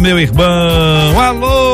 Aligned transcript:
Meu 0.00 0.18
irmão. 0.18 1.20
Alô, 1.20 1.71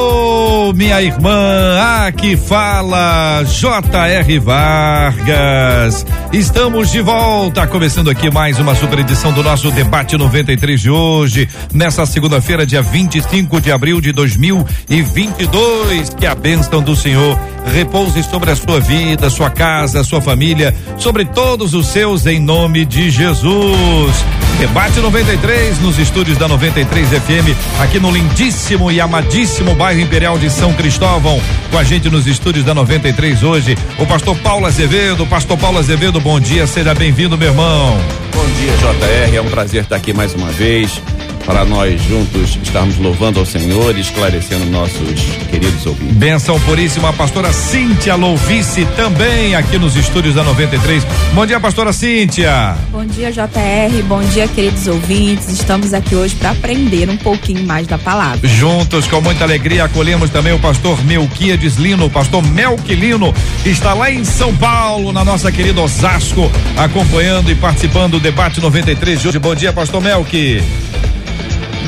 minha 0.72 1.00
irmã. 1.02 1.78
Aqui 2.06 2.36
fala 2.36 3.42
J.R. 3.44 4.38
Vargas. 4.38 6.04
Estamos 6.32 6.90
de 6.90 7.00
volta, 7.00 7.66
começando 7.66 8.10
aqui 8.10 8.30
mais 8.30 8.58
uma 8.58 8.74
super 8.74 8.98
edição 8.98 9.32
do 9.32 9.42
nosso 9.42 9.70
debate 9.70 10.16
93 10.16 10.80
de 10.80 10.90
hoje, 10.90 11.48
nessa 11.72 12.04
segunda-feira, 12.04 12.66
dia 12.66 12.82
25 12.82 13.60
de 13.60 13.72
abril 13.72 14.00
de 14.00 14.12
2022. 14.12 16.10
Que 16.10 16.26
a 16.26 16.34
bênção 16.34 16.82
do 16.82 16.94
Senhor 16.94 17.38
repouse 17.72 18.22
sobre 18.22 18.50
a 18.50 18.56
sua 18.56 18.80
vida, 18.80 19.30
sua 19.30 19.50
casa, 19.50 20.04
sua 20.04 20.20
família, 20.20 20.74
sobre 20.96 21.24
todos 21.24 21.74
os 21.74 21.86
seus, 21.86 22.26
em 22.26 22.40
nome 22.40 22.84
de 22.84 23.10
Jesus. 23.10 24.24
Debate 24.58 24.98
93 24.98 25.78
nos 25.80 26.00
estúdios 26.00 26.36
da 26.36 26.48
93 26.48 27.08
FM, 27.10 27.80
aqui 27.80 28.00
no 28.00 28.10
lindíssimo 28.10 28.90
e 28.90 29.00
amadíssimo 29.00 29.72
bairro 29.76 30.00
Imperial 30.00 30.36
de 30.36 30.50
São 30.58 30.72
Cristóvão. 30.72 31.40
Com 31.70 31.78
a 31.78 31.84
gente 31.84 32.10
nos 32.10 32.26
estúdios 32.26 32.64
da 32.64 32.74
93 32.74 33.44
hoje, 33.44 33.78
o 33.96 34.04
pastor 34.04 34.36
Paulo 34.38 34.66
Azevedo. 34.66 35.24
Pastor 35.24 35.56
Paulo 35.56 35.78
Azevedo, 35.78 36.20
bom 36.20 36.40
dia, 36.40 36.66
seja 36.66 36.92
bem-vindo, 36.94 37.38
meu 37.38 37.50
irmão. 37.50 37.96
Bom 38.34 38.44
dia, 38.58 38.72
JR. 38.72 39.36
É 39.36 39.40
um 39.40 39.48
prazer 39.48 39.84
estar 39.84 39.94
aqui 39.94 40.12
mais 40.12 40.34
uma 40.34 40.50
vez 40.50 41.00
para 41.48 41.64
nós 41.64 41.98
juntos 42.02 42.58
estarmos 42.62 42.98
louvando 42.98 43.40
ao 43.40 43.46
Senhor 43.46 43.96
e 43.96 44.00
esclarecendo 44.02 44.66
nossos 44.66 45.22
queridos 45.50 45.86
ouvintes. 45.86 46.14
Benção 46.14 46.60
puríssima, 46.60 47.08
a 47.08 47.12
pastora 47.14 47.50
Cíntia 47.54 48.16
Louvice 48.16 48.86
também 48.94 49.54
aqui 49.54 49.78
nos 49.78 49.96
estúdios 49.96 50.34
da 50.34 50.44
93. 50.44 51.06
Bom 51.32 51.46
dia, 51.46 51.58
pastora 51.58 51.90
Cíntia. 51.90 52.76
Bom 52.92 53.06
dia, 53.06 53.32
JR. 53.32 54.02
Bom 54.06 54.20
dia, 54.24 54.46
queridos 54.46 54.86
ouvintes. 54.88 55.48
Estamos 55.48 55.94
aqui 55.94 56.14
hoje 56.14 56.34
para 56.34 56.50
aprender 56.50 57.08
um 57.08 57.16
pouquinho 57.16 57.66
mais 57.66 57.86
da 57.86 57.96
palavra. 57.96 58.46
Juntos, 58.46 59.06
com 59.06 59.22
muita 59.22 59.44
alegria, 59.44 59.84
acolhemos 59.84 60.28
também 60.28 60.47
o 60.52 60.58
pastor 60.58 61.04
Melquiades 61.04 61.76
Lino, 61.76 62.06
o 62.06 62.10
pastor 62.10 62.42
Melquilino, 62.42 63.34
está 63.64 63.94
lá 63.94 64.10
em 64.10 64.24
São 64.24 64.54
Paulo, 64.56 65.12
na 65.12 65.24
nossa 65.24 65.50
querida 65.50 65.80
Osasco, 65.80 66.50
acompanhando 66.76 67.50
e 67.50 67.54
participando 67.54 68.12
do 68.12 68.20
debate 68.20 68.60
93 68.60 69.20
de 69.20 69.28
hoje. 69.28 69.38
Bom 69.38 69.54
dia, 69.54 69.72
pastor 69.72 70.00
Melqui. 70.00 70.62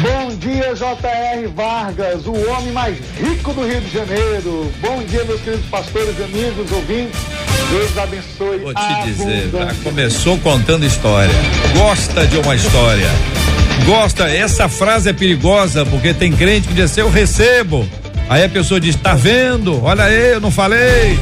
Bom 0.01 0.35
dia, 0.37 0.75
J.R. 0.75 1.47
Vargas, 1.49 2.27
o 2.27 2.33
homem 2.51 2.73
mais 2.73 2.97
rico 3.21 3.53
do 3.53 3.67
Rio 3.67 3.81
de 3.83 3.93
Janeiro. 3.93 4.73
Bom 4.81 5.03
dia, 5.05 5.25
meus 5.25 5.41
queridos 5.43 5.67
pastores, 5.67 6.15
amigos, 6.23 6.73
ouvintes. 6.73 7.21
Deus 7.71 7.99
abençoe. 7.99 8.59
Vou 8.59 8.75
te 8.75 9.05
dizer, 9.05 9.51
já 9.53 9.75
começou 9.85 10.39
contando 10.39 10.87
história. 10.87 11.35
Gosta 11.77 12.27
de 12.27 12.39
uma 12.39 12.55
história. 12.55 13.11
Gosta, 13.85 14.29
essa 14.29 14.69
frase 14.69 15.11
é 15.11 15.13
perigosa 15.13 15.85
porque 15.85 16.15
tem 16.15 16.33
crente 16.33 16.69
que 16.69 16.75
diz 16.75 16.85
assim, 16.85 17.01
eu 17.01 17.11
recebo. 17.11 17.87
Aí 18.31 18.45
a 18.45 18.49
pessoa 18.49 18.79
diz, 18.79 18.95
tá 18.95 19.13
vendo? 19.13 19.83
Olha 19.83 20.05
aí, 20.05 20.35
eu 20.35 20.41
não 20.41 20.53
falei. 20.53 21.19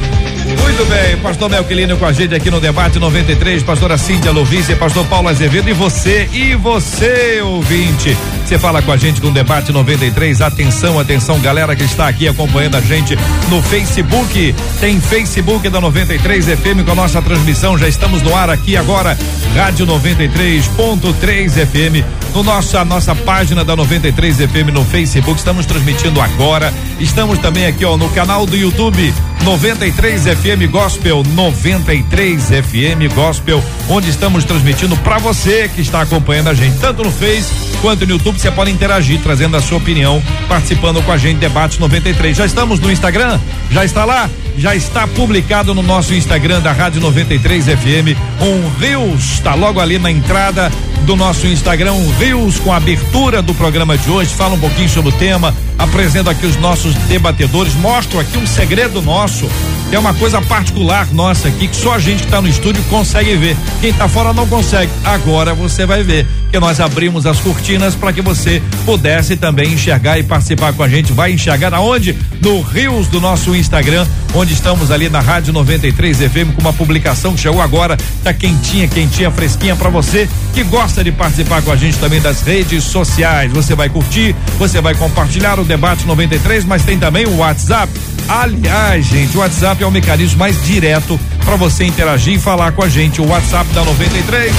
Muito 0.61 0.85
bem, 0.85 1.17
pastor 1.17 1.49
Melquilino 1.49 1.97
com 1.97 2.05
a 2.05 2.13
gente 2.13 2.33
aqui 2.33 2.49
no 2.49 2.59
debate 2.59 2.99
93, 2.99 3.63
pastora 3.63 3.97
Cíntia 3.97 4.31
Lovice, 4.31 4.75
pastor 4.75 5.05
Paulo 5.05 5.27
Azevedo 5.27 5.69
e 5.69 5.73
você, 5.73 6.29
e 6.31 6.55
você, 6.55 7.41
ouvinte. 7.41 8.15
Você 8.45 8.57
fala 8.57 8.81
com 8.81 8.91
a 8.91 8.97
gente 8.97 9.21
no 9.21 9.29
debate 9.31 9.71
93. 9.71 10.41
Atenção, 10.41 10.99
atenção, 10.99 11.39
galera 11.39 11.75
que 11.75 11.83
está 11.83 12.07
aqui 12.07 12.27
acompanhando 12.27 12.77
a 12.77 12.81
gente 12.81 13.15
no 13.49 13.61
Facebook. 13.61 14.55
Tem 14.79 14.99
Facebook 14.99 15.69
da 15.69 15.79
93 15.79 16.45
FM 16.45 16.83
com 16.83 16.93
a 16.93 16.95
nossa 16.95 17.21
transmissão. 17.21 17.77
Já 17.77 17.87
estamos 17.87 18.21
no 18.23 18.35
ar 18.35 18.49
aqui 18.49 18.75
agora. 18.75 19.15
Rádio 19.55 19.85
93.3 19.85 21.65
FM. 21.67 22.05
No 22.33 22.41
nosso, 22.41 22.77
a 22.77 22.83
nossa 22.85 23.13
página 23.13 23.63
da 23.63 23.75
93 23.75 24.37
FM 24.37 24.73
no 24.73 24.83
Facebook. 24.83 25.37
Estamos 25.37 25.67
transmitindo 25.67 26.19
agora. 26.19 26.73
Estamos 26.99 27.37
também 27.37 27.67
aqui, 27.67 27.85
ó, 27.85 27.97
no 27.97 28.09
canal 28.09 28.45
do 28.47 28.57
YouTube 28.57 29.13
93 29.43 30.23
FM 30.23 30.69
Gospel, 30.69 31.23
93 31.33 32.43
FM 32.43 33.13
Gospel, 33.13 33.63
onde 33.89 34.09
estamos 34.09 34.43
transmitindo 34.43 34.95
para 34.97 35.17
você 35.17 35.69
que 35.73 35.81
está 35.81 36.01
acompanhando 36.01 36.49
a 36.49 36.53
gente, 36.53 36.77
tanto 36.79 37.03
no 37.03 37.11
Face 37.11 37.51
quanto 37.81 38.05
no 38.05 38.11
YouTube. 38.11 38.39
Você 38.39 38.51
pode 38.51 38.71
interagir, 38.71 39.19
trazendo 39.21 39.57
a 39.57 39.61
sua 39.61 39.77
opinião, 39.77 40.21
participando 40.47 41.01
com 41.03 41.11
a 41.11 41.17
gente. 41.17 41.37
Debate 41.37 41.79
93. 41.79 42.37
Já 42.37 42.45
estamos 42.45 42.79
no 42.79 42.91
Instagram? 42.91 43.39
Já 43.71 43.85
está 43.85 44.05
lá? 44.05 44.29
Já 44.57 44.75
está 44.75 45.07
publicado 45.07 45.73
no 45.73 45.81
nosso 45.81 46.13
Instagram 46.13 46.59
da 46.61 46.71
Rádio 46.71 47.01
93 47.01 47.65
FM. 47.65 48.17
Um 48.41 48.69
Rios, 48.79 49.35
está 49.35 49.55
logo 49.55 49.79
ali 49.79 49.97
na 49.97 50.11
entrada 50.11 50.71
do 51.05 51.15
nosso 51.15 51.47
Instagram, 51.47 51.93
um 51.93 52.11
Rios 52.17 52.59
com 52.59 52.71
a 52.71 52.77
abertura 52.77 53.41
do 53.41 53.53
programa 53.53 53.97
de 53.97 54.09
hoje. 54.09 54.33
Fala 54.33 54.55
um 54.55 54.59
pouquinho 54.59 54.89
sobre 54.89 55.09
o 55.09 55.13
tema, 55.13 55.55
apresento 55.79 56.29
aqui 56.29 56.45
os 56.45 56.57
nossos 56.57 56.93
debatedores, 57.07 57.73
mostro 57.73 58.19
aqui 58.19 58.37
um 58.37 58.45
segredo 58.45 59.01
nosso, 59.01 59.49
que 59.89 59.95
é 59.95 59.99
uma 59.99 60.13
coisa 60.13 60.41
particular 60.41 61.07
nossa 61.13 61.47
aqui, 61.47 61.69
que 61.69 61.75
só 61.75 61.93
a 61.93 61.99
gente 61.99 62.19
que 62.19 62.25
está 62.25 62.41
no 62.41 62.49
estúdio 62.49 62.83
consegue 62.89 63.35
ver. 63.37 63.57
Quem 63.79 63.89
está 63.89 64.07
fora 64.09 64.33
não 64.33 64.45
consegue. 64.45 64.91
Agora 65.05 65.53
você 65.53 65.85
vai 65.85 66.03
ver 66.03 66.27
que 66.49 66.59
nós 66.59 66.79
abrimos 66.79 67.25
as 67.25 67.39
cortinas 67.39 67.95
para 67.95 68.11
que 68.11 68.21
você 68.21 68.61
pudesse 68.85 69.37
também 69.37 69.73
enxergar 69.73 70.17
e 70.17 70.23
participar 70.23 70.73
com 70.73 70.83
a 70.83 70.89
gente. 70.89 71.13
Vai 71.13 71.31
enxergar 71.31 71.73
aonde? 71.73 72.17
No 72.41 72.61
Rios 72.61 73.07
do 73.07 73.21
nosso 73.21 73.55
Instagram, 73.55 74.05
onde 74.33 74.53
estamos 74.53 74.91
ali 74.91 75.09
na 75.09 75.19
Rádio 75.19 75.53
93 75.53 76.17
FM 76.17 76.55
com 76.55 76.61
uma 76.61 76.73
publicação 76.73 77.33
que 77.33 77.41
chegou 77.41 77.61
agora, 77.61 77.97
tá 78.23 78.33
quentinha, 78.33 78.87
quentinha, 78.87 79.29
fresquinha 79.29 79.75
para 79.75 79.89
você 79.89 80.27
que 80.53 80.63
gosta 80.63 81.03
de 81.03 81.11
participar 81.11 81.61
com 81.61 81.71
a 81.71 81.75
gente 81.75 81.97
também 81.97 82.21
das 82.21 82.41
redes 82.41 82.83
sociais. 82.83 83.51
Você 83.51 83.75
vai 83.75 83.89
curtir, 83.89 84.35
você 84.57 84.81
vai 84.81 84.95
compartilhar 84.95 85.59
o 85.59 85.63
debate 85.63 86.05
93, 86.05 86.65
mas 86.65 86.83
tem 86.83 86.97
também 86.97 87.25
o 87.25 87.37
WhatsApp. 87.37 87.91
Aliás, 88.27 89.05
gente, 89.05 89.35
o 89.37 89.39
WhatsApp 89.39 89.83
é 89.83 89.85
o 89.85 89.91
mecanismo 89.91 90.39
mais 90.39 90.63
direto 90.63 91.19
para 91.43 91.55
você 91.55 91.83
interagir 91.83 92.35
e 92.35 92.39
falar 92.39 92.71
com 92.71 92.83
a 92.83 92.89
gente. 92.89 93.21
O 93.21 93.27
WhatsApp 93.27 93.71
da 93.73 93.83
93 93.83 94.53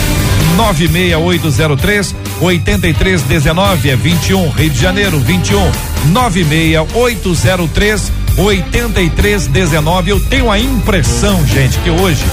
96803 0.57 2.15
8319 2.41 3.91
é 3.91 3.97
21 3.97 4.51
Rio 4.51 4.71
de 4.71 4.81
Janeiro 4.81 5.21
21 5.21 5.71
96803 6.13 8.13
8319. 8.37 10.11
Eu 10.11 10.21
tenho 10.21 10.51
a 10.51 10.59
impressão, 10.59 11.47
gente, 11.47 11.79
que 11.79 11.91
hoje 11.91 12.25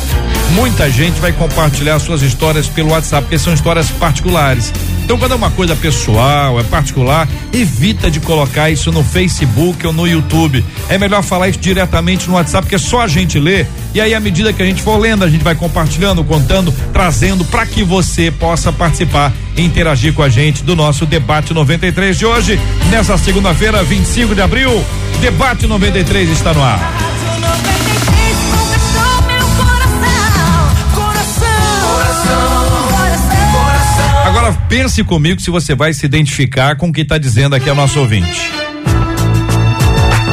muita 0.58 0.90
gente 0.90 1.20
vai 1.20 1.32
compartilhar 1.32 2.00
suas 2.00 2.24
histórias 2.24 2.68
pelo 2.68 2.90
WhatsApp, 2.90 3.22
porque 3.22 3.38
são 3.38 3.54
histórias 3.54 3.92
particulares. 3.92 4.74
Então, 5.04 5.18
quando 5.18 5.34
é 5.34 5.36
uma 5.36 5.52
coisa 5.52 5.76
pessoal, 5.76 6.60
é 6.60 6.64
particular, 6.64 7.30
evita 7.54 8.10
de 8.10 8.20
colocar 8.20 8.72
isso 8.72 8.92
no 8.92 9.04
Facebook 9.04 9.86
ou 9.86 9.94
no 9.94 10.08
YouTube. 10.08 10.66
É 10.90 10.98
melhor 10.98 11.22
falar 11.22 11.48
isso 11.48 11.60
diretamente 11.60 12.28
no 12.28 12.34
WhatsApp, 12.34 12.66
porque 12.66 12.80
só 12.80 13.02
a 13.02 13.08
gente 13.08 13.40
lê. 13.40 13.68
E 13.94 14.02
aí, 14.02 14.16
à 14.16 14.20
medida 14.20 14.52
que 14.52 14.62
a 14.62 14.66
gente 14.66 14.82
for 14.82 14.98
lendo, 14.98 15.24
a 15.24 15.30
gente 15.30 15.44
vai 15.44 15.54
compartilhando, 15.54 16.24
contando, 16.24 16.74
trazendo 16.92 17.46
para 17.46 17.66
que 17.66 17.84
você 17.84 18.32
possa 18.32 18.74
participar 18.74 19.32
e 19.56 19.62
interagir 19.62 20.12
com 20.14 20.24
a 20.24 20.30
gente 20.30 20.64
do 20.64 20.76
nosso 20.76 21.06
debate 21.06 21.54
93 21.54 22.18
de 22.18 22.26
hoje, 22.26 22.60
nessa 22.90 23.16
segunda-feira, 23.16 23.84
25 23.84 24.34
de 24.34 24.42
abril. 24.42 24.84
Debate 25.22 25.68
93 25.68 26.32
está 26.32 26.52
no 26.52 26.64
ar. 26.64 27.27
Pense 34.70 35.04
comigo 35.04 35.42
se 35.42 35.50
você 35.50 35.74
vai 35.74 35.94
se 35.94 36.06
identificar 36.06 36.76
com 36.76 36.90
o 36.90 36.94
que 36.94 37.02
está 37.02 37.18
dizendo 37.18 37.56
aqui 37.56 37.70
a 37.70 37.76
nosso 37.76 38.00
ouvinte. 38.00 38.52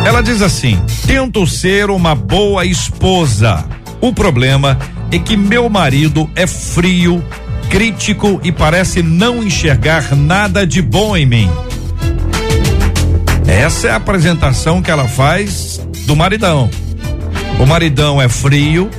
Ela 0.06 0.22
diz 0.22 0.42
assim: 0.42 0.80
tento 1.06 1.46
ser 1.46 1.90
uma 1.90 2.14
boa 2.14 2.64
esposa. 2.64 3.64
O 4.00 4.12
problema 4.12 4.78
é 5.10 5.18
que 5.18 5.36
meu 5.36 5.68
marido 5.68 6.28
é 6.34 6.46
frio, 6.46 7.24
crítico 7.70 8.40
e 8.44 8.52
parece 8.52 9.02
não 9.02 9.42
enxergar 9.42 10.14
nada 10.14 10.66
de 10.66 10.82
bom 10.82 11.16
em 11.16 11.24
mim. 11.24 11.50
Essa 13.46 13.88
é 13.88 13.90
a 13.92 13.96
apresentação 13.96 14.82
que 14.82 14.90
ela 14.90 15.08
faz 15.08 15.80
do 16.06 16.14
maridão. 16.14 16.68
O 17.58 17.66
maridão 17.66 18.20
é 18.20 18.28
frio, 18.28 18.90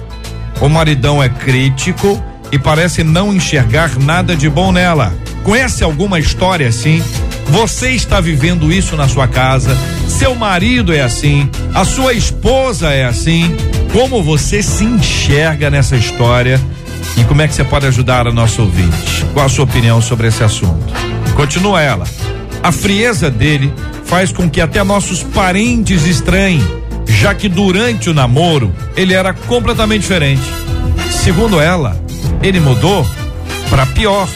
o 0.62 0.70
maridão 0.70 1.22
é 1.22 1.30
crítico 1.30 2.22
e 2.52 2.58
parece 2.58 3.04
não 3.04 3.34
enxergar 3.34 4.00
nada 4.00 4.36
de 4.36 4.50
bom 4.50 4.72
nela. 4.72 5.14
Conhece 5.45 5.83
alguma 5.83 6.18
história 6.18 6.68
assim? 6.68 7.03
Você 7.50 7.92
está 7.92 8.19
vivendo 8.19 8.74
isso 8.74 8.97
na 8.97 9.07
sua 9.07 9.27
casa? 9.27 9.77
Seu 10.07 10.33
marido 10.33 10.92
é 10.92 11.01
assim? 11.01 11.47
A 11.71 11.86
sua 11.86 12.13
esposa 12.13 12.89
é 12.89 13.06
assim? 13.06 13.56
Como 13.94 14.24
você 14.24 14.63
se 14.63 14.83
enxerga 14.83 15.69
nessa 15.69 15.95
história? 15.95 16.59
E 17.15 17.24
como 17.25 17.44
é 17.44 17.47
que 17.47 17.53
você 17.53 17.63
pode 17.63 17.86
ajudar 17.86 18.27
a 18.27 18.31
nosso 18.31 18.63
ouvinte? 18.63 19.24
Qual 19.33 19.45
a 19.45 19.50
sua 19.50 19.65
opinião 19.65 20.01
sobre 20.01 20.27
esse 20.27 20.44
assunto? 20.44 20.92
Continua 21.36 21.80
ela. 21.80 22.07
A 22.63 22.71
frieza 22.71 23.30
dele 23.30 23.71
faz 24.03 24.31
com 24.31 24.50
que 24.50 24.59
até 24.59 24.83
nossos 24.83 25.21
parentes 25.21 26.07
estranhem, 26.07 26.63
já 27.07 27.36
que 27.36 27.48
durante 27.48 28.09
o 28.09 28.15
namoro 28.15 28.74
ele 28.98 29.13
era 29.13 29.31
completamente 29.31 30.01
diferente. 30.01 30.41
Segundo 31.12 31.62
ela, 31.62 31.95
ele 32.41 32.59
mudou 32.59 33.07
para 33.69 33.86
pior. 33.86 34.27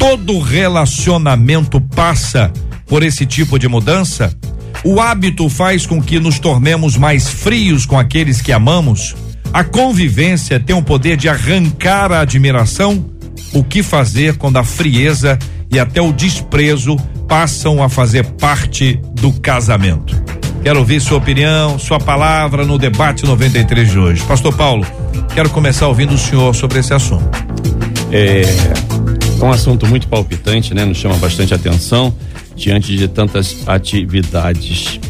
Todo 0.00 0.40
relacionamento 0.40 1.80
passa 1.80 2.52
por 2.86 3.04
esse 3.04 3.24
tipo 3.24 3.56
de 3.56 3.68
mudança. 3.68 4.36
O 4.82 5.00
hábito 5.00 5.48
faz 5.48 5.86
com 5.86 6.02
que 6.02 6.18
nos 6.18 6.40
tornemos 6.40 6.96
mais 6.96 7.28
frios 7.28 7.86
com 7.86 7.96
aqueles 7.96 8.42
que 8.42 8.50
amamos 8.50 9.14
a 9.52 9.64
convivência 9.64 10.60
tem 10.60 10.76
o 10.76 10.82
poder 10.82 11.16
de 11.16 11.28
arrancar 11.28 12.12
a 12.12 12.20
admiração. 12.20 13.04
O 13.52 13.64
que 13.64 13.82
fazer 13.82 14.36
quando 14.36 14.58
a 14.58 14.64
frieza 14.64 15.36
e 15.70 15.78
até 15.78 16.00
o 16.00 16.12
desprezo 16.12 16.96
passam 17.26 17.82
a 17.82 17.88
fazer 17.88 18.24
parte 18.24 19.00
do 19.14 19.32
casamento? 19.32 20.22
Quero 20.62 20.78
ouvir 20.78 21.00
sua 21.00 21.18
opinião, 21.18 21.78
sua 21.80 21.98
palavra 21.98 22.64
no 22.64 22.78
debate 22.78 23.24
93 23.24 23.90
de 23.90 23.98
hoje. 23.98 24.22
Pastor 24.22 24.54
Paulo, 24.54 24.86
quero 25.34 25.50
começar 25.50 25.88
ouvindo 25.88 26.14
o 26.14 26.18
senhor 26.18 26.54
sobre 26.54 26.78
esse 26.78 26.94
assunto. 26.94 27.28
É, 28.12 28.42
é 29.40 29.44
um 29.44 29.50
assunto 29.50 29.86
muito 29.86 30.06
palpitante, 30.06 30.74
né? 30.74 30.84
Nos 30.84 30.98
chama 30.98 31.16
bastante 31.16 31.54
atenção 31.54 32.14
diante 32.54 32.94
de 32.96 33.08
tantas 33.08 33.66
atividades 33.66 35.00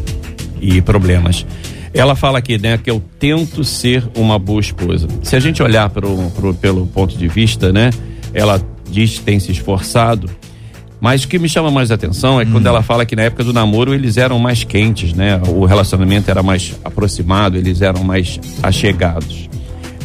e 0.60 0.80
problemas. 0.80 1.44
Ela 1.92 2.14
fala 2.14 2.38
aqui, 2.38 2.56
né, 2.56 2.78
que 2.78 2.88
eu 2.88 3.02
tento 3.18 3.64
ser 3.64 4.08
uma 4.14 4.38
boa 4.38 4.60
esposa. 4.60 5.08
Se 5.24 5.34
a 5.34 5.40
gente 5.40 5.60
olhar 5.60 5.90
pro, 5.90 6.30
pro, 6.30 6.54
pelo 6.54 6.86
ponto 6.86 7.18
de 7.18 7.26
vista, 7.26 7.72
né, 7.72 7.90
ela 8.32 8.62
diz 8.88 9.18
que 9.18 9.24
tem 9.24 9.40
se 9.40 9.50
esforçado, 9.50 10.30
mas 11.00 11.24
o 11.24 11.28
que 11.28 11.38
me 11.38 11.48
chama 11.48 11.70
mais 11.70 11.90
atenção 11.90 12.40
é 12.40 12.44
hum. 12.44 12.52
quando 12.52 12.66
ela 12.66 12.82
fala 12.82 13.04
que 13.04 13.16
na 13.16 13.22
época 13.22 13.42
do 13.42 13.52
namoro 13.52 13.92
eles 13.92 14.16
eram 14.16 14.38
mais 14.38 14.62
quentes, 14.62 15.12
né? 15.14 15.40
O 15.48 15.64
relacionamento 15.64 16.30
era 16.30 16.42
mais 16.42 16.78
aproximado, 16.84 17.56
eles 17.56 17.80
eram 17.82 18.04
mais 18.04 18.38
achegados. 18.62 19.48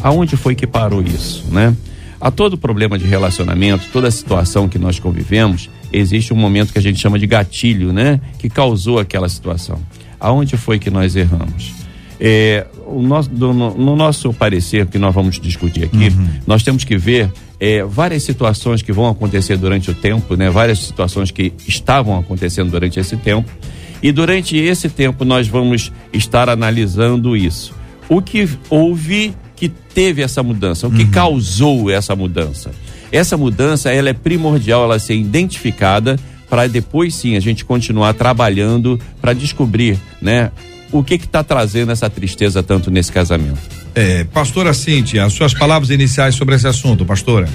Aonde 0.02 0.36
foi 0.36 0.54
que 0.54 0.66
parou 0.66 1.02
isso, 1.02 1.44
né? 1.52 1.76
A 2.20 2.30
todo 2.30 2.56
problema 2.56 2.98
de 2.98 3.04
relacionamento, 3.04 3.86
toda 3.92 4.10
situação 4.10 4.68
que 4.68 4.78
nós 4.78 4.98
convivemos, 4.98 5.68
existe 5.92 6.32
um 6.32 6.36
momento 6.36 6.72
que 6.72 6.78
a 6.78 6.82
gente 6.82 6.98
chama 6.98 7.18
de 7.18 7.26
gatilho, 7.26 7.92
né? 7.92 8.20
Que 8.38 8.48
causou 8.48 8.98
aquela 8.98 9.28
situação. 9.28 9.78
Aonde 10.18 10.56
foi 10.56 10.78
que 10.78 10.90
nós 10.90 11.14
erramos? 11.14 11.72
É, 12.18 12.66
o 12.86 13.02
nosso, 13.02 13.28
do, 13.28 13.52
no, 13.52 13.76
no, 13.76 13.94
nosso 13.94 14.32
parecer, 14.32 14.86
que 14.86 14.98
nós 14.98 15.14
vamos 15.14 15.38
discutir 15.38 15.84
aqui, 15.84 16.08
uhum. 16.08 16.28
nós 16.46 16.62
temos 16.62 16.82
que 16.82 16.96
ver 16.96 17.30
é, 17.60 17.84
várias 17.84 18.22
situações 18.22 18.80
que 18.80 18.92
vão 18.92 19.08
acontecer 19.08 19.58
durante 19.58 19.90
o 19.90 19.94
tempo, 19.94 20.34
né? 20.34 20.48
várias 20.48 20.78
situações 20.78 21.30
que 21.30 21.52
estavam 21.68 22.18
acontecendo 22.18 22.70
durante 22.70 22.98
esse 22.98 23.16
tempo. 23.16 23.50
E 24.02 24.12
durante 24.12 24.56
esse 24.56 24.88
tempo 24.88 25.24
nós 25.24 25.48
vamos 25.48 25.92
estar 26.12 26.48
analisando 26.48 27.36
isso. 27.36 27.74
O 28.08 28.22
que 28.22 28.48
houve 28.70 29.34
que 29.56 29.68
teve 29.68 30.22
essa 30.22 30.42
mudança? 30.42 30.86
O 30.86 30.90
que 30.90 31.04
uhum. 31.04 31.10
causou 31.10 31.90
essa 31.90 32.14
mudança? 32.14 32.70
Essa 33.10 33.36
mudança 33.36 33.90
ela 33.90 34.10
é 34.10 34.12
primordial 34.12 34.84
ela 34.84 34.98
ser 34.98 35.16
identificada 35.16 36.18
para 36.48 36.68
depois 36.68 37.14
sim 37.14 37.36
a 37.36 37.40
gente 37.40 37.64
continuar 37.64 38.12
trabalhando 38.14 39.00
para 39.20 39.32
descobrir, 39.32 39.98
né, 40.20 40.52
o 40.92 41.02
que 41.02 41.14
está 41.14 41.42
trazendo 41.42 41.90
essa 41.90 42.08
tristeza 42.08 42.62
tanto 42.62 42.90
nesse 42.90 43.10
casamento. 43.10 43.58
É, 43.94 44.24
pastora 44.24 44.72
Cíntia, 44.72 45.24
as 45.24 45.32
suas 45.32 45.54
palavras 45.54 45.90
iniciais 45.90 46.34
sobre 46.34 46.54
esse 46.54 46.68
assunto, 46.68 47.04
pastora. 47.04 47.48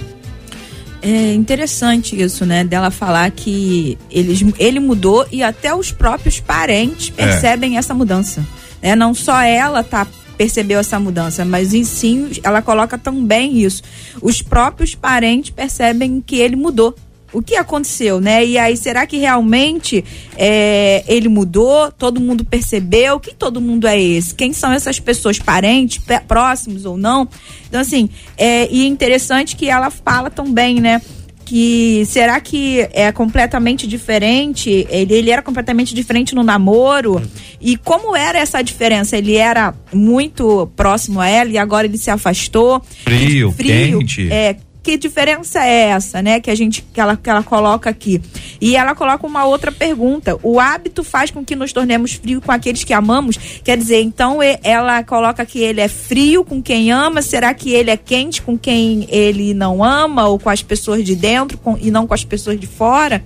É 1.02 1.34
interessante 1.34 2.20
isso, 2.20 2.46
né? 2.46 2.64
Dela 2.64 2.92
falar 2.92 3.32
que 3.32 3.98
eles, 4.10 4.44
ele 4.60 4.80
mudou 4.80 5.26
e 5.32 5.42
até 5.42 5.74
os 5.74 5.92
próprios 5.92 6.40
parentes 6.40 7.12
é. 7.18 7.26
percebem 7.26 7.76
é. 7.76 7.80
essa 7.80 7.94
mudança. 7.94 8.46
É, 8.82 8.96
não 8.96 9.14
só 9.14 9.42
ela 9.42 9.84
tá 9.84 10.06
percebeu 10.42 10.80
essa 10.80 11.00
mudança, 11.00 11.46
mas 11.46 11.72
em 11.72 11.84
sim 11.84 12.32
ela 12.42 12.64
coloca 12.64 12.98
também 12.98 13.60
isso. 13.60 13.84
Os 14.20 14.42
próprios 14.42 14.96
parentes 14.96 15.52
percebem 15.52 16.20
que 16.20 16.38
ele 16.38 16.56
mudou 16.56 16.96
o 17.32 17.44
que 17.44 17.56
aconteceu, 17.56 18.20
né? 18.20 18.44
E 18.44 18.58
aí, 18.58 18.76
será 18.76 19.06
que 19.06 19.18
realmente 19.18 20.04
é, 20.36 21.04
ele 21.08 21.30
mudou? 21.30 21.92
Todo 21.92 22.20
mundo 22.20 22.44
percebeu? 22.44 23.20
Que 23.20 23.36
todo 23.36 23.62
mundo 23.62 23.88
é 23.88 24.02
esse? 24.02 24.34
Quem 24.34 24.52
são 24.52 24.72
essas 24.72 25.00
pessoas, 25.00 25.38
parentes, 25.38 26.04
próximos 26.28 26.86
ou 26.86 26.98
não? 26.98 27.30
Então, 27.70 27.80
assim, 27.80 28.10
é, 28.36 28.68
e 28.72 28.82
é 28.84 28.88
interessante 28.88 29.56
que 29.56 29.70
ela 29.70 29.92
fala 29.92 30.32
também, 30.32 30.82
né? 30.82 31.02
Que 31.52 32.06
será 32.06 32.40
que 32.40 32.88
é 32.94 33.12
completamente 33.12 33.86
diferente? 33.86 34.88
Ele, 34.90 35.14
ele 35.14 35.32
era 35.32 35.42
completamente 35.42 35.94
diferente 35.94 36.34
no 36.34 36.44
namoro? 36.44 37.22
E 37.60 37.76
como 37.76 38.16
era 38.16 38.40
essa 38.40 38.62
diferença? 38.62 39.18
Ele 39.18 39.36
era 39.36 39.76
muito 39.92 40.72
próximo 40.78 41.20
a 41.20 41.28
ela 41.28 41.50
e 41.50 41.58
agora 41.58 41.86
ele 41.86 41.98
se 41.98 42.10
afastou. 42.10 42.82
Frio, 43.04 43.52
frio 43.52 44.00
quente. 44.00 44.32
É, 44.32 44.56
que 44.84 44.98
diferença 44.98 45.64
é 45.64 45.90
essa, 45.90 46.22
né? 46.22 46.40
Que 46.40 46.50
a 46.50 46.56
gente 46.56 46.82
que 46.82 47.00
ela, 47.00 47.16
que 47.16 47.30
ela 47.30 47.44
coloca 47.44 47.90
aqui. 47.90 48.22
E 48.60 48.76
ela 48.76 48.96
coloca 48.96 49.26
uma 49.28 49.46
outra 49.46 49.72
pergunta. 49.72 50.38
O 50.42 50.60
hábito 50.60 51.04
faz 51.04 51.30
com 51.30 51.46
que 51.46 51.56
nos 51.56 51.72
tornemos 51.72 52.14
frios 52.14 52.44
com 52.44 52.52
aqueles 52.52 52.84
que 52.84 52.94
amamos. 52.94 53.38
Quer 53.64 53.78
dizer, 53.78 54.02
então 54.02 54.40
ela 54.64 55.04
coloca 55.04 55.46
que 55.46 55.60
ele 55.60 55.82
é 55.82 55.88
frio 55.88 56.44
com 56.44 56.62
quem 56.62 56.92
ama. 56.92 57.22
Será 57.22 57.54
que 57.54 57.72
ele 57.72 57.92
é 57.92 57.98
quente 57.98 58.42
com 58.42 58.58
quem 58.58 59.06
ele 59.10 59.54
não 59.54 59.84
ama 59.84 60.28
ou 60.28 60.40
com 60.40 60.50
as 60.50 60.64
pessoas 60.64 61.04
de 61.04 61.16
dentro 61.16 61.58
com, 61.60 61.78
e 61.80 61.92
não 61.92 62.08
com 62.08 62.14
as 62.14 62.24
pessoas 62.24 62.60
de 62.60 62.66
fora? 62.66 63.24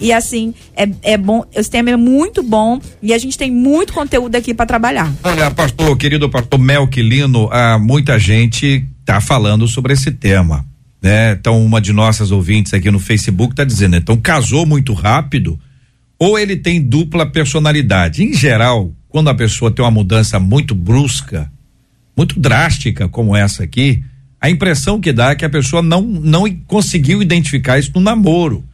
E 0.00 0.12
assim, 0.12 0.54
é, 0.76 0.88
é 1.02 1.16
bom, 1.16 1.44
esse 1.52 1.68
tema 1.68 1.90
é 1.90 1.96
muito 1.96 2.40
bom 2.40 2.78
e 3.02 3.12
a 3.12 3.18
gente 3.18 3.36
tem 3.36 3.50
muito 3.50 3.92
conteúdo 3.92 4.36
aqui 4.36 4.54
para 4.54 4.64
trabalhar. 4.64 5.12
Olha, 5.24 5.50
pastor, 5.50 5.96
querido 5.96 6.30
pastor 6.30 6.60
Melquilino, 6.60 7.48
ah, 7.50 7.78
muita 7.80 8.16
gente 8.16 8.86
tá 9.04 9.20
falando 9.20 9.66
sobre 9.66 9.94
esse 9.94 10.12
tema 10.12 10.64
né? 11.00 11.32
Então, 11.32 11.64
uma 11.64 11.80
de 11.80 11.92
nossas 11.92 12.30
ouvintes 12.30 12.74
aqui 12.74 12.90
no 12.90 12.98
Facebook 12.98 13.52
está 13.52 13.64
dizendo, 13.64 13.96
então 13.96 14.16
casou 14.16 14.66
muito 14.66 14.92
rápido 14.92 15.58
ou 16.18 16.38
ele 16.38 16.56
tem 16.56 16.82
dupla 16.82 17.24
personalidade. 17.24 18.24
Em 18.24 18.34
geral, 18.34 18.92
quando 19.08 19.28
a 19.30 19.34
pessoa 19.34 19.70
tem 19.70 19.84
uma 19.84 19.90
mudança 19.90 20.38
muito 20.40 20.74
brusca, 20.74 21.50
muito 22.16 22.38
drástica 22.40 23.08
como 23.08 23.36
essa 23.36 23.62
aqui, 23.62 24.02
a 24.40 24.50
impressão 24.50 25.00
que 25.00 25.12
dá 25.12 25.30
é 25.30 25.34
que 25.34 25.44
a 25.44 25.50
pessoa 25.50 25.82
não 25.82 26.02
não 26.02 26.50
conseguiu 26.66 27.22
identificar 27.22 27.78
isso 27.78 27.92
no 27.94 28.00
namoro, 28.00 28.64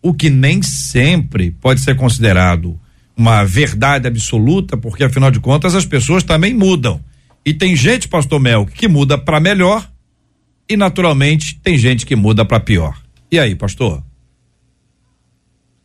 o 0.00 0.14
que 0.14 0.30
nem 0.30 0.62
sempre 0.62 1.50
pode 1.50 1.80
ser 1.80 1.96
considerado 1.96 2.78
uma 3.16 3.44
verdade 3.44 4.06
absoluta, 4.06 4.76
porque 4.76 5.04
afinal 5.04 5.30
de 5.30 5.40
contas 5.40 5.74
as 5.74 5.86
pessoas 5.86 6.22
também 6.22 6.52
mudam. 6.52 7.00
E 7.44 7.52
tem 7.52 7.76
gente, 7.76 8.08
pastor 8.08 8.40
Mel, 8.40 8.66
que 8.66 8.88
muda 8.88 9.18
para 9.18 9.38
melhor 9.38 9.88
e 10.68 10.76
naturalmente 10.76 11.60
tem 11.60 11.76
gente 11.76 12.06
que 12.06 12.16
muda 12.16 12.44
para 12.44 12.60
pior. 12.60 12.96
E 13.30 13.38
aí, 13.38 13.54
pastor? 13.54 14.02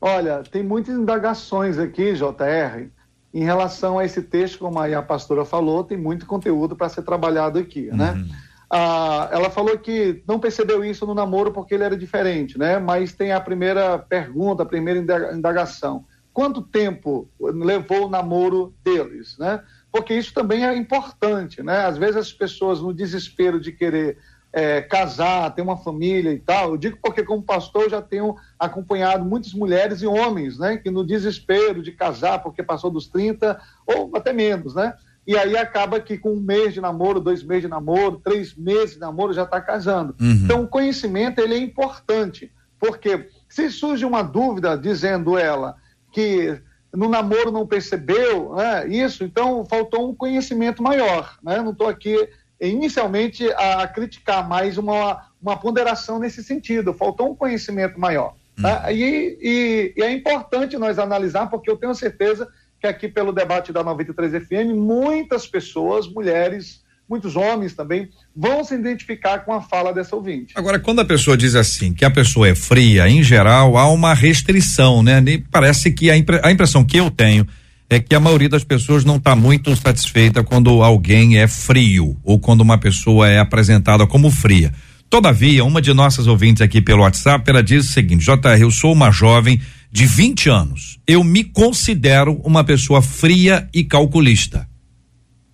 Olha, 0.02 0.44
tem 0.44 0.64
muitas 0.64 0.96
indagações 0.96 1.78
aqui, 1.78 2.14
JR, 2.14 2.88
em 3.34 3.44
relação 3.44 4.00
a 4.00 4.06
esse 4.06 4.22
texto, 4.22 4.60
como 4.60 4.80
aí 4.80 4.94
a 4.94 5.02
pastora 5.02 5.44
falou, 5.44 5.84
tem 5.84 5.98
muito 5.98 6.26
conteúdo 6.26 6.76
para 6.76 6.90
ser 6.90 7.04
trabalhado 7.04 7.60
aqui, 7.60 7.90
né? 7.92 8.12
uhum. 8.12 8.24
né? 8.24 8.36
Ah, 8.72 9.30
ela 9.32 9.50
falou 9.50 9.76
que 9.80 10.22
não 10.28 10.40
percebeu 10.40 10.86
isso 10.86 11.06
no 11.06 11.16
namoro 11.16 11.52
porque 11.52 11.74
ele 11.74 11.84
era 11.84 11.98
diferente, 11.98 12.58
né? 12.58 12.78
Mas 12.78 13.14
tem 13.14 13.32
a 13.32 13.42
primeira 13.42 13.98
pergunta, 13.98 14.62
a 14.62 14.66
primeira 14.66 15.00
indagação. 15.34 16.06
Quanto 16.32 16.62
tempo 16.62 17.28
levou 17.40 18.06
o 18.06 18.10
namoro 18.10 18.76
deles, 18.84 19.36
né? 19.40 19.62
Porque 19.92 20.14
isso 20.14 20.32
também 20.36 20.66
é 20.66 20.76
importante, 20.76 21.64
né? 21.64 21.86
Às 21.86 21.98
vezes 21.98 22.18
as 22.18 22.32
pessoas, 22.32 22.80
no 22.80 22.94
desespero 22.94 23.60
de 23.60 23.72
querer 23.72 24.20
é, 24.52 24.82
casar, 24.82 25.54
ter 25.54 25.62
uma 25.62 25.78
família 25.78 26.32
e 26.32 26.40
tal. 26.40 26.72
Eu 26.72 26.78
digo 26.78 26.98
porque, 27.02 27.24
como 27.24 27.42
pastor, 27.42 27.84
eu 27.84 27.90
já 27.90 28.02
tenho 28.02 28.36
acompanhado 28.58 29.24
muitas 29.24 29.54
mulheres 29.54 30.02
e 30.02 30.08
homens, 30.08 30.58
né, 30.58 30.78
que 30.78 30.90
no 30.90 31.06
desespero 31.06 31.82
de 31.82 31.92
casar, 31.92 32.42
porque 32.42 32.64
passou 32.64 32.90
dos 32.90 33.08
30 33.08 33.60
ou 33.86 34.12
até 34.16 34.34
menos, 34.34 34.74
né? 34.74 34.94
E 35.28 35.38
aí 35.38 35.56
acaba 35.56 36.00
que 36.00 36.18
com 36.18 36.34
um 36.34 36.40
mês 36.40 36.74
de 36.74 36.82
namoro, 36.82 37.20
dois 37.20 37.44
meses 37.44 37.64
de 37.64 37.68
namoro, 37.68 38.20
três 38.24 38.56
meses 38.56 38.96
de 38.96 39.00
namoro 39.00 39.32
já 39.32 39.44
está 39.44 39.62
casando. 39.62 40.16
Uhum. 40.20 40.42
Então, 40.44 40.64
o 40.64 40.68
conhecimento 40.68 41.40
ele 41.40 41.54
é 41.54 41.60
importante, 41.60 42.52
porque 42.80 43.30
se 43.48 43.70
surge 43.70 44.06
uma 44.06 44.24
dúvida 44.24 44.76
dizendo 44.76 45.38
ela 45.38 45.76
que 46.12 46.60
no 46.92 47.08
namoro 47.08 47.52
não 47.52 47.68
percebeu 47.68 48.56
né, 48.56 48.88
isso, 48.88 49.24
então 49.24 49.64
faltou 49.66 50.10
um 50.10 50.16
conhecimento 50.16 50.82
maior. 50.82 51.38
Né? 51.44 51.62
Não 51.62 51.72
estou 51.72 51.88
aqui 51.88 52.28
inicialmente 52.68 53.50
a 53.52 53.88
criticar 53.88 54.48
mais 54.48 54.78
uma, 54.78 55.26
uma 55.42 55.58
ponderação 55.58 56.20
nesse 56.20 56.44
sentido. 56.44 56.94
Faltou 56.94 57.32
um 57.32 57.36
conhecimento 57.36 58.00
maior. 58.00 58.36
Tá? 58.62 58.86
Hum. 58.88 58.92
E, 58.92 59.38
e, 59.42 59.94
e 59.98 60.04
é 60.04 60.12
importante 60.12 60.78
nós 60.78 61.00
analisar, 61.00 61.48
porque 61.48 61.70
eu 61.70 61.78
tenho 61.78 61.96
certeza 61.96 62.48
que 62.80 62.88
aqui 62.88 63.08
pelo 63.08 63.32
debate 63.32 63.72
da 63.72 63.84
93 63.84 64.44
FM, 64.44 64.76
muitas 64.76 65.48
pessoas, 65.48 66.08
mulheres, 66.08 66.82
muitos 67.10 67.36
homens 67.36 67.74
também, 67.74 68.10
vão 68.36 68.64
se 68.64 68.76
identificar 68.76 69.40
com 69.40 69.52
a 69.52 69.62
fala 69.62 69.92
dessa 69.92 70.16
ouvinte. 70.16 70.54
Agora, 70.56 70.80
quando 70.80 71.00
a 71.00 71.06
pessoa 71.06 71.36
diz 71.36 71.56
assim, 71.56 71.94
que 71.94 72.06
a 72.06 72.12
pessoa 72.12 72.48
é 72.48 72.56
fria, 72.56 73.10
em 73.10 73.24
geral, 73.24 73.78
há 73.78 73.90
uma 73.90 74.14
restrição, 74.14 75.02
né? 75.02 75.22
E 75.26 75.40
parece 75.40 75.92
que 75.92 76.12
a, 76.12 76.16
impre 76.16 76.40
a 76.44 76.52
impressão 76.52 76.86
que 76.86 76.98
eu 76.98 77.10
tenho 77.10 77.46
é 77.90 78.00
que 78.00 78.14
a 78.14 78.20
maioria 78.20 78.50
das 78.50 78.64
pessoas 78.64 79.04
não 79.04 79.16
está 79.16 79.36
muito 79.36 79.76
satisfeita 79.76 80.44
quando 80.44 80.84
alguém 80.84 81.40
é 81.40 81.48
frio 81.48 82.16
ou 82.24 82.40
quando 82.40 82.62
uma 82.62 82.78
pessoa 82.78 83.28
é 83.28 83.40
apresentada 83.40 84.06
como 84.06 84.30
fria. 84.30 84.72
Todavia, 85.10 85.66
uma 85.66 85.82
de 85.82 85.92
nossas 85.92 86.28
ouvintes 86.28 86.62
aqui 86.62 86.82
pelo 86.82 87.02
WhatsApp, 87.02 87.50
ela 87.50 87.64
diz 87.64 87.90
o 87.90 87.92
seguinte: 87.92 88.24
JR, 88.24 88.62
eu 88.62 88.70
sou 88.70 88.94
uma 88.94 89.10
jovem 89.10 89.60
de 89.92 90.06
20 90.06 90.50
anos. 90.50 91.00
Eu 91.08 91.24
me 91.24 91.44
considero 91.44 92.40
uma 92.44 92.64
pessoa 92.64 93.02
fria 93.02 93.68
e 93.74 93.84
calculista. 93.84 94.68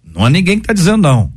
Não 0.03 0.25
há 0.25 0.29
ninguém 0.29 0.57
que 0.57 0.63
está 0.63 0.73
dizendo 0.73 1.01
não. 1.03 1.33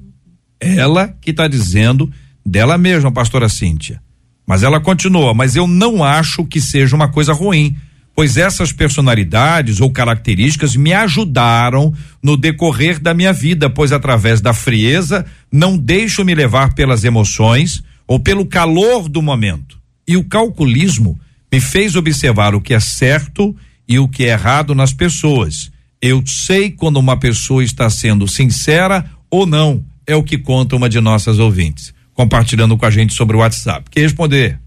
Ela 0.60 1.08
que 1.20 1.30
está 1.30 1.46
dizendo 1.46 2.10
dela 2.44 2.76
mesma, 2.76 3.12
pastora 3.12 3.48
Cíntia. 3.48 4.02
Mas 4.44 4.64
ela 4.64 4.80
continua, 4.80 5.32
mas 5.32 5.54
eu 5.54 5.68
não 5.68 6.02
acho 6.02 6.44
que 6.44 6.60
seja 6.60 6.96
uma 6.96 7.08
coisa 7.08 7.32
ruim, 7.32 7.76
pois 8.18 8.36
essas 8.36 8.72
personalidades 8.72 9.80
ou 9.80 9.92
características 9.92 10.74
me 10.74 10.92
ajudaram 10.92 11.94
no 12.20 12.36
decorrer 12.36 12.98
da 12.98 13.14
minha 13.14 13.32
vida, 13.32 13.70
pois 13.70 13.92
através 13.92 14.40
da 14.40 14.52
frieza 14.52 15.24
não 15.52 15.78
deixo 15.78 16.24
me 16.24 16.34
levar 16.34 16.74
pelas 16.74 17.04
emoções 17.04 17.80
ou 18.08 18.18
pelo 18.18 18.44
calor 18.44 19.08
do 19.08 19.22
momento. 19.22 19.78
E 20.04 20.16
o 20.16 20.24
calculismo 20.24 21.16
me 21.52 21.60
fez 21.60 21.94
observar 21.94 22.56
o 22.56 22.60
que 22.60 22.74
é 22.74 22.80
certo 22.80 23.54
e 23.86 24.00
o 24.00 24.08
que 24.08 24.24
é 24.24 24.30
errado 24.30 24.74
nas 24.74 24.92
pessoas. 24.92 25.70
Eu 26.02 26.20
sei 26.26 26.72
quando 26.72 26.96
uma 26.96 27.16
pessoa 27.16 27.62
está 27.62 27.88
sendo 27.88 28.26
sincera 28.26 29.08
ou 29.30 29.46
não, 29.46 29.84
é 30.04 30.16
o 30.16 30.24
que 30.24 30.38
conta 30.38 30.74
uma 30.74 30.88
de 30.88 31.00
nossas 31.00 31.38
ouvintes, 31.38 31.94
compartilhando 32.14 32.76
com 32.76 32.84
a 32.84 32.90
gente 32.90 33.14
sobre 33.14 33.36
o 33.36 33.38
WhatsApp. 33.38 33.88
Quer 33.88 34.00
responder? 34.00 34.58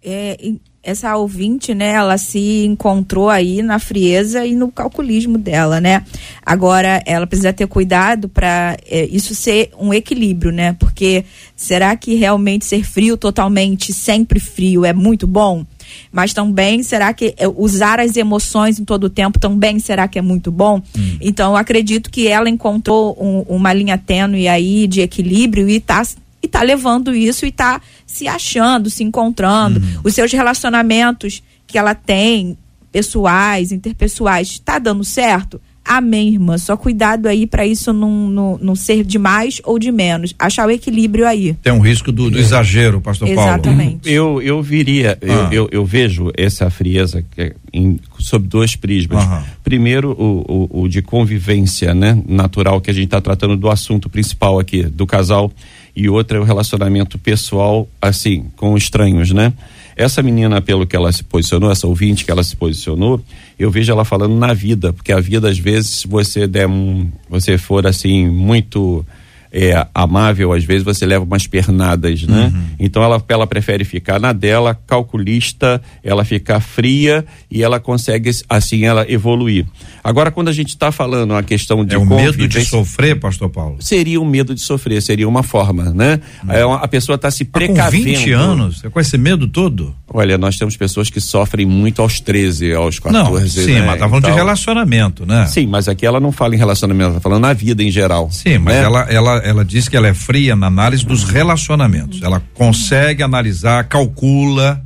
É, 0.00 0.38
essa 0.82 1.16
ouvinte, 1.16 1.74
né, 1.74 1.92
ela 1.92 2.18
se 2.18 2.64
encontrou 2.64 3.30
aí 3.30 3.62
na 3.62 3.78
frieza 3.78 4.44
e 4.44 4.54
no 4.54 4.70
calculismo 4.70 5.38
dela, 5.38 5.80
né? 5.80 6.04
Agora, 6.44 7.00
ela 7.06 7.24
precisa 7.24 7.52
ter 7.52 7.68
cuidado 7.68 8.28
para 8.28 8.76
é, 8.90 9.06
isso 9.06 9.32
ser 9.32 9.70
um 9.78 9.94
equilíbrio, 9.94 10.50
né? 10.50 10.72
Porque 10.72 11.24
será 11.54 11.94
que 11.94 12.16
realmente 12.16 12.64
ser 12.64 12.84
frio 12.84 13.16
totalmente, 13.16 13.92
sempre 13.92 14.40
frio, 14.40 14.84
é 14.84 14.92
muito 14.92 15.24
bom? 15.24 15.64
Mas 16.10 16.32
também, 16.32 16.82
será 16.82 17.12
que 17.12 17.34
é, 17.36 17.46
usar 17.46 18.00
as 18.00 18.16
emoções 18.16 18.80
em 18.80 18.84
todo 18.84 19.04
o 19.04 19.10
tempo 19.10 19.38
também 19.38 19.78
será 19.78 20.08
que 20.08 20.18
é 20.18 20.22
muito 20.22 20.50
bom? 20.50 20.82
Hum. 20.96 21.16
Então, 21.20 21.56
acredito 21.56 22.10
que 22.10 22.26
ela 22.26 22.48
encontrou 22.48 23.16
um, 23.20 23.56
uma 23.56 23.72
linha 23.72 23.96
tênue 23.96 24.48
aí 24.48 24.86
de 24.86 25.00
equilíbrio 25.00 25.68
e 25.68 25.76
está 25.76 26.02
e 26.42 26.48
tá 26.48 26.62
levando 26.62 27.14
isso 27.14 27.46
e 27.46 27.52
tá 27.52 27.80
se 28.06 28.26
achando, 28.26 28.90
se 28.90 29.04
encontrando. 29.04 29.80
Uhum. 29.80 30.00
Os 30.04 30.14
seus 30.14 30.32
relacionamentos 30.32 31.42
que 31.66 31.78
ela 31.78 31.94
tem, 31.94 32.58
pessoais, 32.90 33.72
interpessoais, 33.72 34.48
está 34.48 34.78
dando 34.78 35.04
certo? 35.04 35.60
Amém, 35.84 36.28
irmã. 36.28 36.56
Só 36.58 36.76
cuidado 36.76 37.26
aí 37.26 37.44
para 37.44 37.66
isso 37.66 37.92
não, 37.92 38.30
não, 38.30 38.58
não, 38.62 38.76
ser 38.76 39.02
de 39.02 39.18
mais 39.18 39.60
ou 39.64 39.78
de 39.78 39.90
menos. 39.90 40.32
Achar 40.38 40.66
o 40.66 40.70
equilíbrio 40.70 41.26
aí. 41.26 41.54
Tem 41.54 41.72
um 41.72 41.80
risco 41.80 42.12
do, 42.12 42.30
do 42.30 42.38
exagero, 42.38 43.00
pastor 43.00 43.28
Exatamente. 43.28 43.62
Paulo. 43.62 43.80
Exatamente. 43.80 44.10
Eu, 44.10 44.40
eu 44.40 44.62
viria, 44.62 45.18
ah. 45.20 45.26
eu, 45.26 45.52
eu, 45.52 45.68
eu, 45.72 45.84
vejo 45.84 46.30
essa 46.36 46.70
frieza 46.70 47.24
é 47.36 47.54
em, 47.72 47.98
sob 48.20 48.46
dois 48.46 48.76
prismas. 48.76 49.24
Uhum. 49.24 49.42
Primeiro, 49.64 50.12
o, 50.12 50.68
o, 50.70 50.82
o, 50.82 50.88
de 50.88 51.02
convivência 51.02 51.92
né, 51.92 52.16
natural, 52.28 52.80
que 52.80 52.90
a 52.90 52.94
gente 52.94 53.06
está 53.06 53.20
tratando 53.20 53.56
do 53.56 53.68
assunto 53.68 54.08
principal 54.08 54.60
aqui, 54.60 54.84
do 54.84 55.04
casal 55.04 55.50
e 55.94 56.08
outra 56.08 56.38
é 56.38 56.40
o 56.40 56.44
relacionamento 56.44 57.18
pessoal, 57.18 57.88
assim, 58.00 58.46
com 58.56 58.76
estranhos, 58.76 59.30
né? 59.30 59.52
Essa 59.94 60.22
menina, 60.22 60.60
pelo 60.60 60.86
que 60.86 60.96
ela 60.96 61.12
se 61.12 61.22
posicionou, 61.22 61.70
essa 61.70 61.86
ouvinte 61.86 62.24
que 62.24 62.30
ela 62.30 62.42
se 62.42 62.56
posicionou, 62.56 63.20
eu 63.58 63.70
vejo 63.70 63.92
ela 63.92 64.04
falando 64.04 64.34
na 64.34 64.54
vida, 64.54 64.92
porque 64.92 65.12
a 65.12 65.20
vida, 65.20 65.50
às 65.50 65.58
vezes, 65.58 65.90
se 65.90 66.08
você 66.08 66.46
der 66.46 66.66
um, 66.66 67.10
você 67.28 67.58
for 67.58 67.86
assim, 67.86 68.26
muito 68.26 69.04
é, 69.52 69.86
amável, 69.94 70.52
às 70.52 70.64
vezes 70.64 70.82
você 70.82 71.04
leva 71.04 71.24
umas 71.24 71.46
pernadas, 71.46 72.22
né? 72.22 72.50
Uhum. 72.52 72.62
Então 72.80 73.02
ela, 73.02 73.22
ela 73.28 73.46
prefere 73.46 73.84
ficar 73.84 74.18
na 74.18 74.32
dela, 74.32 74.74
calculista, 74.86 75.82
ela 76.02 76.24
ficar 76.24 76.58
fria 76.60 77.24
e 77.50 77.62
ela 77.62 77.78
consegue, 77.78 78.30
assim, 78.48 78.84
ela 78.84 79.04
evoluir. 79.10 79.66
Agora, 80.02 80.30
quando 80.30 80.48
a 80.48 80.52
gente 80.52 80.70
está 80.70 80.90
falando 80.90 81.34
a 81.34 81.42
questão 81.42 81.84
de. 81.84 81.94
É 81.94 81.98
o 81.98 82.06
medo 82.06 82.48
de 82.48 82.64
sofrer, 82.64 83.20
pastor 83.20 83.50
Paulo? 83.50 83.76
Seria 83.80 84.20
um 84.20 84.24
medo 84.24 84.54
de 84.54 84.60
sofrer, 84.62 85.02
seria 85.02 85.28
uma 85.28 85.42
forma, 85.42 85.92
né? 85.92 86.18
Uhum. 86.44 86.52
É 86.52 86.64
uma, 86.64 86.76
a 86.76 86.88
pessoa 86.88 87.16
está 87.16 87.30
se 87.30 87.44
precavendo. 87.44 88.04
com 88.04 88.10
20 88.10 88.32
anos, 88.32 88.84
é 88.84 88.88
com 88.88 88.98
esse 88.98 89.18
medo 89.18 89.46
todo? 89.46 89.94
Olha, 90.08 90.38
nós 90.38 90.56
temos 90.56 90.76
pessoas 90.76 91.10
que 91.10 91.20
sofrem 91.20 91.66
muito 91.66 92.00
aos 92.00 92.20
13, 92.20 92.72
aos 92.72 92.98
14. 92.98 93.30
Não, 93.30 93.48
sim, 93.48 93.72
né? 93.72 93.86
mas 93.86 93.98
tá 93.98 94.08
falando 94.08 94.24
de 94.24 94.30
relacionamento, 94.30 95.26
né? 95.26 95.46
Sim, 95.46 95.66
mas 95.66 95.88
aqui 95.88 96.06
ela 96.06 96.20
não 96.20 96.32
fala 96.32 96.54
em 96.54 96.58
relacionamento, 96.58 97.14
tá 97.14 97.20
falando 97.20 97.42
na 97.42 97.52
vida 97.52 97.82
em 97.82 97.90
geral. 97.90 98.30
Sim, 98.30 98.58
mas 98.58 98.74
né? 98.74 98.82
ela, 98.82 99.00
ela, 99.10 99.41
ela 99.42 99.64
diz 99.64 99.88
que 99.88 99.96
ela 99.96 100.08
é 100.08 100.14
fria 100.14 100.56
na 100.56 100.66
análise 100.66 101.04
dos 101.04 101.24
relacionamentos. 101.24 102.22
Ela 102.22 102.42
consegue 102.54 103.22
analisar, 103.22 103.84
calcula. 103.84 104.82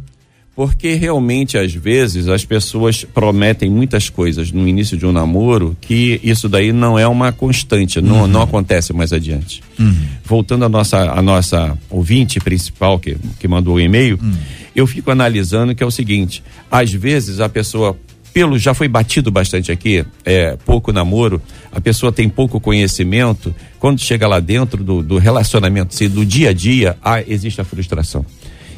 Porque 0.54 0.94
realmente, 0.94 1.58
às 1.58 1.74
vezes, 1.74 2.28
as 2.28 2.42
pessoas 2.42 3.04
prometem 3.04 3.68
muitas 3.68 4.08
coisas 4.08 4.50
no 4.50 4.66
início 4.66 4.96
de 4.96 5.04
um 5.04 5.12
namoro 5.12 5.76
que 5.82 6.18
isso 6.24 6.48
daí 6.48 6.72
não 6.72 6.98
é 6.98 7.06
uma 7.06 7.30
constante, 7.30 8.00
não, 8.00 8.22
uhum. 8.22 8.26
não 8.26 8.40
acontece 8.40 8.90
mais 8.94 9.12
adiante. 9.12 9.62
Uhum. 9.78 9.94
Voltando 10.24 10.64
à 10.64 10.68
nossa, 10.68 11.10
à 11.10 11.20
nossa 11.20 11.76
ouvinte 11.90 12.40
principal 12.40 12.98
que, 12.98 13.18
que 13.38 13.46
mandou 13.46 13.74
o 13.74 13.80
e-mail, 13.80 14.18
uhum. 14.22 14.32
eu 14.74 14.86
fico 14.86 15.10
analisando 15.10 15.74
que 15.74 15.82
é 15.82 15.86
o 15.86 15.90
seguinte: 15.90 16.42
às 16.70 16.90
vezes 16.90 17.38
a 17.38 17.50
pessoa 17.50 17.94
pelo 18.36 18.58
já 18.58 18.74
foi 18.74 18.86
batido 18.86 19.30
bastante 19.30 19.72
aqui, 19.72 20.04
é, 20.22 20.58
pouco 20.62 20.92
namoro, 20.92 21.40
a 21.72 21.80
pessoa 21.80 22.12
tem 22.12 22.28
pouco 22.28 22.60
conhecimento, 22.60 23.54
quando 23.78 23.98
chega 23.98 24.28
lá 24.28 24.40
dentro 24.40 24.84
do, 24.84 25.02
do 25.02 25.16
relacionamento, 25.16 25.96
do 26.10 26.22
dia 26.22 26.50
a 26.50 26.52
dia, 26.52 26.98
ah, 27.02 27.22
existe 27.22 27.62
a 27.62 27.64
frustração. 27.64 28.26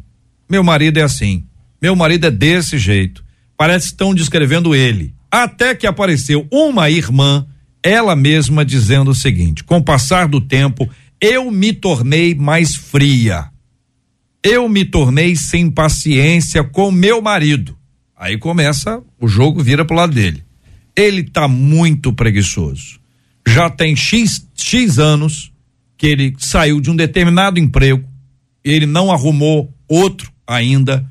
Meu 0.49 0.63
marido 0.63 0.99
é 0.99 1.03
assim. 1.03 1.43
Meu 1.81 1.95
marido 1.95 2.27
é 2.27 2.31
desse 2.31 2.77
jeito. 2.77 3.23
Parece 3.57 3.87
que 3.87 3.91
estão 3.93 4.13
descrevendo 4.13 4.75
ele. 4.75 5.13
Até 5.31 5.73
que 5.73 5.87
apareceu 5.87 6.47
uma 6.51 6.89
irmã, 6.89 7.45
ela 7.83 8.15
mesma 8.15 8.63
dizendo 8.63 9.11
o 9.11 9.15
seguinte: 9.15 9.63
com 9.63 9.77
o 9.77 9.83
passar 9.83 10.27
do 10.27 10.39
tempo, 10.39 10.89
eu 11.19 11.51
me 11.51 11.73
tornei 11.73 12.33
mais 12.33 12.75
fria. 12.75 13.49
Eu 14.41 14.67
me 14.67 14.83
tornei 14.83 15.35
sem 15.35 15.69
paciência 15.69 16.63
com 16.63 16.91
meu 16.91 17.21
marido. 17.21 17.77
Aí 18.15 18.37
começa, 18.37 19.01
o 19.19 19.27
jogo 19.27 19.63
vira 19.63 19.85
pro 19.85 19.95
lado 19.95 20.13
dele. 20.13 20.43
Ele 20.95 21.23
tá 21.23 21.47
muito 21.47 22.13
preguiçoso. 22.13 22.99
Já 23.47 23.69
tem 23.69 23.95
X, 23.95 24.47
X 24.55 24.99
anos 24.99 25.51
que 25.97 26.07
ele 26.07 26.35
saiu 26.37 26.81
de 26.81 26.89
um 26.91 26.95
determinado 26.95 27.59
emprego, 27.59 28.05
ele 28.63 28.85
não 28.85 29.11
arrumou 29.11 29.73
outro 29.87 30.31
ainda. 30.45 31.09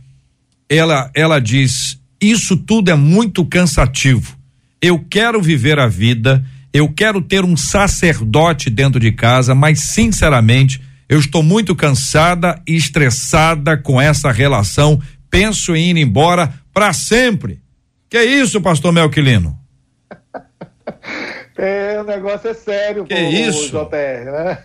Ela, 0.69 1.11
ela 1.15 1.41
diz: 1.41 1.99
Isso 2.21 2.57
tudo 2.57 2.91
é 2.91 2.95
muito 2.95 3.45
cansativo. 3.47 4.37
Eu 4.81 4.99
quero 4.99 5.41
viver 5.41 5.79
a 5.79 5.87
vida, 5.87 6.45
eu 6.73 6.93
quero 6.93 7.21
ter 7.21 7.45
um 7.45 7.57
sacerdote 7.57 8.71
dentro 8.71 8.99
de 8.99 9.13
casa, 9.13 9.55
mas 9.55 9.81
sinceramente, 9.81 10.83
eu 11.09 11.19
estou 11.19 11.43
muito 11.43 11.77
cansada 11.77 12.61
e 12.67 12.75
estressada 12.75 13.77
com 13.77 14.01
essa 14.01 14.33
relação. 14.33 15.01
Penso 15.31 15.77
em 15.77 15.91
ir 15.91 15.97
embora 15.99 16.53
para 16.73 16.93
sempre. 16.93 17.61
Que 18.09 18.23
isso, 18.23 18.61
pastor 18.61 18.93
Melquilino? 18.93 19.59
É, 21.55 22.01
o 22.01 22.05
negócio 22.05 22.49
é 22.49 22.55
sério, 22.55 23.05
que 23.05 23.15
pô, 23.15 23.21
isso? 23.21 23.69
JR, 23.69 24.33
né? 24.33 24.65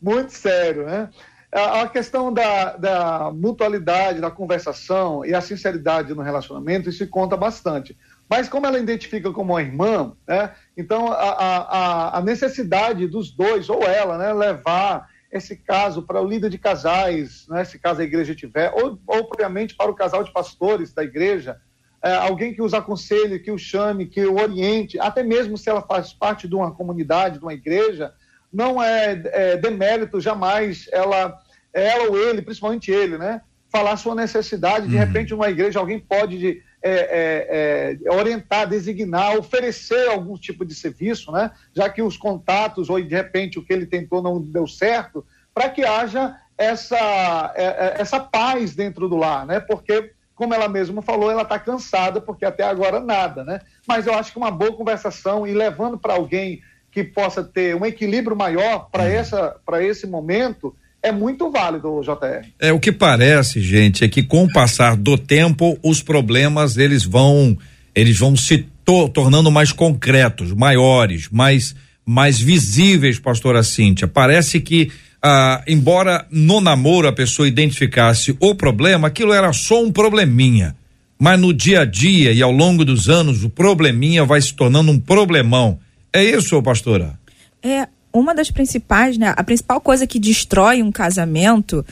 Muito 0.00 0.32
sério, 0.32 0.84
né? 0.84 1.08
a 1.52 1.88
questão 1.88 2.32
da, 2.32 2.76
da, 2.76 3.32
mutualidade, 3.32 4.20
da 4.20 4.30
conversação 4.30 5.24
e 5.24 5.34
a 5.34 5.40
sinceridade 5.40 6.14
no 6.14 6.22
relacionamento, 6.22 6.88
isso 6.88 7.06
conta 7.08 7.36
bastante. 7.36 7.96
Mas 8.30 8.48
como 8.48 8.64
ela 8.64 8.78
identifica 8.78 9.32
como 9.32 9.54
uma 9.54 9.60
irmã, 9.60 10.12
né, 10.24 10.52
então 10.76 11.10
a, 11.10 11.16
a, 11.16 12.18
a 12.18 12.22
necessidade 12.22 13.08
dos 13.08 13.32
dois, 13.32 13.68
ou 13.68 13.82
ela, 13.82 14.16
né, 14.16 14.32
levar 14.32 15.08
esse 15.32 15.56
caso 15.56 16.02
para 16.02 16.20
o 16.20 16.26
líder 16.26 16.48
de 16.48 16.56
casais, 16.56 17.44
né, 17.48 17.64
se 17.64 17.76
caso 17.76 18.00
a 18.00 18.04
igreja 18.04 18.32
tiver, 18.32 18.72
ou, 18.72 19.00
ou 19.04 19.24
propriamente 19.24 19.74
para 19.74 19.90
o 19.90 19.96
casal 19.96 20.22
de 20.22 20.32
pastores 20.32 20.92
da 20.92 21.02
igreja, 21.02 21.60
é, 22.00 22.14
alguém 22.14 22.54
que 22.54 22.62
os 22.62 22.72
aconselhe, 22.72 23.40
que 23.40 23.50
o 23.50 23.58
chame, 23.58 24.06
que 24.06 24.24
o 24.24 24.40
oriente, 24.40 24.98
até 25.00 25.24
mesmo 25.24 25.58
se 25.58 25.68
ela 25.68 25.82
faz 25.82 26.12
parte 26.12 26.46
de 26.46 26.54
uma 26.54 26.72
comunidade, 26.72 27.38
de 27.38 27.44
uma 27.44 27.52
igreja, 27.52 28.12
não 28.52 28.80
é, 28.80 29.20
é 29.26 29.56
demérito 29.56 30.20
jamais 30.20 30.88
ela, 30.92 31.36
ela 31.72 32.08
ou 32.08 32.16
ele, 32.16 32.42
principalmente 32.42 32.90
ele, 32.90 33.18
né? 33.18 33.42
Falar 33.68 33.96
sua 33.96 34.14
necessidade. 34.14 34.88
De 34.88 34.94
uhum. 34.94 35.00
repente, 35.00 35.30
numa 35.30 35.50
igreja, 35.50 35.78
alguém 35.78 36.00
pode 36.00 36.60
é, 36.82 36.92
é, 36.92 37.98
é, 38.04 38.12
orientar, 38.12 38.68
designar, 38.68 39.36
oferecer 39.36 40.08
algum 40.08 40.36
tipo 40.36 40.64
de 40.64 40.74
serviço, 40.74 41.30
né? 41.30 41.50
Já 41.74 41.88
que 41.90 42.02
os 42.02 42.16
contatos, 42.16 42.88
ou 42.88 43.00
de 43.00 43.14
repente 43.14 43.58
o 43.58 43.64
que 43.64 43.72
ele 43.72 43.86
tentou 43.86 44.22
não 44.22 44.40
deu 44.40 44.66
certo, 44.66 45.24
para 45.54 45.68
que 45.68 45.84
haja 45.84 46.36
essa, 46.56 47.52
é, 47.54 47.64
é, 47.64 47.94
essa 47.98 48.18
paz 48.18 48.74
dentro 48.74 49.08
do 49.08 49.16
lar, 49.16 49.46
né? 49.46 49.60
Porque 49.60 50.12
como 50.34 50.54
ela 50.54 50.68
mesma 50.68 51.02
falou, 51.02 51.30
ela 51.30 51.42
está 51.42 51.58
cansada, 51.58 52.18
porque 52.18 52.46
até 52.46 52.64
agora 52.64 52.98
nada, 52.98 53.44
né? 53.44 53.60
Mas 53.86 54.06
eu 54.06 54.14
acho 54.14 54.32
que 54.32 54.38
uma 54.38 54.50
boa 54.50 54.74
conversação 54.74 55.46
e 55.46 55.52
levando 55.52 55.98
para 55.98 56.14
alguém 56.14 56.62
que 56.90 57.04
possa 57.04 57.44
ter 57.44 57.76
um 57.76 57.84
equilíbrio 57.84 58.34
maior 58.34 58.88
para 58.90 59.04
uhum. 59.04 59.52
para 59.66 59.82
esse 59.82 60.06
momento 60.06 60.74
é 61.02 61.10
muito 61.10 61.50
válido, 61.50 62.00
JR. 62.02 62.46
É 62.58 62.72
o 62.72 62.80
que 62.80 62.92
parece, 62.92 63.60
gente, 63.60 64.04
é 64.04 64.08
que 64.08 64.22
com 64.22 64.44
o 64.44 64.52
passar 64.52 64.96
do 64.96 65.16
tempo 65.16 65.78
os 65.82 66.02
problemas 66.02 66.76
eles 66.76 67.04
vão 67.04 67.56
eles 67.94 68.18
vão 68.18 68.36
se 68.36 68.66
to 68.84 69.08
tornando 69.08 69.50
mais 69.50 69.72
concretos, 69.72 70.52
maiores, 70.52 71.28
mais 71.30 71.74
mais 72.04 72.40
visíveis, 72.40 73.18
pastora 73.18 73.62
Cíntia. 73.62 74.08
Parece 74.08 74.60
que 74.60 74.90
ah, 75.22 75.62
embora 75.66 76.26
no 76.30 76.60
namoro 76.60 77.06
a 77.06 77.12
pessoa 77.12 77.46
identificasse 77.46 78.36
o 78.40 78.54
problema, 78.54 79.08
aquilo 79.08 79.32
era 79.32 79.52
só 79.52 79.82
um 79.82 79.92
probleminha. 79.92 80.74
Mas 81.18 81.38
no 81.38 81.52
dia 81.52 81.82
a 81.82 81.84
dia 81.84 82.32
e 82.32 82.40
ao 82.40 82.50
longo 82.50 82.82
dos 82.82 83.08
anos, 83.10 83.44
o 83.44 83.50
probleminha 83.50 84.24
vai 84.24 84.40
se 84.40 84.54
tornando 84.54 84.90
um 84.90 84.98
problemão. 84.98 85.78
É 86.10 86.24
isso, 86.24 86.60
pastora? 86.62 87.18
É, 87.62 87.86
uma 88.12 88.34
das 88.34 88.50
principais, 88.50 89.16
né? 89.16 89.32
A 89.36 89.44
principal 89.44 89.80
coisa 89.80 90.06
que 90.06 90.18
destrói 90.18 90.82
um 90.82 90.92
casamento 90.92 91.84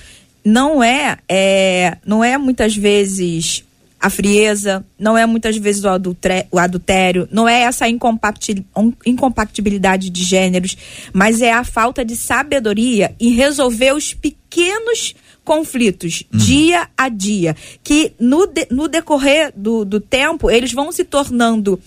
não 0.44 0.82
é, 0.82 1.18
é 1.28 1.96
não 2.04 2.24
é 2.24 2.36
muitas 2.38 2.76
vezes 2.76 3.64
a 4.00 4.08
frieza, 4.08 4.86
não 4.98 5.18
é 5.18 5.26
muitas 5.26 5.56
vezes 5.56 5.82
o, 5.82 5.88
adultré, 5.88 6.46
o 6.52 6.58
adultério, 6.58 7.28
não 7.32 7.48
é 7.48 7.62
essa 7.62 7.88
incompatibilidade 7.88 10.08
de 10.08 10.22
gêneros, 10.22 10.76
mas 11.12 11.42
é 11.42 11.52
a 11.52 11.64
falta 11.64 12.04
de 12.04 12.14
sabedoria 12.14 13.12
em 13.18 13.30
resolver 13.30 13.92
os 13.92 14.14
pequenos 14.14 15.16
conflitos 15.44 16.22
uhum. 16.32 16.38
dia 16.38 16.88
a 16.96 17.08
dia, 17.08 17.56
que 17.82 18.12
no, 18.20 18.46
de, 18.46 18.68
no 18.70 18.86
decorrer 18.86 19.52
do, 19.56 19.84
do 19.84 19.98
tempo 19.98 20.48
eles 20.50 20.72
vão 20.72 20.92
se 20.92 21.04
tornando 21.04 21.80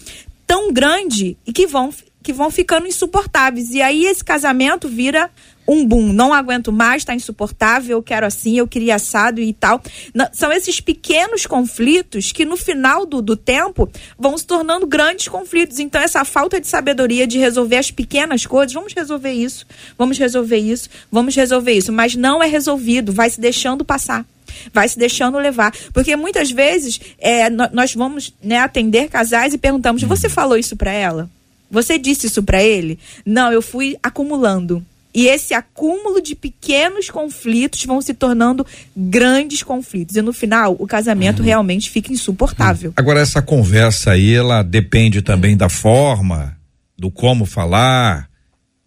tão 0.46 0.74
grande 0.74 1.38
e 1.48 1.54
que 1.54 1.66
vão 1.66 1.94
que 2.24 2.34
vão 2.34 2.52
ficando 2.52 2.88
insuportáveis. 2.88 3.72
E 3.72 3.82
aí 3.82 4.06
esse 4.06 4.24
casamento 4.24 4.88
vira 4.88 5.30
um 5.68 5.86
boom. 5.86 6.12
Não 6.12 6.34
aguento 6.34 6.72
mais, 6.72 7.02
está 7.02 7.16
insuportável, 7.16 7.98
eu 7.98 8.04
quero 8.04 8.26
assim, 8.26 8.58
eu 8.58 8.68
queria 8.68 8.96
assado 8.96 9.40
e 9.40 9.54
tal. 9.54 9.82
Não, 10.14 10.28
são 10.34 10.52
esses 10.52 10.80
pequenos 10.80 11.46
conflitos 11.46 12.32
que 12.32 12.46
no 12.46 12.58
final 12.58 13.06
do, 13.06 13.22
do 13.22 13.36
tempo 13.36 13.90
vão 14.18 14.38
se 14.38 14.46
tornando 14.46 14.86
grandes 14.86 15.28
conflitos. 15.28 15.80
Então, 15.80 16.02
essa 16.02 16.26
falta 16.26 16.60
de 16.60 16.68
sabedoria 16.68 17.26
de 17.26 17.38
resolver 17.38 17.78
as 17.78 17.92
pequenas 17.92 18.46
coisas, 18.46 18.74
vamos 18.74 18.94
resolver 18.94 19.32
isso, 19.32 19.66
vamos 19.98 20.18
resolver 20.18 20.58
isso, 20.58 20.90
vamos 21.12 21.36
resolver 21.36 21.74
isso. 21.74 21.92
Mas 21.92 22.16
não 22.16 22.44
é 22.44 22.48
resolvido, 22.48 23.14
vai 23.14 23.30
se 23.30 23.40
deixando 23.40 23.86
passar 23.86 24.26
vai 24.74 24.88
se 24.88 25.00
deixando 25.00 25.38
levar. 25.38 25.74
Porque 25.94 26.14
muitas 26.16 26.52
vezes 26.52 27.00
é, 27.18 27.50
nós 27.50 27.96
vamos 27.96 28.34
né, 28.44 28.58
atender 28.58 29.10
casais 29.10 29.54
e 29.54 29.58
perguntamos: 29.58 30.04
você 30.04 30.28
falou 30.28 30.58
isso 30.58 30.76
para 30.76 30.92
ela? 30.92 31.30
Você 31.72 31.98
disse 31.98 32.28
isso 32.28 32.44
para 32.44 32.62
ele? 32.62 33.00
Não, 33.26 33.52
eu 33.52 33.62
fui 33.62 33.98
acumulando. 34.04 34.86
E 35.14 35.28
esse 35.28 35.54
acúmulo 35.54 36.22
de 36.22 36.36
pequenos 36.36 37.10
conflitos 37.10 37.84
vão 37.86 38.02
se 38.02 38.14
tornando 38.14 38.66
grandes 38.96 39.62
conflitos. 39.64 40.16
E 40.16 40.22
no 40.22 40.32
final, 40.32 40.76
o 40.80 40.88
casamento 40.88 41.40
uhum. 41.40 41.46
realmente 41.46 41.90
fica 41.90 42.14
insuportável. 42.14 42.94
Agora, 42.96 43.20
essa 43.20 43.42
conversa 43.42 44.12
aí, 44.12 44.34
ela 44.34 44.64
depende 44.64 45.22
também 45.22 45.58
da 45.58 45.68
forma, 45.68 46.58
do 46.98 47.12
como 47.12 47.46
falar, 47.46 48.30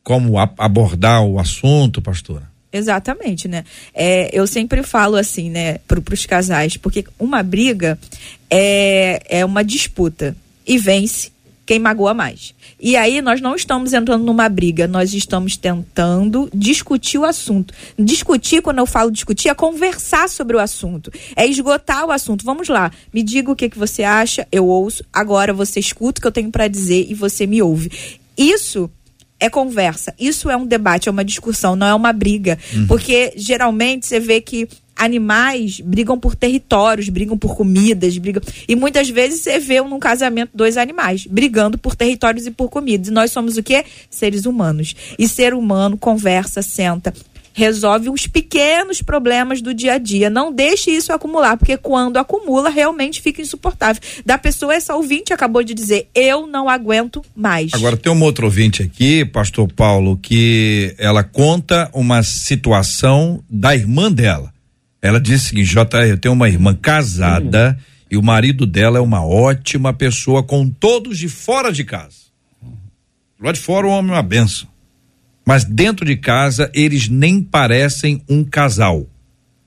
como 0.03 0.39
abordar 0.39 1.23
o 1.23 1.39
assunto, 1.39 2.01
pastora. 2.01 2.55
Exatamente, 2.73 3.47
né? 3.47 3.65
É, 3.95 4.31
eu 4.33 4.47
sempre 4.47 4.83
falo 4.83 5.17
assim, 5.17 5.49
né, 5.49 5.79
para 5.87 6.01
os 6.13 6.27
casais, 6.27 6.77
porque 6.77 7.05
uma 7.19 7.43
briga 7.43 7.99
é, 8.51 9.23
é 9.29 9.45
uma 9.45 9.63
disputa 9.63 10.37
e 10.67 10.77
vence 10.77 11.31
quem 11.65 11.79
magoa 11.79 12.13
mais. 12.13 12.55
E 12.81 12.97
aí 12.97 13.21
nós 13.23 13.41
não 13.41 13.55
estamos 13.55 13.93
entrando 13.93 14.25
numa 14.25 14.49
briga, 14.49 14.87
nós 14.87 15.15
estamos 15.15 15.57
tentando 15.57 16.49
discutir 16.53 17.19
o 17.19 17.25
assunto. 17.25 17.73
Discutir, 17.99 18.63
quando 18.63 18.79
eu 18.79 18.87
falo 18.87 19.11
discutir, 19.11 19.49
é 19.49 19.55
conversar 19.55 20.29
sobre 20.29 20.57
o 20.57 20.61
assunto, 20.61 21.11
é 21.37 21.47
esgotar 21.47 22.05
o 22.07 22.11
assunto. 22.11 22.45
Vamos 22.45 22.69
lá, 22.69 22.91
me 23.13 23.23
diga 23.23 23.51
o 23.51 23.57
que, 23.57 23.69
que 23.69 23.79
você 23.79 24.03
acha, 24.03 24.47
eu 24.51 24.67
ouço, 24.67 25.05
agora 25.13 25.53
você 25.53 25.81
escuta 25.81 26.19
o 26.19 26.23
que 26.23 26.27
eu 26.27 26.33
tenho 26.33 26.51
para 26.51 26.69
dizer 26.69 27.07
e 27.09 27.15
você 27.15 27.47
me 27.47 27.63
ouve. 27.63 27.91
Isso 28.37 28.91
é 29.39 29.51
conversa, 29.51 30.15
isso 30.19 30.49
é 30.49 30.57
um 30.57 30.67
debate, 30.67 31.09
é 31.09 31.13
uma 31.13 31.25
discussão, 31.25 31.77
não 31.77 31.87
é 31.87 31.95
uma 31.95 32.13
briga. 32.13 32.59
Uhum. 32.73 32.87
Porque 32.87 33.33
geralmente 33.37 34.07
você 34.07 34.19
vê 34.19 34.41
que 34.41 34.69
animais 35.05 35.81
brigam 35.81 36.19
por 36.19 36.35
territórios, 36.35 37.09
brigam 37.09 37.39
por 37.39 37.57
comidas, 37.57 38.17
brigam. 38.19 38.43
E 38.67 38.75
muitas 38.75 39.09
vezes 39.09 39.41
você 39.41 39.59
vê 39.59 39.81
num 39.81 39.99
casamento 39.99 40.51
dois 40.55 40.77
animais 40.77 41.27
brigando 41.27 41.79
por 41.79 41.95
territórios 41.95 42.47
e 42.47 42.51
por 42.51 42.69
comidas. 42.69 43.09
E 43.09 43.13
nós 43.13 43.31
somos 43.31 43.57
o 43.57 43.63
quê? 43.63 43.85
Seres 44.11 44.47
humanos. 44.47 44.95
E 45.19 45.29
ser 45.29 45.55
humano 45.55 45.97
conversa, 45.97 46.63
senta, 46.63 47.13
resolve 47.55 48.11
os 48.11 48.27
pequenos 48.27 49.01
problemas 49.01 49.63
do 49.63 49.73
dia 49.73 49.95
a 49.95 49.99
dia. 49.99 50.29
Não 50.29 50.53
deixe 50.53 50.91
isso 50.91 51.13
acumular, 51.13 51.57
porque 51.57 51.77
quando 51.77 52.19
acumula, 52.19 52.69
realmente 52.69 53.23
fica 53.23 53.41
insuportável. 53.41 54.03
Da 54.27 54.37
pessoa, 54.37 54.75
essa 54.75 54.95
ouvinte 54.95 55.33
acabou 55.33 55.63
de 55.63 55.73
dizer: 55.73 56.09
eu 56.15 56.47
não 56.47 56.69
aguento 56.69 57.25
mais. 57.35 57.73
Agora, 57.73 57.97
tem 57.97 58.13
uma 58.13 58.27
outra 58.27 58.45
ouvinte 58.45 58.83
aqui, 58.83 59.25
Pastor 59.25 59.73
Paulo, 59.73 60.19
que 60.21 60.95
ela 60.99 61.23
conta 61.23 61.89
uma 61.95 62.23
situação 62.23 63.43
da 63.49 63.75
irmã 63.75 64.11
dela. 64.11 64.54
Ela 65.05 65.21
disse 65.21 65.45
o 65.45 65.49
seguinte: 65.51 65.69
JR, 65.69 66.09
eu 66.09 66.17
tenho 66.17 66.33
uma 66.33 66.49
irmã 66.49 66.75
casada 66.75 67.77
uhum. 67.79 68.07
e 68.13 68.17
o 68.17 68.23
marido 68.23 68.65
dela 68.65 68.97
é 68.97 69.03
uma 69.03 69.23
ótima 69.23 69.93
pessoa 69.93 70.43
com 70.43 70.67
todos 70.67 71.19
de 71.19 71.29
fora 71.29 71.71
de 71.71 71.85
casa. 71.85 72.25
Lá 73.39 73.53
de 73.53 73.61
fora 73.61 73.87
o 73.87 73.91
homem 73.91 74.13
é 74.13 74.15
uma 74.15 74.23
benção. 74.23 74.67
Mas 75.47 75.63
dentro 75.63 76.07
de 76.07 76.17
casa 76.17 76.71
eles 76.73 77.07
nem 77.07 77.43
parecem 77.43 78.25
um 78.27 78.43
casal. 78.43 79.07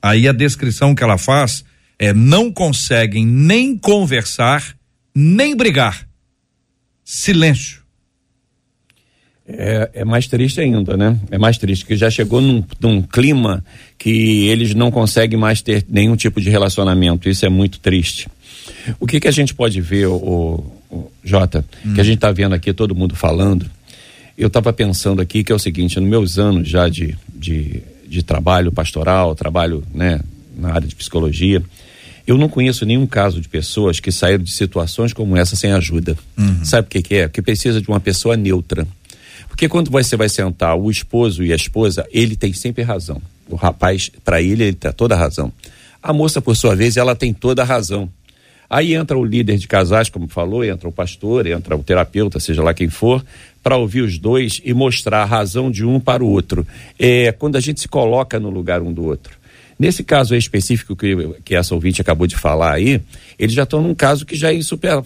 Aí 0.02 0.26
a 0.26 0.32
descrição 0.32 0.92
que 0.92 1.04
ela 1.04 1.16
faz 1.16 1.64
é 2.00 2.12
não 2.12 2.52
conseguem 2.52 3.24
nem 3.24 3.78
conversar, 3.78 4.76
nem 5.14 5.56
brigar. 5.56 6.04
Silêncio. 7.04 7.84
É, 9.50 9.90
é, 9.94 10.04
mais 10.04 10.26
triste 10.26 10.60
ainda, 10.60 10.94
né? 10.94 11.18
É 11.30 11.38
mais 11.38 11.56
triste, 11.56 11.86
que 11.86 11.96
já 11.96 12.10
chegou 12.10 12.38
num, 12.38 12.62
num, 12.78 13.00
clima 13.00 13.64
que 13.96 14.46
eles 14.46 14.74
não 14.74 14.90
conseguem 14.90 15.38
mais 15.38 15.62
ter 15.62 15.86
nenhum 15.88 16.14
tipo 16.16 16.38
de 16.38 16.50
relacionamento. 16.50 17.30
Isso 17.30 17.46
é 17.46 17.48
muito 17.48 17.80
triste. 17.80 18.28
O 19.00 19.06
que, 19.06 19.18
que 19.18 19.26
a 19.26 19.30
gente 19.30 19.54
pode 19.54 19.80
ver, 19.80 20.06
o, 20.06 20.70
o 20.90 21.10
Jota, 21.24 21.64
hum. 21.84 21.94
que 21.94 22.00
a 22.00 22.04
gente 22.04 22.16
está 22.16 22.30
vendo 22.30 22.54
aqui, 22.54 22.74
todo 22.74 22.94
mundo 22.94 23.16
falando. 23.16 23.64
Eu 24.36 24.48
estava 24.48 24.70
pensando 24.70 25.22
aqui 25.22 25.42
que 25.42 25.50
é 25.50 25.54
o 25.54 25.58
seguinte: 25.58 25.98
nos 25.98 26.08
meus 26.08 26.38
anos 26.38 26.68
já 26.68 26.86
de, 26.86 27.16
de, 27.34 27.82
de 28.06 28.22
trabalho 28.22 28.70
pastoral, 28.70 29.34
trabalho 29.34 29.82
né, 29.94 30.20
na 30.58 30.74
área 30.74 30.86
de 30.86 30.94
psicologia, 30.94 31.62
eu 32.26 32.36
não 32.36 32.50
conheço 32.50 32.84
nenhum 32.84 33.06
caso 33.06 33.40
de 33.40 33.48
pessoas 33.48 33.98
que 33.98 34.12
saíram 34.12 34.44
de 34.44 34.50
situações 34.50 35.14
como 35.14 35.38
essa 35.38 35.56
sem 35.56 35.72
ajuda. 35.72 36.18
Uhum. 36.36 36.62
Sabe 36.66 36.86
o 36.86 36.90
que, 36.90 37.00
que 37.00 37.14
é? 37.14 37.28
Que 37.30 37.40
precisa 37.40 37.80
de 37.80 37.88
uma 37.88 37.98
pessoa 37.98 38.36
neutra 38.36 38.86
porque 39.58 39.68
quando 39.68 39.90
você 39.90 40.16
vai 40.16 40.28
sentar 40.28 40.78
o 40.78 40.88
esposo 40.88 41.42
e 41.42 41.52
a 41.52 41.56
esposa, 41.56 42.06
ele 42.12 42.36
tem 42.36 42.52
sempre 42.52 42.84
razão. 42.84 43.20
O 43.48 43.56
rapaz, 43.56 44.08
para 44.24 44.40
ele, 44.40 44.62
ele 44.62 44.76
tem 44.76 44.92
toda 44.92 45.16
a 45.16 45.18
razão. 45.18 45.52
A 46.00 46.12
moça, 46.12 46.40
por 46.40 46.54
sua 46.54 46.76
vez, 46.76 46.96
ela 46.96 47.16
tem 47.16 47.34
toda 47.34 47.62
a 47.62 47.64
razão. 47.64 48.08
Aí 48.70 48.94
entra 48.94 49.18
o 49.18 49.24
líder 49.24 49.58
de 49.58 49.66
casais, 49.66 50.08
como 50.08 50.28
falou, 50.28 50.64
entra 50.64 50.88
o 50.88 50.92
pastor, 50.92 51.44
entra 51.44 51.76
o 51.76 51.82
terapeuta, 51.82 52.38
seja 52.38 52.62
lá 52.62 52.72
quem 52.72 52.88
for, 52.88 53.24
para 53.60 53.76
ouvir 53.76 54.02
os 54.02 54.16
dois 54.16 54.62
e 54.64 54.72
mostrar 54.72 55.22
a 55.22 55.24
razão 55.24 55.72
de 55.72 55.84
um 55.84 55.98
para 55.98 56.22
o 56.22 56.28
outro. 56.28 56.64
É 56.96 57.32
quando 57.32 57.56
a 57.56 57.60
gente 57.60 57.80
se 57.80 57.88
coloca 57.88 58.38
no 58.38 58.50
lugar 58.50 58.80
um 58.80 58.92
do 58.92 59.04
outro. 59.04 59.36
Nesse 59.76 60.04
caso 60.04 60.36
específico 60.36 60.94
que, 60.94 61.16
que 61.44 61.56
essa 61.56 61.74
ouvinte 61.74 62.00
acabou 62.00 62.28
de 62.28 62.36
falar 62.36 62.74
aí, 62.74 63.00
eles 63.38 63.54
já 63.54 63.62
estão 63.62 63.80
num 63.80 63.94
caso 63.94 64.26
que 64.26 64.34
já 64.34 64.50
é 64.50 64.56
insuperável, 64.56 65.04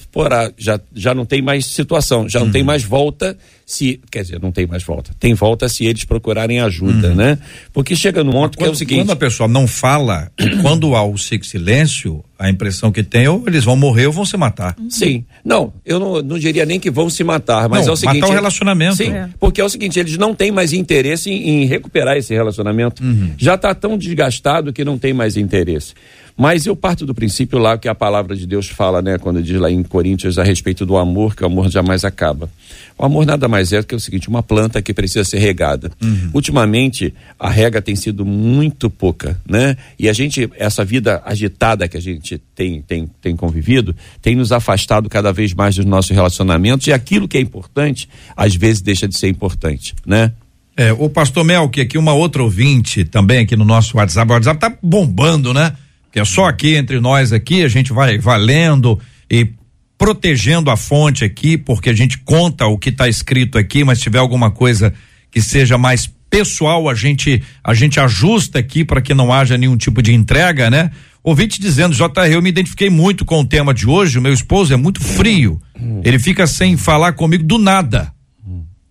já, 0.57 0.81
já 0.95 1.15
não 1.15 1.27
tem 1.27 1.43
mais 1.43 1.67
situação, 1.67 2.29
já 2.29 2.39
uhum. 2.39 2.47
não 2.47 2.53
tem 2.53 2.63
uhum. 2.63 2.67
mais 2.67 2.83
volta 2.83 3.37
se, 3.67 4.01
quer 4.11 4.23
dizer, 4.23 4.41
não 4.41 4.51
tem 4.51 4.67
mais 4.67 4.83
volta. 4.83 5.13
Tem 5.19 5.35
volta 5.35 5.69
se 5.69 5.85
eles 5.85 6.05
procurarem 6.05 6.61
ajuda, 6.61 7.11
uhum. 7.11 7.15
né? 7.15 7.39
Porque 7.73 7.95
chega 7.95 8.25
no 8.25 8.33
ponto 8.33 8.59
que 8.59 8.65
é 8.65 8.69
o 8.69 8.75
seguinte... 8.75 9.01
Quando 9.01 9.13
a 9.13 9.17
pessoa 9.17 9.49
não 9.49 9.67
fala, 9.67 10.31
quando 10.61 10.95
há 10.95 11.05
o 11.05 11.17
silêncio, 11.17 12.25
a 12.39 12.51
impressão 12.51 12.91
que 12.91 13.03
tem 13.03 13.29
ou 13.29 13.45
eles 13.47 13.65
vão 13.65 13.77
morrer 13.77 14.07
ou 14.07 14.13
vão 14.13 14.25
se 14.25 14.37
matar. 14.37 14.75
Uhum. 14.79 14.91
Sim. 14.91 15.25
Não, 15.45 15.73
eu 15.85 15.99
não, 15.99 16.23
não 16.23 16.39
diria 16.39 16.67
nem 16.67 16.81
que 16.81 16.91
vão 16.91 17.09
se 17.09 17.23
matar, 17.23 17.69
mas 17.69 17.87
não, 17.87 17.91
é 17.91 17.93
o 17.93 17.97
seguinte... 17.97 18.21
matar 18.21 18.33
o 18.33 18.35
relacionamento. 18.35 18.97
Sim, 18.97 19.13
é. 19.13 19.29
porque 19.39 19.61
é 19.61 19.65
o 19.65 19.69
seguinte, 19.69 19.99
eles 19.99 20.19
não 20.19 20.35
têm 20.35 20.51
mais 20.51 20.73
interesse 20.73 21.31
em, 21.31 21.63
em 21.63 21.67
recuperar 21.67 22.17
esse 22.17 22.35
relacionamento. 22.35 23.03
Uhum. 23.03 23.33
Já 23.39 23.55
está 23.55 23.75
tão 23.75 23.97
desgastado 23.97 24.73
que 24.73 24.85
não 24.85 24.99
tem 24.99 25.13
mais 25.13 25.37
interesse. 25.37 25.95
Mas 26.37 26.67
eu 26.67 26.75
parto 26.75 27.05
do 27.05 27.15
princípio 27.15 27.59
lá 27.59 27.77
que 27.77 27.89
a 27.89 27.95
palavra 27.95 28.35
de 28.35 28.47
Deus 28.47 28.69
fala, 28.69 29.03
né, 29.03 29.19
quando 29.19 29.43
diz 29.43 29.61
lá 29.61 29.71
em 29.71 29.83
Coríntios 29.83 30.39
a 30.39 30.43
respeito 30.43 30.87
do 30.87 30.97
amor, 30.97 31.37
que 31.37 31.43
o 31.43 31.47
amor 31.47 31.71
jamais 31.71 32.05
acaba. 32.05 32.51
O 32.99 33.05
amor 33.05 33.27
nada 33.27 33.49
mais 33.49 33.73
é 33.73 33.81
do 33.81 33.87
que 33.87 33.95
o 33.95 34.01
seguinte, 34.01 34.29
uma 34.29 34.43
planta 34.43 34.81
que 34.81 34.95
precisa 34.95 35.25
ser 35.25 35.39
regada. 35.39 35.91
Uhum. 36.03 36.31
Ultimamente, 36.35 37.13
a 37.39 37.51
rega 37.51 37.83
tem 37.83 37.97
sido 37.97 38.25
muito 38.25 38.89
pouca, 38.89 39.41
né? 39.49 39.77
E 39.99 40.09
a 40.09 40.13
gente, 40.13 40.51
essa 40.57 40.85
vida 40.85 41.23
agitada 41.25 41.89
que 41.89 41.97
a 41.97 42.01
gente 42.01 42.39
tem, 42.55 42.83
tem, 42.83 43.11
tem 43.21 43.37
convivido, 43.37 43.95
tem 44.21 44.37
nos 44.37 44.53
afastado 44.53 45.09
cada 45.09 45.33
vez 45.33 45.53
mais 45.53 45.77
dos 45.77 45.85
nossos 45.85 46.11
relacionamentos 46.11 46.87
e 46.87 46.93
aquilo 46.93 47.29
que 47.29 47.37
é 47.37 47.41
importante, 47.41 48.09
às 48.37 48.55
vezes 48.55 48.81
deixa 48.81 49.09
de 49.09 49.17
ser 49.17 49.29
importante, 49.29 49.95
né? 50.07 50.33
É, 50.75 50.91
o 50.93 51.09
pastor 51.11 51.45
Mel, 51.45 51.69
que 51.69 51.83
aqui 51.83 51.99
uma 51.99 52.15
outra 52.15 52.43
ouvinte 52.43 53.05
também 53.05 53.41
aqui 53.41 53.55
no 53.55 53.65
nosso 53.65 53.99
WhatsApp, 53.99 54.31
o 54.31 54.35
WhatsApp 54.35 54.59
tá 54.59 54.75
bombando, 54.83 55.53
né? 55.53 55.75
Que 56.13 56.21
é 56.21 56.25
só 56.25 56.45
aqui 56.45 56.75
entre 56.77 57.01
nós 57.01 57.33
aqui, 57.33 57.65
a 57.65 57.69
gente 57.69 57.93
vai 57.93 58.19
valendo 58.19 59.01
e 59.31 59.49
protegendo 59.97 60.71
a 60.71 60.77
fonte 60.77 61.25
aqui, 61.25 61.57
porque 61.57 61.89
a 61.89 61.95
gente 61.95 62.19
conta 62.19 62.67
o 62.67 62.77
que 62.77 62.91
está 62.91 63.09
escrito 63.09 63.57
aqui, 63.57 63.83
mas 63.83 63.99
se 63.99 64.05
tiver 64.05 64.19
alguma 64.19 64.51
coisa 64.51 64.93
que 65.31 65.41
seja 65.41 65.79
mais 65.79 66.11
pessoal, 66.29 66.89
a 66.89 66.95
gente 66.95 67.43
a 67.63 67.73
gente 67.73 67.99
ajusta 67.99 68.59
aqui 68.59 68.85
para 68.85 69.01
que 69.01 69.15
não 69.15 69.33
haja 69.33 69.57
nenhum 69.57 69.77
tipo 69.77 70.03
de 70.03 70.13
entrega, 70.13 70.71
né? 70.71 70.91
Ouvinte 71.23 71.61
dizendo, 71.61 71.95
JR, 71.95 72.31
eu 72.31 72.43
me 72.43 72.51
identifiquei 72.51 72.91
muito 72.91 73.25
com 73.25 73.41
o 73.41 73.45
tema 73.45 73.73
de 73.73 73.89
hoje, 73.89 74.19
o 74.19 74.23
meu 74.23 74.33
esposo 74.33 74.75
é 74.75 74.77
muito 74.77 75.01
frio. 75.01 75.61
Ele 76.05 76.19
fica 76.19 76.47
sem 76.47 76.77
falar 76.77 77.13
comigo 77.13 77.45
do 77.45 77.59
nada. 77.59 78.13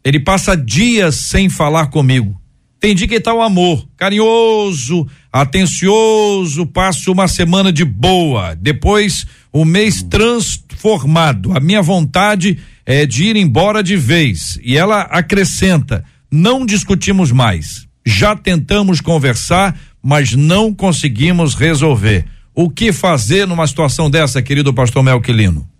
Ele 0.03 0.19
passa 0.19 0.55
dias 0.55 1.15
sem 1.15 1.49
falar 1.49 1.87
comigo. 1.87 2.40
Tem 2.81 2.95
dia 2.95 3.07
que 3.07 3.19
tá 3.19 3.31
o 3.31 3.43
amor, 3.43 3.87
carinhoso, 3.95 5.07
atencioso, 5.31 6.65
passo 6.65 7.11
uma 7.11 7.27
semana 7.27 7.71
de 7.71 7.85
boa, 7.85 8.55
depois 8.55 9.23
o 9.53 9.63
mês 9.63 10.01
transformado. 10.01 11.55
A 11.55 11.59
minha 11.59 11.83
vontade 11.83 12.57
é 12.83 13.05
de 13.05 13.25
ir 13.25 13.35
embora 13.35 13.83
de 13.83 13.95
vez. 13.95 14.59
E 14.63 14.75
ela 14.75 15.01
acrescenta: 15.01 16.03
não 16.31 16.65
discutimos 16.65 17.31
mais. 17.31 17.87
Já 18.03 18.35
tentamos 18.35 18.99
conversar, 18.99 19.79
mas 20.01 20.33
não 20.33 20.73
conseguimos 20.73 21.53
resolver. 21.53 22.25
O 22.51 22.67
que 22.67 22.91
fazer 22.91 23.45
numa 23.45 23.67
situação 23.67 24.09
dessa, 24.09 24.41
querido 24.41 24.73
pastor 24.73 25.03
Melquilino? 25.03 25.70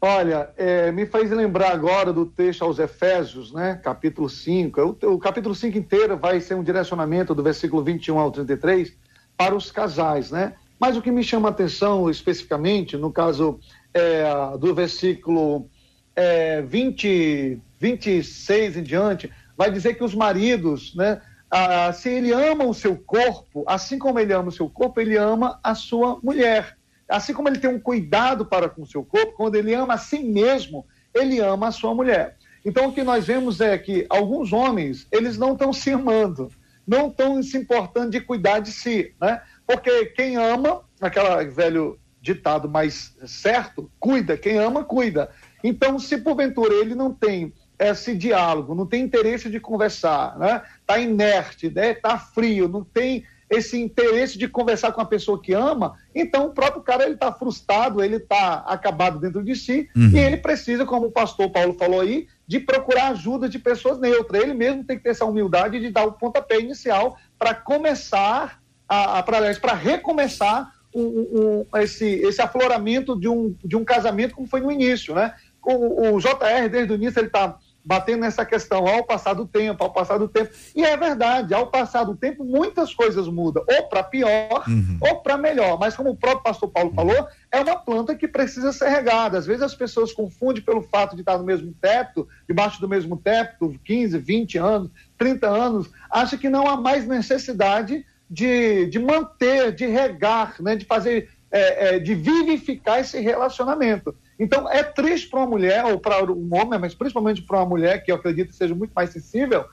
Olha, 0.00 0.50
é, 0.56 0.92
me 0.92 1.06
faz 1.06 1.28
lembrar 1.32 1.72
agora 1.72 2.12
do 2.12 2.24
texto 2.24 2.62
aos 2.62 2.78
Efésios, 2.78 3.52
né? 3.52 3.80
Capítulo 3.82 4.28
5. 4.28 4.80
O, 4.80 5.14
o, 5.14 5.18
capítulo 5.18 5.56
5 5.56 5.76
inteiro 5.76 6.16
vai 6.16 6.40
ser 6.40 6.54
um 6.54 6.62
direcionamento 6.62 7.34
do 7.34 7.42
versículo 7.42 7.82
21 7.82 8.16
ao 8.16 8.30
33 8.30 8.96
para 9.36 9.56
os 9.56 9.72
casais, 9.72 10.30
né? 10.30 10.54
Mas 10.78 10.96
o 10.96 11.02
que 11.02 11.10
me 11.10 11.24
chama 11.24 11.48
a 11.48 11.50
atenção 11.50 12.08
especificamente, 12.08 12.96
no 12.96 13.12
caso 13.12 13.58
é, 13.92 14.22
do 14.60 14.72
versículo 14.72 15.68
é, 16.14 16.62
20, 16.62 17.60
26 17.80 18.76
em 18.76 18.82
diante, 18.84 19.32
vai 19.56 19.72
dizer 19.72 19.94
que 19.94 20.04
os 20.04 20.14
maridos, 20.14 20.94
né? 20.94 21.20
Ah, 21.50 21.92
se 21.92 22.08
ele 22.08 22.30
ama 22.32 22.64
o 22.66 22.74
seu 22.74 22.96
corpo, 22.96 23.64
assim 23.66 23.98
como 23.98 24.20
ele 24.20 24.32
ama 24.32 24.50
o 24.50 24.52
seu 24.52 24.68
corpo, 24.68 25.00
ele 25.00 25.16
ama 25.16 25.58
a 25.64 25.74
sua 25.74 26.20
mulher 26.22 26.77
assim 27.08 27.32
como 27.32 27.48
ele 27.48 27.58
tem 27.58 27.70
um 27.70 27.80
cuidado 27.80 28.44
para 28.44 28.68
com 28.68 28.82
o 28.82 28.86
seu 28.86 29.04
corpo, 29.04 29.32
quando 29.32 29.54
ele 29.54 29.74
ama 29.74 29.94
a 29.94 29.98
si 29.98 30.18
mesmo, 30.18 30.86
ele 31.14 31.40
ama 31.40 31.68
a 31.68 31.72
sua 31.72 31.94
mulher. 31.94 32.36
Então 32.64 32.88
o 32.88 32.92
que 32.92 33.02
nós 33.02 33.26
vemos 33.26 33.60
é 33.60 33.78
que 33.78 34.06
alguns 34.10 34.52
homens, 34.52 35.06
eles 35.10 35.38
não 35.38 35.52
estão 35.52 35.72
se 35.72 35.90
amando, 35.90 36.50
não 36.86 37.08
estão 37.08 37.42
se 37.42 37.56
importando 37.56 38.10
de 38.10 38.20
cuidar 38.20 38.60
de 38.60 38.72
si, 38.72 39.14
né? 39.20 39.42
Porque 39.66 40.06
quem 40.06 40.36
ama, 40.36 40.82
aquele 41.00 41.44
velho 41.46 41.98
ditado 42.20 42.68
mais 42.68 43.16
certo, 43.26 43.90
cuida, 43.98 44.36
quem 44.36 44.58
ama, 44.58 44.84
cuida. 44.84 45.30
Então, 45.62 45.98
se 45.98 46.18
porventura 46.18 46.74
ele 46.74 46.94
não 46.94 47.12
tem 47.12 47.52
esse 47.78 48.14
diálogo, 48.16 48.74
não 48.74 48.86
tem 48.86 49.02
interesse 49.02 49.48
de 49.48 49.60
conversar, 49.60 50.38
né? 50.38 50.62
Tá 50.86 50.98
inerte, 50.98 51.70
né? 51.70 51.94
Tá 51.94 52.18
frio, 52.18 52.68
não 52.68 52.82
tem 52.82 53.24
esse 53.50 53.80
interesse 53.80 54.36
de 54.36 54.46
conversar 54.46 54.92
com 54.92 55.00
a 55.00 55.06
pessoa 55.06 55.40
que 55.40 55.54
ama, 55.54 55.94
então 56.14 56.46
o 56.46 56.52
próprio 56.52 56.82
cara 56.82 57.04
ele 57.04 57.14
está 57.14 57.32
frustrado, 57.32 58.02
ele 58.02 58.16
está 58.16 58.64
acabado 58.66 59.18
dentro 59.18 59.42
de 59.42 59.56
si 59.56 59.88
uhum. 59.96 60.10
e 60.12 60.18
ele 60.18 60.36
precisa, 60.36 60.84
como 60.84 61.06
o 61.06 61.12
pastor 61.12 61.50
Paulo 61.50 61.74
falou 61.74 62.00
aí, 62.00 62.26
de 62.46 62.60
procurar 62.60 63.08
ajuda 63.08 63.48
de 63.48 63.58
pessoas 63.58 63.98
neutras. 63.98 64.42
Ele 64.42 64.54
mesmo 64.54 64.84
tem 64.84 64.96
que 64.96 65.02
ter 65.02 65.10
essa 65.10 65.24
humildade 65.24 65.80
de 65.80 65.90
dar 65.90 66.04
o 66.04 66.12
pontapé 66.12 66.60
inicial 66.60 67.16
para 67.38 67.54
começar, 67.54 68.60
a, 68.88 69.18
a 69.18 69.22
para 69.22 69.74
recomeçar 69.74 70.72
um, 70.94 71.64
um, 71.72 71.78
esse, 71.80 72.06
esse 72.06 72.40
afloramento 72.40 73.18
de 73.18 73.28
um, 73.28 73.54
de 73.64 73.76
um 73.76 73.84
casamento 73.84 74.34
como 74.34 74.48
foi 74.48 74.60
no 74.60 74.72
início, 74.72 75.14
né? 75.14 75.34
O, 75.62 76.14
o 76.14 76.20
JR, 76.20 76.68
desde 76.70 76.92
o 76.92 76.96
início, 76.96 77.20
ele 77.20 77.26
está 77.26 77.58
batendo 77.88 78.20
nessa 78.20 78.44
questão 78.44 78.86
ao 78.86 79.02
passar 79.02 79.32
do 79.32 79.46
tempo, 79.46 79.82
ao 79.82 79.90
passar 79.90 80.18
do 80.18 80.28
tempo. 80.28 80.50
E 80.76 80.84
é 80.84 80.94
verdade, 80.94 81.54
ao 81.54 81.68
passar 81.68 82.04
do 82.04 82.14
tempo, 82.14 82.44
muitas 82.44 82.92
coisas 82.92 83.26
mudam, 83.26 83.64
ou 83.66 83.88
para 83.88 84.02
pior, 84.02 84.62
uhum. 84.68 84.98
ou 85.00 85.22
para 85.22 85.38
melhor. 85.38 85.78
Mas 85.80 85.96
como 85.96 86.10
o 86.10 86.16
próprio 86.16 86.42
pastor 86.42 86.68
Paulo 86.68 86.92
falou, 86.94 87.26
é 87.50 87.58
uma 87.58 87.76
planta 87.76 88.14
que 88.14 88.28
precisa 88.28 88.74
ser 88.74 88.90
regada. 88.90 89.38
Às 89.38 89.46
vezes 89.46 89.62
as 89.62 89.74
pessoas 89.74 90.12
confundem 90.12 90.62
pelo 90.62 90.82
fato 90.82 91.16
de 91.16 91.22
estar 91.22 91.38
no 91.38 91.44
mesmo 91.44 91.72
teto, 91.80 92.28
debaixo 92.46 92.78
do 92.78 92.86
mesmo 92.86 93.16
teto, 93.16 93.74
15, 93.82 94.18
20 94.18 94.58
anos, 94.58 94.90
30 95.16 95.48
anos, 95.48 95.90
acha 96.10 96.36
que 96.36 96.50
não 96.50 96.68
há 96.68 96.76
mais 96.76 97.06
necessidade 97.06 98.04
de, 98.30 98.84
de 98.84 98.98
manter, 98.98 99.72
de 99.72 99.86
regar, 99.86 100.56
né, 100.60 100.76
de 100.76 100.84
fazer, 100.84 101.30
é, 101.50 101.96
é, 101.96 101.98
de 101.98 102.14
vivificar 102.14 103.00
esse 103.00 103.20
relacionamento. 103.20 104.14
Então, 104.38 104.70
é 104.70 104.82
triste 104.82 105.28
para 105.28 105.40
uma 105.40 105.46
mulher, 105.46 105.84
ou 105.84 105.98
para 105.98 106.22
um 106.24 106.48
homem, 106.54 106.78
mas 106.78 106.94
principalmente 106.94 107.42
para 107.42 107.58
uma 107.58 107.66
mulher, 107.66 108.02
que 108.02 108.12
eu 108.12 108.16
acredito 108.16 108.52
seja 108.52 108.74
muito 108.74 108.92
mais 108.92 109.10
sensível, 109.10 109.64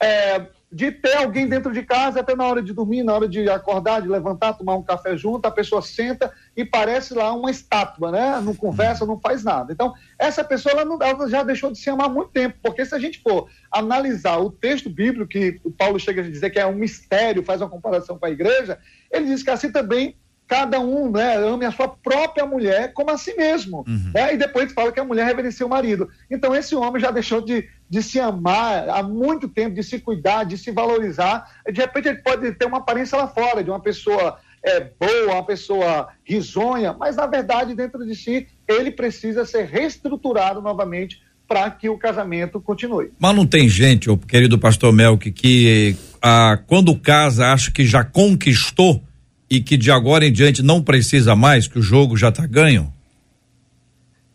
é, 0.00 0.46
de 0.70 0.90
ter 0.90 1.16
alguém 1.16 1.46
dentro 1.46 1.72
de 1.72 1.82
casa 1.82 2.20
até 2.20 2.34
na 2.34 2.44
hora 2.44 2.60
de 2.60 2.72
dormir, 2.72 3.02
na 3.02 3.14
hora 3.14 3.28
de 3.28 3.48
acordar, 3.48 4.02
de 4.02 4.08
levantar, 4.08 4.54
tomar 4.54 4.74
um 4.74 4.82
café 4.82 5.16
junto, 5.16 5.46
a 5.46 5.50
pessoa 5.50 5.80
senta 5.80 6.32
e 6.56 6.64
parece 6.64 7.14
lá 7.14 7.32
uma 7.32 7.50
estátua, 7.50 8.10
né? 8.10 8.40
Não 8.42 8.54
conversa, 8.54 9.06
não 9.06 9.18
faz 9.18 9.44
nada. 9.44 9.72
Então, 9.72 9.94
essa 10.18 10.42
pessoa 10.42 10.72
ela 10.72 10.84
não, 10.84 10.98
ela 11.00 11.28
já 11.28 11.42
deixou 11.42 11.70
de 11.70 11.78
se 11.78 11.88
amar 11.88 12.08
há 12.08 12.12
muito 12.12 12.30
tempo, 12.30 12.58
porque 12.62 12.84
se 12.84 12.94
a 12.94 12.98
gente 12.98 13.22
for 13.22 13.48
analisar 13.70 14.38
o 14.38 14.50
texto 14.50 14.90
bíblico, 14.90 15.30
que 15.30 15.60
o 15.64 15.70
Paulo 15.70 16.00
chega 16.00 16.20
a 16.20 16.28
dizer 16.28 16.50
que 16.50 16.58
é 16.58 16.66
um 16.66 16.74
mistério, 16.74 17.44
faz 17.44 17.60
uma 17.60 17.70
comparação 17.70 18.18
com 18.18 18.26
a 18.26 18.30
igreja, 18.30 18.78
ele 19.10 19.26
diz 19.26 19.42
que 19.42 19.50
assim 19.50 19.70
também 19.70 20.16
cada 20.46 20.78
um 20.80 21.10
né, 21.10 21.36
ame 21.36 21.64
a 21.64 21.72
sua 21.72 21.88
própria 21.88 22.46
mulher 22.46 22.92
como 22.92 23.10
a 23.10 23.18
si 23.18 23.34
mesmo. 23.34 23.84
Uhum. 23.86 24.12
Né? 24.14 24.34
E 24.34 24.36
depois 24.36 24.72
fala 24.72 24.92
que 24.92 25.00
a 25.00 25.04
mulher 25.04 25.26
reverencia 25.26 25.66
o 25.66 25.70
marido. 25.70 26.08
Então, 26.30 26.54
esse 26.54 26.74
homem 26.74 27.00
já 27.00 27.10
deixou 27.10 27.40
de, 27.40 27.68
de 27.88 28.02
se 28.02 28.20
amar 28.20 28.88
há 28.88 29.02
muito 29.02 29.48
tempo, 29.48 29.74
de 29.74 29.82
se 29.82 29.98
cuidar, 29.98 30.44
de 30.44 30.56
se 30.56 30.70
valorizar. 30.70 31.50
De 31.66 31.80
repente, 31.80 32.08
ele 32.08 32.18
pode 32.18 32.52
ter 32.52 32.66
uma 32.66 32.78
aparência 32.78 33.18
lá 33.18 33.26
fora, 33.26 33.62
de 33.62 33.70
uma 33.70 33.80
pessoa 33.80 34.38
é, 34.62 34.80
boa, 34.98 35.34
uma 35.34 35.44
pessoa 35.44 36.08
risonha, 36.24 36.92
mas, 36.92 37.16
na 37.16 37.26
verdade, 37.26 37.74
dentro 37.74 38.04
de 38.04 38.14
si, 38.14 38.46
ele 38.66 38.90
precisa 38.90 39.44
ser 39.44 39.66
reestruturado 39.66 40.60
novamente 40.60 41.22
para 41.48 41.70
que 41.70 41.88
o 41.88 41.96
casamento 41.96 42.60
continue. 42.60 43.12
Mas 43.18 43.34
não 43.34 43.46
tem 43.46 43.68
gente, 43.68 44.10
o 44.10 44.16
querido 44.16 44.58
pastor 44.58 44.92
Melk, 44.92 45.30
que 45.30 45.96
ah, 46.20 46.58
quando 46.66 46.98
casa 46.98 47.46
acha 47.52 47.70
que 47.70 47.84
já 47.84 48.02
conquistou 48.02 49.02
e 49.48 49.60
que 49.60 49.76
de 49.76 49.90
agora 49.90 50.26
em 50.26 50.32
diante 50.32 50.62
não 50.62 50.82
precisa 50.82 51.36
mais, 51.36 51.68
que 51.68 51.78
o 51.78 51.82
jogo 51.82 52.16
já 52.16 52.28
está 52.28 52.46
ganho? 52.46 52.92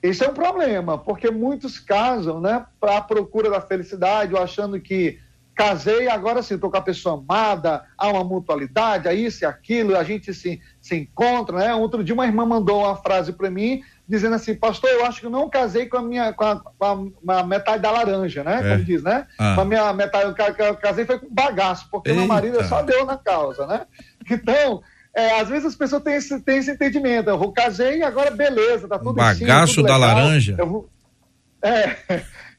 Isso 0.02 0.24
é 0.24 0.30
um 0.30 0.34
problema, 0.34 0.98
porque 0.98 1.30
muitos 1.30 1.80
casam, 1.80 2.42
né, 2.42 2.66
para 2.80 2.98
a 2.98 3.02
procura 3.02 3.50
da 3.50 3.62
felicidade, 3.62 4.34
ou 4.34 4.42
achando 4.42 4.80
que 4.80 5.20
casei, 5.54 6.08
agora 6.08 6.42
sim, 6.42 6.56
estou 6.56 6.72
com 6.72 6.78
a 6.78 6.82
pessoa 6.82 7.16
amada, 7.16 7.84
há 7.96 8.08
uma 8.08 8.24
mutualidade, 8.24 9.08
há 9.08 9.14
isso 9.14 9.44
e 9.44 9.46
aquilo, 9.46 9.96
a 9.96 10.04
gente 10.04 10.34
se, 10.34 10.60
se 10.80 10.96
encontra, 10.96 11.58
né? 11.58 11.76
Outro 11.76 12.04
dia 12.04 12.16
uma 12.16 12.26
irmã 12.26 12.46
mandou 12.46 12.80
uma 12.80 12.96
frase 12.96 13.32
para 13.34 13.52
mim, 13.52 13.84
dizendo 14.08 14.36
assim, 14.36 14.56
pastor, 14.56 14.90
eu 14.90 15.06
acho 15.06 15.20
que 15.20 15.28
eu 15.28 15.32
não 15.32 15.50
casei 15.50 15.86
com 15.86 15.98
a 15.98 16.02
minha, 16.02 16.34
com 16.34 16.46
a, 16.46 16.56
com 16.58 17.14
a 17.28 17.44
metade 17.44 17.84
da 17.84 17.92
laranja, 17.92 18.44
né? 18.44 18.60
É. 18.60 18.72
Como 18.72 18.86
diz, 18.86 19.04
né? 19.04 19.28
Ah. 19.38 19.54
Com 19.54 19.62
a 19.62 19.66
minha 19.66 19.94
metade, 19.94 20.34
eu 20.58 20.76
casei 20.78 21.06
foi 21.06 21.20
com 21.20 21.28
bagaço, 21.30 21.88
porque 21.92 22.10
Eita. 22.10 22.20
meu 22.20 22.28
marido 22.28 22.64
só 22.64 22.82
deu 22.82 23.06
na 23.06 23.18
causa, 23.18 23.68
né? 23.68 23.86
Então, 24.30 24.82
é, 25.14 25.40
às 25.40 25.50
vezes 25.50 25.66
as 25.66 25.76
pessoas 25.76 26.04
têm 26.04 26.16
esse, 26.16 26.40
têm 26.42 26.58
esse 26.58 26.72
entendimento. 26.72 27.30
Eu 27.30 27.38
vou 27.38 27.52
casei 27.52 28.00
e 28.00 28.04
agora 28.04 28.32
beleza, 28.32 28.88
tá 28.88 28.98
tudo 28.98 29.14
Bagaço 29.14 29.76
cima, 29.76 29.88
da 29.88 29.98
laranja. 29.98 30.56
Vou... 30.66 30.90
É. 31.62 31.96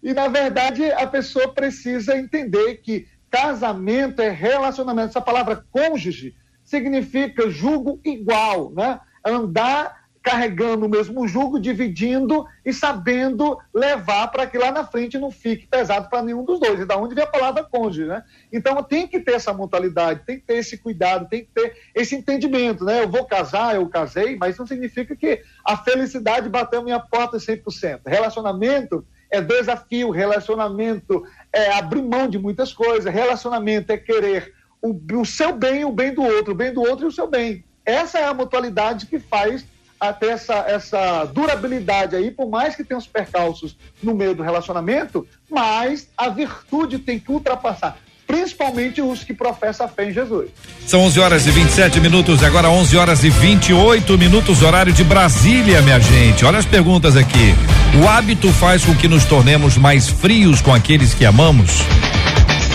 E 0.03 0.13
na 0.13 0.29
verdade 0.29 0.85
a 0.93 1.07
pessoa 1.07 1.55
precisa 1.55 2.17
entender 2.17 2.77
que 2.79 3.07
casamento 3.31 4.21
é 4.21 4.29
relacionamento. 4.29 5.11
Essa 5.11 5.21
palavra 5.21 5.65
cônjuge 5.71 6.35
significa 6.65 7.49
julgo 7.51 8.01
igual, 8.05 8.73
né? 8.73 9.01
Andar 9.25 10.02
carregando 10.23 10.87
o 10.87 10.89
mesmo 10.89 11.27
jugo, 11.27 11.59
dividindo 11.59 12.47
e 12.65 12.73
sabendo 12.73 13.59
levar 13.75 14.29
para 14.29 14.47
que 14.47 14.57
lá 14.57 14.71
na 14.71 14.85
frente 14.85 15.19
não 15.19 15.31
fique 15.31 15.67
pesado 15.67 16.09
para 16.09 16.23
nenhum 16.23 16.45
dos 16.45 16.61
dois. 16.61 16.81
E 16.81 16.85
da 16.85 16.97
onde 16.97 17.15
vem 17.15 17.25
a 17.25 17.27
palavra 17.27 17.65
cônjuge, 17.65 18.05
né? 18.05 18.23
Então 18.53 18.81
tem 18.83 19.09
que 19.09 19.19
ter 19.19 19.33
essa 19.33 19.53
mutualidade, 19.53 20.23
tem 20.25 20.39
que 20.39 20.47
ter 20.47 20.59
esse 20.59 20.79
cuidado, 20.79 21.29
tem 21.29 21.45
que 21.45 21.51
ter 21.53 21.77
esse 21.95 22.15
entendimento, 22.15 22.85
né? 22.85 23.03
Eu 23.03 23.09
vou 23.09 23.25
casar, 23.25 23.75
eu 23.75 23.89
casei, 23.89 24.37
mas 24.37 24.57
não 24.57 24.67
significa 24.67 25.17
que 25.17 25.43
a 25.65 25.77
felicidade 25.77 26.49
bateu 26.49 26.83
minha 26.83 27.01
porta 27.01 27.39
100%. 27.39 28.03
Relacionamento 28.07 29.05
é 29.31 29.41
desafio, 29.41 30.11
relacionamento 30.11 31.25
é 31.53 31.73
abrir 31.73 32.03
mão 32.03 32.29
de 32.29 32.39
muitas 32.39 32.73
coisas, 32.73 33.13
relacionamento 33.13 33.91
é 33.91 33.97
querer 33.97 34.53
o, 34.81 34.95
o 35.15 35.25
seu 35.25 35.53
bem 35.53 35.81
e 35.81 35.85
o 35.85 35.91
bem 35.91 36.15
do 36.15 36.23
outro, 36.23 36.53
o 36.53 36.57
bem 36.57 36.73
do 36.73 36.83
outro 36.83 37.07
e 37.07 37.09
o 37.09 37.13
seu 37.13 37.27
bem. 37.27 37.65
Essa 37.85 38.19
é 38.19 38.25
a 38.25 38.35
mutualidade 38.35 39.07
que 39.07 39.19
faz 39.19 39.65
até 40.03 40.31
essa, 40.31 40.55
essa 40.67 41.25
durabilidade 41.27 42.17
aí, 42.17 42.33
por 42.33 42.51
mais 42.51 42.75
que 42.75 42.83
tenha 42.83 42.99
os 42.99 43.07
percalços 43.07 43.77
no 44.03 44.13
meio 44.15 44.35
do 44.35 44.43
relacionamento, 44.43 45.25
mas 45.49 46.09
a 46.19 46.29
virtude 46.29 46.99
tem 46.99 47.21
que 47.21 47.31
ultrapassar 47.31 47.97
principalmente 48.27 49.03
os 49.03 49.23
que 49.23 49.35
professam 49.35 49.85
a 49.85 49.89
fé 49.91 50.09
em 50.09 50.13
Jesus. 50.13 50.49
São 50.87 51.01
11 51.03 51.21
horas 51.21 51.47
e 51.47 51.51
27 51.51 52.01
minutos, 52.01 52.43
agora 52.43 52.71
11 52.71 52.97
horas 52.97 53.25
e 53.25 53.29
28 53.29 54.17
minutos, 54.17 54.63
horário 54.63 54.91
de 54.91 55.05
Brasília, 55.05 55.83
minha 55.83 56.01
gente. 56.01 56.43
Olha 56.43 56.59
as 56.59 56.65
perguntas 56.65 57.15
aqui. 57.15 57.55
O 58.03 58.09
hábito 58.09 58.51
faz 58.55 58.87
com 58.87 58.95
que 58.95 59.07
nos 59.07 59.27
tornemos 59.27 59.77
mais 59.77 60.09
frios 60.09 60.63
com 60.63 60.73
aqueles 60.73 61.13
que 61.13 61.27
amamos? 61.27 61.83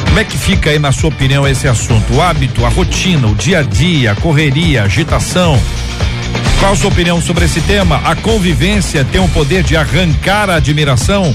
Como 0.06 0.20
é 0.20 0.24
que 0.24 0.38
fica 0.38 0.70
aí, 0.70 0.78
na 0.78 0.92
sua 0.92 1.10
opinião, 1.10 1.48
esse 1.48 1.68
assunto? 1.68 2.14
O 2.14 2.22
hábito, 2.22 2.64
a 2.64 2.70
rotina, 2.70 3.28
o 3.28 3.34
dia 3.34 3.60
a 3.60 3.64
dia, 3.64 4.12
a 4.12 4.16
correria, 4.16 4.84
a 4.84 4.86
agitação, 4.86 5.60
qual 6.60 6.76
sua 6.76 6.90
opinião 6.90 7.22
sobre 7.22 7.46
esse 7.46 7.62
tema? 7.62 8.02
A 8.04 8.16
convivência 8.16 9.06
tem 9.06 9.22
o 9.22 9.28
poder 9.30 9.64
de 9.64 9.76
arrancar 9.76 10.50
a 10.50 10.56
admiração? 10.56 11.34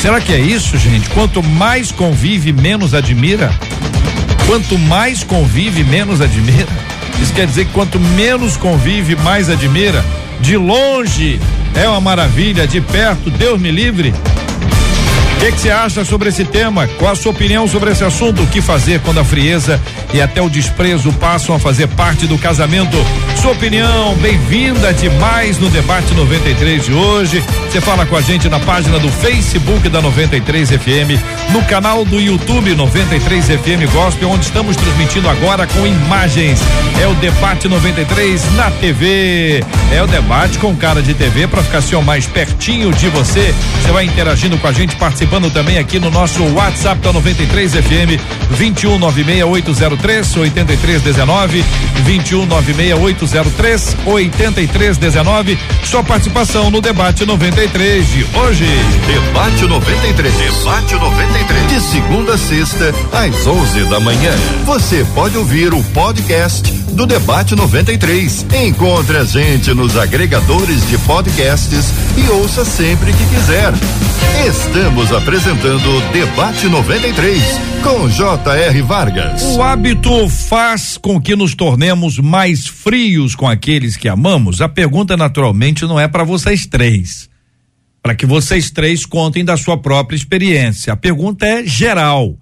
Será 0.00 0.20
que 0.20 0.32
é 0.32 0.38
isso, 0.38 0.76
gente? 0.78 1.08
Quanto 1.10 1.42
mais 1.42 1.92
convive, 1.92 2.52
menos 2.52 2.94
admira? 2.94 3.50
Quanto 4.46 4.78
mais 4.78 5.22
convive, 5.22 5.84
menos 5.84 6.20
admira? 6.20 6.68
Isso 7.20 7.32
quer 7.32 7.46
dizer 7.46 7.66
que 7.66 7.72
quanto 7.72 7.98
menos 7.98 8.56
convive, 8.56 9.16
mais 9.16 9.50
admira? 9.50 10.04
De 10.40 10.56
longe 10.56 11.40
é 11.74 11.88
uma 11.88 12.00
maravilha, 12.00 12.66
de 12.66 12.80
perto, 12.80 13.30
Deus 13.30 13.60
me 13.60 13.70
livre. 13.70 14.14
O 15.38 15.40
que, 15.40 15.52
você 15.52 15.70
acha 15.70 16.04
sobre 16.04 16.30
esse 16.30 16.44
tema? 16.44 16.88
Qual 16.98 17.12
a 17.12 17.14
sua 17.14 17.30
opinião 17.30 17.68
sobre 17.68 17.92
esse 17.92 18.02
assunto? 18.02 18.42
O 18.42 18.46
que 18.48 18.60
fazer 18.60 18.98
quando 19.02 19.20
a 19.20 19.24
frieza 19.24 19.80
e 20.12 20.20
até 20.20 20.42
o 20.42 20.50
desprezo 20.50 21.12
passam 21.12 21.54
a 21.54 21.60
fazer 21.60 21.86
parte 21.86 22.26
do 22.26 22.36
casamento? 22.36 22.96
Sua 23.40 23.52
opinião, 23.52 24.16
bem-vinda 24.16 24.92
demais 24.92 25.56
no 25.58 25.70
debate 25.70 26.12
93 26.12 26.84
de 26.84 26.92
hoje. 26.92 27.40
Você 27.70 27.80
fala 27.80 28.04
com 28.04 28.16
a 28.16 28.20
gente 28.20 28.48
na 28.48 28.58
página 28.58 28.98
do 28.98 29.08
Facebook 29.08 29.88
da 29.88 30.02
93 30.02 30.70
FM, 30.70 31.22
no 31.52 31.62
canal 31.66 32.04
do 32.04 32.20
YouTube 32.20 32.74
93 32.74 33.44
FM 33.44 33.92
Gospel, 33.92 34.30
onde 34.30 34.44
estamos 34.44 34.76
transmitindo 34.76 35.28
agora 35.28 35.68
com 35.68 35.86
imagens. 35.86 36.58
É 37.00 37.06
o 37.06 37.14
debate 37.14 37.68
93 37.68 38.56
na 38.56 38.72
TV. 38.72 39.62
É 39.92 40.02
o 40.02 40.06
debate 40.08 40.58
com 40.58 40.74
cara 40.74 41.00
de 41.00 41.14
TV 41.14 41.46
para 41.46 41.62
ficar 41.62 41.78
assim 41.78 41.94
ó, 41.94 42.02
mais 42.02 42.26
pertinho 42.26 42.92
de 42.92 43.08
você. 43.08 43.54
Você 43.80 43.92
vai 43.92 44.04
interagindo 44.04 44.58
com 44.58 44.66
a 44.66 44.72
gente, 44.72 44.96
participando 44.96 45.27
participando 45.28 45.50
também 45.52 45.78
aqui 45.78 46.00
no 46.00 46.10
nosso 46.10 46.42
WhatsApp 46.54 47.00
da 47.02 47.12
93 47.12 47.72
FM 47.72 48.18
2196803 48.58 50.40
8319 50.40 51.64
2196803 52.06 53.96
8319. 54.06 55.58
Sua 55.84 56.02
participação 56.02 56.70
no 56.70 56.80
debate 56.80 57.26
93 57.26 58.10
de 58.10 58.26
hoje. 58.36 58.64
Debate 59.06 59.66
93. 59.66 60.34
Debate 60.34 60.94
93. 60.94 61.68
De 61.68 61.80
segunda 61.80 62.34
a 62.34 62.38
sexta 62.38 62.94
às 63.12 63.46
11 63.46 63.84
da 63.84 64.00
manhã. 64.00 64.32
Você 64.64 65.06
pode 65.14 65.36
ouvir 65.36 65.74
o 65.74 65.82
podcast 65.84 66.77
do 66.98 67.06
Debate 67.06 67.54
93. 67.54 68.44
Encontre 68.66 69.18
a 69.18 69.24
gente 69.24 69.72
nos 69.72 69.96
agregadores 69.96 70.84
de 70.88 70.98
podcasts 70.98 71.92
e 72.16 72.28
ouça 72.28 72.64
sempre 72.64 73.12
que 73.12 73.24
quiser. 73.28 73.72
Estamos 74.44 75.12
apresentando 75.12 76.00
Debate 76.12 76.66
93 76.66 77.40
com 77.84 78.08
J.R. 78.08 78.82
Vargas. 78.82 79.42
O 79.44 79.62
hábito 79.62 80.28
faz 80.28 80.96
com 80.96 81.20
que 81.20 81.36
nos 81.36 81.54
tornemos 81.54 82.18
mais 82.18 82.66
frios 82.66 83.36
com 83.36 83.46
aqueles 83.46 83.96
que 83.96 84.08
amamos? 84.08 84.60
A 84.60 84.68
pergunta 84.68 85.16
naturalmente 85.16 85.84
não 85.84 86.00
é 86.00 86.08
para 86.08 86.24
vocês 86.24 86.66
três. 86.66 87.30
Para 88.02 88.16
que 88.16 88.26
vocês 88.26 88.72
três 88.72 89.06
contem 89.06 89.44
da 89.44 89.56
sua 89.56 89.78
própria 89.78 90.16
experiência. 90.16 90.94
A 90.94 90.96
pergunta 90.96 91.46
é 91.46 91.64
geral. 91.64 92.36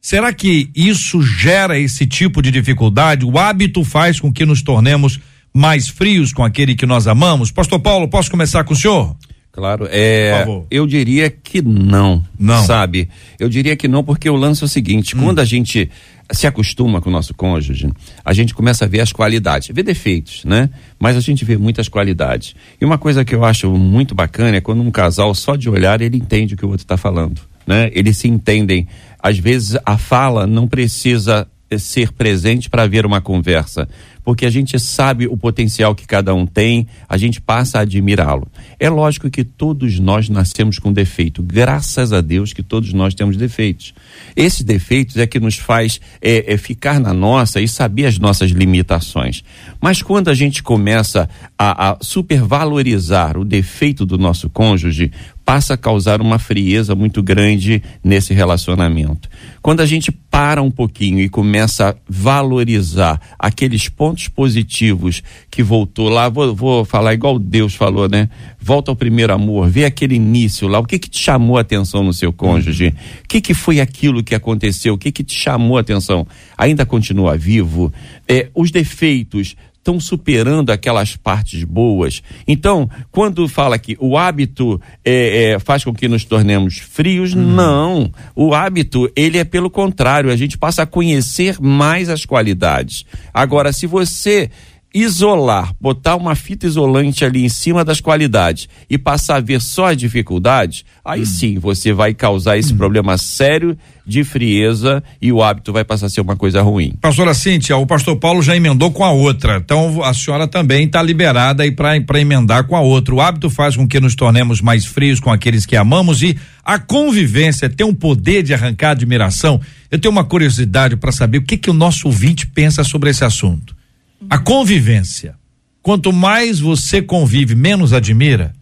Será 0.00 0.32
que 0.32 0.70
isso 0.74 1.20
gera 1.22 1.78
esse 1.78 2.06
tipo 2.06 2.40
de 2.40 2.50
dificuldade? 2.50 3.24
O 3.24 3.38
hábito 3.38 3.84
faz 3.84 4.18
com 4.18 4.32
que 4.32 4.46
nos 4.46 4.62
tornemos 4.62 5.20
mais 5.52 5.88
frios 5.88 6.32
com 6.32 6.42
aquele 6.42 6.74
que 6.74 6.86
nós 6.86 7.06
amamos? 7.06 7.50
Pastor 7.50 7.80
Paulo, 7.80 8.08
posso 8.08 8.30
começar 8.30 8.64
com 8.64 8.72
o 8.72 8.76
senhor? 8.76 9.14
claro. 9.52 9.86
É, 9.90 10.46
eu 10.70 10.86
diria 10.86 11.30
que 11.30 11.60
não, 11.60 12.24
não, 12.38 12.64
sabe? 12.64 13.08
Eu 13.38 13.48
diria 13.48 13.76
que 13.76 13.88
não, 13.88 14.02
porque 14.02 14.28
o 14.30 14.36
lance 14.36 14.62
é 14.62 14.66
o 14.66 14.68
seguinte: 14.68 15.16
hum. 15.16 15.20
quando 15.20 15.40
a 15.40 15.44
gente 15.44 15.90
se 16.32 16.46
acostuma 16.46 17.00
com 17.00 17.10
o 17.10 17.12
nosso 17.12 17.34
cônjuge, 17.34 17.90
a 18.24 18.32
gente 18.32 18.54
começa 18.54 18.84
a 18.84 18.88
ver 18.88 19.00
as 19.00 19.12
qualidades, 19.12 19.68
vê 19.72 19.82
defeitos, 19.82 20.44
né? 20.44 20.70
Mas 20.98 21.16
a 21.16 21.20
gente 21.20 21.44
vê 21.44 21.56
muitas 21.56 21.88
qualidades. 21.88 22.54
E 22.80 22.84
uma 22.84 22.98
coisa 22.98 23.24
que 23.24 23.34
eu 23.34 23.44
acho 23.44 23.70
muito 23.70 24.14
bacana 24.14 24.56
é 24.56 24.60
quando 24.60 24.80
um 24.80 24.90
casal, 24.90 25.34
só 25.34 25.56
de 25.56 25.68
olhar, 25.68 26.00
ele 26.00 26.16
entende 26.16 26.54
o 26.54 26.56
que 26.56 26.64
o 26.64 26.68
outro 26.68 26.84
está 26.84 26.96
falando, 26.96 27.40
né? 27.66 27.90
Eles 27.92 28.16
se 28.16 28.28
entendem. 28.28 28.86
Às 29.22 29.38
vezes 29.38 29.76
a 29.84 29.98
fala 29.98 30.46
não 30.46 30.66
precisa 30.66 31.46
ser 31.78 32.12
presente 32.12 32.68
para 32.68 32.86
ver 32.86 33.06
uma 33.06 33.20
conversa, 33.20 33.88
porque 34.24 34.46
a 34.46 34.50
gente 34.50 34.78
sabe 34.78 35.26
o 35.26 35.36
potencial 35.36 35.94
que 35.94 36.06
cada 36.06 36.34
um 36.34 36.46
tem, 36.46 36.86
a 37.08 37.16
gente 37.16 37.40
passa 37.40 37.78
a 37.78 37.82
admirá-lo. 37.82 38.46
É 38.78 38.88
lógico 38.88 39.30
que 39.30 39.44
todos 39.44 39.98
nós 39.98 40.28
nascemos 40.28 40.78
com 40.78 40.92
defeito, 40.92 41.42
graças 41.42 42.12
a 42.12 42.20
Deus 42.20 42.52
que 42.52 42.62
todos 42.62 42.92
nós 42.92 43.14
temos 43.14 43.36
defeitos. 43.36 43.94
Esses 44.36 44.62
defeitos 44.62 45.16
é 45.16 45.26
que 45.26 45.40
nos 45.40 45.56
faz 45.56 46.00
é, 46.20 46.54
é 46.54 46.56
ficar 46.56 47.00
na 47.00 47.12
nossa 47.12 47.60
e 47.60 47.68
saber 47.68 48.06
as 48.06 48.18
nossas 48.18 48.50
limitações. 48.50 49.42
Mas 49.80 50.02
quando 50.02 50.28
a 50.28 50.34
gente 50.34 50.62
começa 50.62 51.28
a, 51.58 51.90
a 51.90 51.98
supervalorizar 52.00 53.36
o 53.38 53.44
defeito 53.44 54.04
do 54.06 54.18
nosso 54.18 54.48
cônjuge, 54.50 55.10
passa 55.50 55.74
a 55.74 55.76
causar 55.76 56.20
uma 56.20 56.38
frieza 56.38 56.94
muito 56.94 57.22
grande 57.24 57.82
nesse 58.04 58.32
relacionamento. 58.32 59.28
Quando 59.60 59.80
a 59.80 59.86
gente 59.86 60.12
para 60.12 60.62
um 60.62 60.70
pouquinho 60.70 61.18
e 61.18 61.28
começa 61.28 61.90
a 61.90 61.94
valorizar 62.08 63.20
aqueles 63.36 63.88
pontos 63.88 64.09
positivos 64.28 65.22
que 65.50 65.62
voltou 65.62 66.08
lá, 66.08 66.28
vou, 66.28 66.54
vou 66.54 66.84
falar 66.84 67.14
igual 67.14 67.38
Deus 67.38 67.74
falou, 67.74 68.08
né? 68.08 68.28
Volta 68.60 68.90
ao 68.90 68.96
primeiro 68.96 69.32
amor, 69.32 69.68
vê 69.68 69.84
aquele 69.84 70.14
início 70.14 70.68
lá, 70.68 70.78
o 70.78 70.84
que 70.84 70.98
que 70.98 71.08
te 71.08 71.18
chamou 71.18 71.58
a 71.58 71.62
atenção 71.62 72.02
no 72.02 72.12
seu 72.12 72.32
cônjuge? 72.32 72.94
O 73.24 73.28
que 73.28 73.40
que 73.40 73.54
foi 73.54 73.80
aquilo 73.80 74.22
que 74.22 74.34
aconteceu? 74.34 74.94
O 74.94 74.98
que 74.98 75.10
que 75.10 75.24
te 75.24 75.34
chamou 75.34 75.78
a 75.78 75.80
atenção? 75.80 76.26
Ainda 76.56 76.84
continua 76.84 77.36
vivo? 77.36 77.92
É, 78.28 78.48
os 78.54 78.70
defeitos 78.70 79.56
estão 79.80 79.98
superando 79.98 80.70
aquelas 80.70 81.16
partes 81.16 81.64
boas. 81.64 82.22
Então, 82.46 82.88
quando 83.10 83.48
fala 83.48 83.78
que 83.78 83.96
o 83.98 84.16
hábito 84.16 84.80
é, 85.04 85.52
é, 85.52 85.58
faz 85.58 85.82
com 85.82 85.92
que 85.92 86.06
nos 86.06 86.24
tornemos 86.24 86.78
frios, 86.78 87.34
uhum. 87.34 87.42
não. 87.42 88.12
O 88.36 88.54
hábito, 88.54 89.10
ele 89.16 89.38
é 89.38 89.44
pelo 89.44 89.70
contrário, 89.70 90.30
a 90.30 90.36
gente 90.36 90.58
passa 90.58 90.82
a 90.82 90.86
conhecer 90.86 91.60
mais 91.60 92.08
as 92.10 92.26
qualidades. 92.26 93.06
Agora, 93.32 93.72
se 93.72 93.86
você 93.86 94.50
isolar, 94.92 95.72
botar 95.80 96.16
uma 96.16 96.34
fita 96.34 96.66
isolante 96.66 97.24
ali 97.24 97.44
em 97.44 97.48
cima 97.48 97.84
das 97.84 98.00
qualidades 98.00 98.68
e 98.88 98.98
passar 98.98 99.36
a 99.36 99.40
ver 99.40 99.60
só 99.60 99.86
as 99.86 99.96
dificuldades, 99.96 100.84
aí 101.04 101.22
hum. 101.22 101.26
sim 101.26 101.58
você 101.58 101.92
vai 101.92 102.12
causar 102.12 102.58
esse 102.58 102.72
hum. 102.72 102.76
problema 102.76 103.16
sério 103.16 103.78
de 104.04 104.24
frieza 104.24 105.02
e 105.22 105.30
o 105.30 105.40
hábito 105.40 105.72
vai 105.72 105.84
passar 105.84 106.06
a 106.06 106.10
ser 106.10 106.20
uma 106.20 106.34
coisa 106.34 106.60
ruim. 106.60 106.94
Pastora 107.00 107.32
Cíntia, 107.34 107.76
o 107.76 107.86
pastor 107.86 108.16
Paulo 108.16 108.42
já 108.42 108.56
emendou 108.56 108.90
com 108.90 109.04
a 109.04 109.12
outra, 109.12 109.58
então 109.58 110.02
a 110.02 110.12
senhora 110.12 110.48
também 110.48 110.86
está 110.86 111.00
liberada 111.00 111.62
aí 111.62 111.70
para 111.70 112.20
emendar 112.20 112.64
com 112.64 112.74
a 112.74 112.80
outra. 112.80 113.14
O 113.14 113.20
hábito 113.20 113.48
faz 113.48 113.76
com 113.76 113.86
que 113.86 114.00
nos 114.00 114.16
tornemos 114.16 114.60
mais 114.60 114.84
frios 114.84 115.20
com 115.20 115.30
aqueles 115.30 115.64
que 115.64 115.76
amamos 115.76 116.22
e 116.22 116.36
a 116.64 116.80
convivência 116.80 117.70
tem 117.70 117.86
um 117.86 117.94
poder 117.94 118.42
de 118.42 118.52
arrancar 118.52 118.90
admiração. 118.90 119.60
Eu 119.88 120.00
tenho 120.00 120.10
uma 120.10 120.24
curiosidade 120.24 120.96
para 120.96 121.12
saber 121.12 121.38
o 121.38 121.42
que 121.42 121.56
que 121.56 121.70
o 121.70 121.74
nosso 121.74 122.08
ouvinte 122.08 122.46
pensa 122.46 122.82
sobre 122.82 123.10
esse 123.10 123.24
assunto. 123.24 123.79
A 124.28 124.38
convivência. 124.38 125.34
Quanto 125.82 126.12
mais 126.12 126.60
você 126.60 127.00
convive, 127.00 127.54
menos 127.54 127.92
admira. 127.92 128.52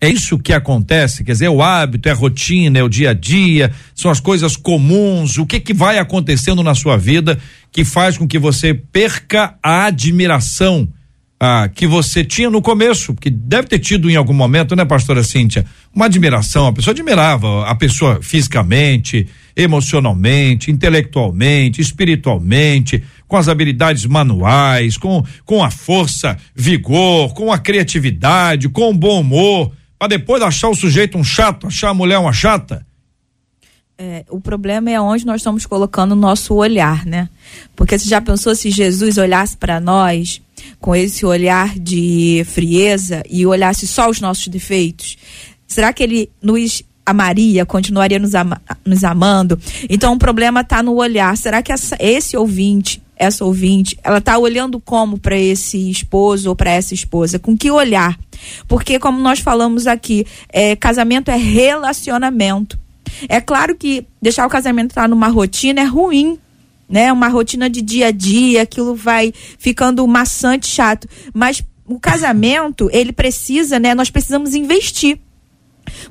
É 0.00 0.08
isso 0.08 0.38
que 0.38 0.52
acontece, 0.52 1.24
quer 1.24 1.32
dizer, 1.32 1.46
é 1.46 1.50
o 1.50 1.62
hábito, 1.62 2.08
é 2.08 2.12
a 2.12 2.14
rotina, 2.14 2.78
é 2.78 2.82
o 2.82 2.88
dia 2.90 3.10
a 3.10 3.14
dia, 3.14 3.72
são 3.94 4.10
as 4.10 4.20
coisas 4.20 4.54
comuns, 4.54 5.38
o 5.38 5.46
que 5.46 5.58
que 5.58 5.72
vai 5.72 5.98
acontecendo 5.98 6.62
na 6.62 6.74
sua 6.74 6.98
vida 6.98 7.38
que 7.72 7.84
faz 7.84 8.18
com 8.18 8.28
que 8.28 8.38
você 8.38 8.74
perca 8.74 9.56
a 9.62 9.86
admiração 9.86 10.86
ah, 11.46 11.68
que 11.68 11.86
você 11.86 12.24
tinha 12.24 12.48
no 12.48 12.62
começo, 12.62 13.14
que 13.14 13.28
deve 13.28 13.68
ter 13.68 13.78
tido 13.78 14.08
em 14.08 14.16
algum 14.16 14.32
momento, 14.32 14.74
né, 14.74 14.82
pastora 14.82 15.22
Cíntia? 15.22 15.66
Uma 15.94 16.06
admiração, 16.06 16.66
a 16.66 16.72
pessoa 16.72 16.92
admirava 16.92 17.66
a 17.66 17.74
pessoa 17.74 18.18
fisicamente, 18.22 19.28
emocionalmente, 19.54 20.70
intelectualmente, 20.70 21.82
espiritualmente, 21.82 23.04
com 23.28 23.36
as 23.36 23.46
habilidades 23.46 24.06
manuais, 24.06 24.96
com, 24.96 25.22
com 25.44 25.62
a 25.62 25.70
força, 25.70 26.34
vigor, 26.56 27.34
com 27.34 27.52
a 27.52 27.58
criatividade, 27.58 28.70
com 28.70 28.88
o 28.88 28.94
bom 28.94 29.20
humor, 29.20 29.70
para 29.98 30.08
depois 30.08 30.40
achar 30.40 30.70
o 30.70 30.74
sujeito 30.74 31.18
um 31.18 31.24
chato, 31.24 31.66
achar 31.66 31.90
a 31.90 31.94
mulher 31.94 32.16
uma 32.16 32.32
chata. 32.32 32.86
É, 33.98 34.24
o 34.30 34.40
problema 34.40 34.90
é 34.90 34.98
onde 34.98 35.26
nós 35.26 35.42
estamos 35.42 35.66
colocando 35.66 36.12
o 36.12 36.16
nosso 36.16 36.54
olhar, 36.54 37.04
né? 37.04 37.28
Porque 37.76 37.98
você 37.98 38.08
já 38.08 38.20
pensou 38.22 38.54
se 38.54 38.70
Jesus 38.70 39.18
olhasse 39.18 39.58
para 39.58 39.78
nós 39.78 40.40
com 40.80 40.94
esse 40.94 41.24
olhar 41.24 41.78
de 41.78 42.44
frieza 42.46 43.22
e 43.28 43.46
olhasse 43.46 43.86
só 43.86 44.08
os 44.08 44.20
nossos 44.20 44.48
defeitos? 44.48 45.16
Será 45.66 45.92
que 45.92 46.02
ele 46.02 46.30
nos 46.42 46.82
amaria, 47.06 47.66
continuaria 47.66 48.18
nos, 48.18 48.34
ama, 48.34 48.60
nos 48.84 49.04
amando? 49.04 49.58
Então 49.88 50.14
o 50.14 50.18
problema 50.18 50.60
está 50.60 50.82
no 50.82 50.94
olhar. 50.94 51.36
Será 51.36 51.62
que 51.62 51.72
essa, 51.72 51.96
esse 52.00 52.36
ouvinte 52.36 53.02
essa 53.16 53.44
ouvinte, 53.44 53.96
ela 54.02 54.18
está 54.18 54.36
olhando 54.38 54.80
como 54.80 55.18
para 55.18 55.38
esse 55.38 55.90
esposo 55.90 56.48
ou 56.48 56.56
para 56.56 56.70
essa 56.70 56.94
esposa? 56.94 57.38
Com 57.38 57.56
que 57.56 57.70
olhar? 57.70 58.18
Porque, 58.66 58.98
como 58.98 59.20
nós 59.20 59.38
falamos 59.38 59.86
aqui, 59.86 60.26
é, 60.52 60.74
casamento 60.74 61.30
é 61.30 61.36
relacionamento. 61.36 62.78
É 63.28 63.40
claro 63.40 63.76
que 63.76 64.06
deixar 64.20 64.46
o 64.46 64.50
casamento 64.50 64.90
estar 64.90 65.02
tá 65.02 65.08
numa 65.08 65.28
rotina 65.28 65.80
é 65.80 65.84
ruim, 65.84 66.38
né? 66.94 67.12
Uma 67.12 67.26
rotina 67.26 67.68
de 67.68 67.82
dia 67.82 68.06
a 68.06 68.10
dia, 68.12 68.62
aquilo 68.62 68.94
vai 68.94 69.34
ficando 69.58 70.06
maçante, 70.06 70.68
chato. 70.68 71.08
Mas 71.34 71.60
o 71.84 71.98
casamento, 71.98 72.88
ele 72.92 73.12
precisa, 73.12 73.80
né? 73.80 73.96
Nós 73.96 74.10
precisamos 74.10 74.54
investir. 74.54 75.18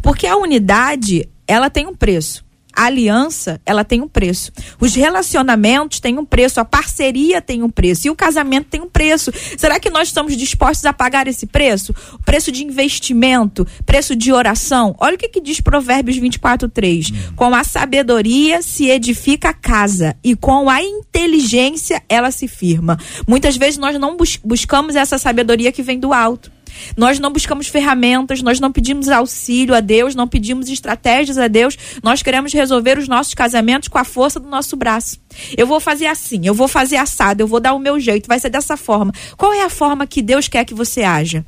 Porque 0.01 0.27
a 0.27 0.35
unidade, 0.35 1.29
ela 1.47 1.69
tem 1.69 1.87
um 1.87 1.95
preço. 1.95 2.43
A 2.75 2.85
aliança, 2.85 3.61
ela 3.65 3.83
tem 3.83 4.01
um 4.01 4.07
preço. 4.07 4.51
Os 4.79 4.95
relacionamentos 4.95 5.99
têm 5.99 6.17
um 6.17 6.25
preço, 6.25 6.59
a 6.59 6.65
parceria 6.65 7.41
tem 7.41 7.63
um 7.63 7.69
preço 7.69 8.07
e 8.07 8.09
o 8.09 8.15
casamento 8.15 8.67
tem 8.69 8.81
um 8.81 8.89
preço. 8.89 9.31
Será 9.57 9.79
que 9.79 9.89
nós 9.89 10.07
estamos 10.07 10.35
dispostos 10.35 10.85
a 10.85 10.93
pagar 10.93 11.27
esse 11.27 11.45
preço? 11.45 11.93
O 12.13 12.23
preço 12.23 12.51
de 12.51 12.63
investimento, 12.63 13.67
preço 13.85 14.15
de 14.15 14.31
oração. 14.31 14.95
Olha 14.99 15.15
o 15.15 15.17
que, 15.17 15.29
que 15.29 15.41
diz 15.41 15.61
Provérbios 15.61 16.17
24, 16.17 16.67
3. 16.67 17.11
Hum. 17.11 17.33
Com 17.35 17.53
a 17.53 17.63
sabedoria 17.63 18.61
se 18.61 18.89
edifica 18.89 19.49
a 19.49 19.53
casa 19.53 20.15
e 20.23 20.35
com 20.35 20.69
a 20.69 20.81
inteligência 20.81 22.01
ela 22.09 22.31
se 22.31 22.47
firma. 22.47 22.97
Muitas 23.27 23.55
vezes 23.55 23.77
nós 23.77 23.99
não 23.99 24.17
bus 24.17 24.39
buscamos 24.43 24.95
essa 24.95 25.17
sabedoria 25.17 25.71
que 25.71 25.83
vem 25.83 25.99
do 25.99 26.11
alto. 26.11 26.51
Nós 26.95 27.19
não 27.19 27.31
buscamos 27.31 27.67
ferramentas, 27.67 28.41
nós 28.41 28.59
não 28.59 28.71
pedimos 28.71 29.09
auxílio 29.09 29.75
a 29.75 29.79
Deus, 29.79 30.15
não 30.15 30.27
pedimos 30.27 30.69
estratégias 30.69 31.37
a 31.37 31.47
Deus. 31.47 31.77
Nós 32.01 32.21
queremos 32.21 32.53
resolver 32.53 32.97
os 32.97 33.07
nossos 33.07 33.33
casamentos 33.33 33.87
com 33.87 33.97
a 33.97 34.03
força 34.03 34.39
do 34.39 34.49
nosso 34.49 34.75
braço. 34.75 35.19
Eu 35.57 35.67
vou 35.67 35.79
fazer 35.79 36.07
assim, 36.07 36.41
eu 36.45 36.53
vou 36.53 36.67
fazer 36.67 36.97
assado, 36.97 37.41
eu 37.41 37.47
vou 37.47 37.59
dar 37.59 37.73
o 37.73 37.79
meu 37.79 37.99
jeito, 37.99 38.27
vai 38.27 38.39
ser 38.39 38.49
dessa 38.49 38.77
forma. 38.77 39.13
Qual 39.37 39.53
é 39.53 39.63
a 39.63 39.69
forma 39.69 40.05
que 40.07 40.21
Deus 40.21 40.47
quer 40.47 40.65
que 40.65 40.73
você 40.73 41.03
haja? 41.03 41.45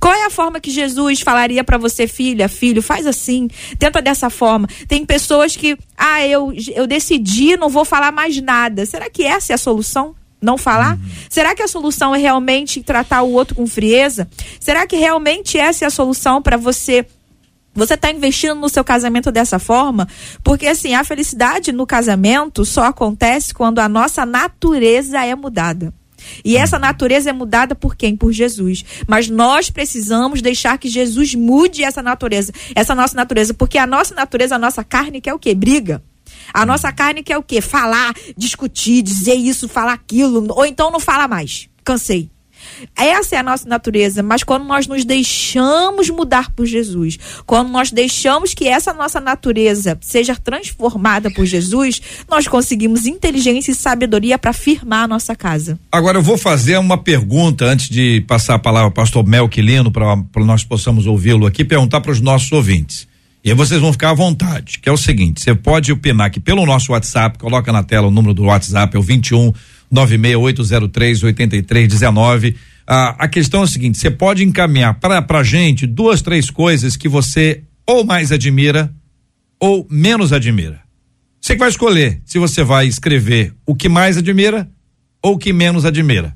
Qual 0.00 0.14
é 0.14 0.24
a 0.24 0.30
forma 0.30 0.60
que 0.60 0.70
Jesus 0.70 1.20
falaria 1.20 1.62
para 1.62 1.78
você, 1.78 2.06
filha, 2.06 2.48
filho, 2.48 2.82
faz 2.82 3.06
assim, 3.06 3.48
tenta 3.78 4.00
dessa 4.00 4.30
forma. 4.30 4.68
Tem 4.88 5.04
pessoas 5.04 5.56
que, 5.56 5.76
ah, 5.96 6.26
eu, 6.26 6.52
eu 6.74 6.86
decidi, 6.86 7.56
não 7.56 7.68
vou 7.68 7.84
falar 7.84 8.12
mais 8.12 8.40
nada. 8.40 8.86
Será 8.86 9.10
que 9.10 9.24
essa 9.24 9.52
é 9.52 9.54
a 9.54 9.58
solução? 9.58 10.14
Não 10.44 10.58
falar? 10.58 10.94
Uhum. 10.94 11.08
Será 11.28 11.54
que 11.54 11.62
a 11.62 11.68
solução 11.68 12.14
é 12.14 12.18
realmente 12.18 12.82
tratar 12.82 13.22
o 13.22 13.32
outro 13.32 13.54
com 13.54 13.66
frieza? 13.66 14.28
Será 14.60 14.86
que 14.86 14.96
realmente 14.96 15.58
essa 15.58 15.84
é 15.84 15.88
a 15.88 15.90
solução 15.90 16.40
para 16.40 16.56
você 16.56 17.06
você 17.74 17.94
está 17.94 18.08
investindo 18.10 18.54
no 18.54 18.68
seu 18.68 18.84
casamento 18.84 19.32
dessa 19.32 19.58
forma? 19.58 20.06
Porque 20.44 20.68
assim, 20.68 20.94
a 20.94 21.02
felicidade 21.02 21.72
no 21.72 21.84
casamento 21.84 22.64
só 22.64 22.84
acontece 22.84 23.52
quando 23.52 23.80
a 23.80 23.88
nossa 23.88 24.24
natureza 24.24 25.24
é 25.24 25.34
mudada. 25.34 25.92
E 26.44 26.56
essa 26.56 26.78
natureza 26.78 27.30
é 27.30 27.32
mudada 27.32 27.74
por 27.74 27.96
quem? 27.96 28.16
Por 28.16 28.32
Jesus. 28.32 28.84
Mas 29.06 29.28
nós 29.28 29.70
precisamos 29.70 30.40
deixar 30.40 30.78
que 30.78 30.88
Jesus 30.88 31.34
mude 31.34 31.82
essa 31.82 32.02
natureza, 32.02 32.52
essa 32.74 32.94
nossa 32.94 33.16
natureza, 33.16 33.52
porque 33.52 33.76
a 33.76 33.86
nossa 33.86 34.14
natureza, 34.14 34.54
a 34.54 34.58
nossa 34.58 34.84
carne 34.84 35.20
quer 35.20 35.34
o 35.34 35.38
quê? 35.38 35.54
Briga. 35.54 36.02
A 36.52 36.66
nossa 36.66 36.92
carne 36.92 37.22
quer 37.22 37.38
o 37.38 37.42
quê? 37.42 37.60
Falar, 37.60 38.14
discutir, 38.36 39.02
dizer 39.02 39.34
isso, 39.34 39.68
falar 39.68 39.92
aquilo, 39.92 40.46
ou 40.50 40.66
então 40.66 40.90
não 40.90 41.00
fala 41.00 41.28
mais. 41.28 41.68
Cansei. 41.84 42.30
Essa 42.96 43.36
é 43.36 43.38
a 43.38 43.42
nossa 43.42 43.68
natureza, 43.68 44.22
mas 44.22 44.42
quando 44.42 44.64
nós 44.64 44.86
nos 44.86 45.04
deixamos 45.04 46.08
mudar 46.10 46.50
por 46.50 46.66
Jesus, 46.66 47.18
quando 47.46 47.70
nós 47.70 47.90
deixamos 47.90 48.54
que 48.54 48.66
essa 48.66 48.92
nossa 48.92 49.20
natureza 49.20 49.98
seja 50.00 50.36
transformada 50.36 51.30
por 51.30 51.44
Jesus, 51.44 52.00
nós 52.28 52.48
conseguimos 52.48 53.06
inteligência 53.06 53.72
e 53.72 53.74
sabedoria 53.74 54.38
para 54.38 54.52
firmar 54.52 55.04
a 55.04 55.08
nossa 55.08 55.34
casa. 55.34 55.78
Agora 55.90 56.18
eu 56.18 56.22
vou 56.22 56.38
fazer 56.38 56.78
uma 56.78 56.98
pergunta 56.98 57.64
antes 57.64 57.88
de 57.88 58.22
passar 58.26 58.54
a 58.54 58.58
palavra 58.58 58.88
ao 58.88 58.92
pastor 58.92 59.26
Melquilino 59.26 59.90
para 59.90 60.44
nós 60.44 60.64
possamos 60.64 61.06
ouvi-lo 61.06 61.46
aqui, 61.46 61.64
perguntar 61.64 62.00
para 62.00 62.12
os 62.12 62.20
nossos 62.20 62.50
ouvintes. 62.52 63.06
E 63.44 63.50
aí 63.50 63.54
vocês 63.54 63.78
vão 63.78 63.92
ficar 63.92 64.08
à 64.08 64.14
vontade, 64.14 64.78
que 64.78 64.88
é 64.88 64.92
o 64.92 64.96
seguinte, 64.96 65.42
você 65.42 65.54
pode 65.54 65.92
opinar 65.92 66.28
aqui 66.28 66.40
pelo 66.40 66.64
nosso 66.64 66.92
WhatsApp, 66.92 67.36
coloca 67.38 67.70
na 67.70 67.82
tela 67.82 68.06
o 68.06 68.10
número 68.10 68.32
do 68.32 68.44
WhatsApp, 68.44 68.96
é 68.96 68.98
o 68.98 69.02
21 69.02 69.52
96803 69.90 71.22
8319. 71.22 72.56
Ah, 72.86 73.14
a 73.18 73.28
questão 73.28 73.60
é 73.60 73.64
a 73.64 73.66
seguinte, 73.66 73.98
você 73.98 74.10
pode 74.10 74.42
encaminhar 74.42 74.94
para 74.94 75.20
pra 75.20 75.42
gente 75.42 75.86
duas, 75.86 76.22
três 76.22 76.48
coisas 76.48 76.96
que 76.96 77.06
você 77.06 77.62
ou 77.86 78.02
mais 78.02 78.32
admira 78.32 78.90
ou 79.60 79.86
menos 79.90 80.32
admira. 80.32 80.80
Você 81.38 81.52
que 81.52 81.58
vai 81.60 81.68
escolher 81.68 82.22
se 82.24 82.38
você 82.38 82.64
vai 82.64 82.86
escrever 82.86 83.52
o 83.66 83.74
que 83.74 83.90
mais 83.90 84.16
admira 84.16 84.66
ou 85.22 85.34
o 85.34 85.38
que 85.38 85.52
menos 85.52 85.84
admira. 85.84 86.34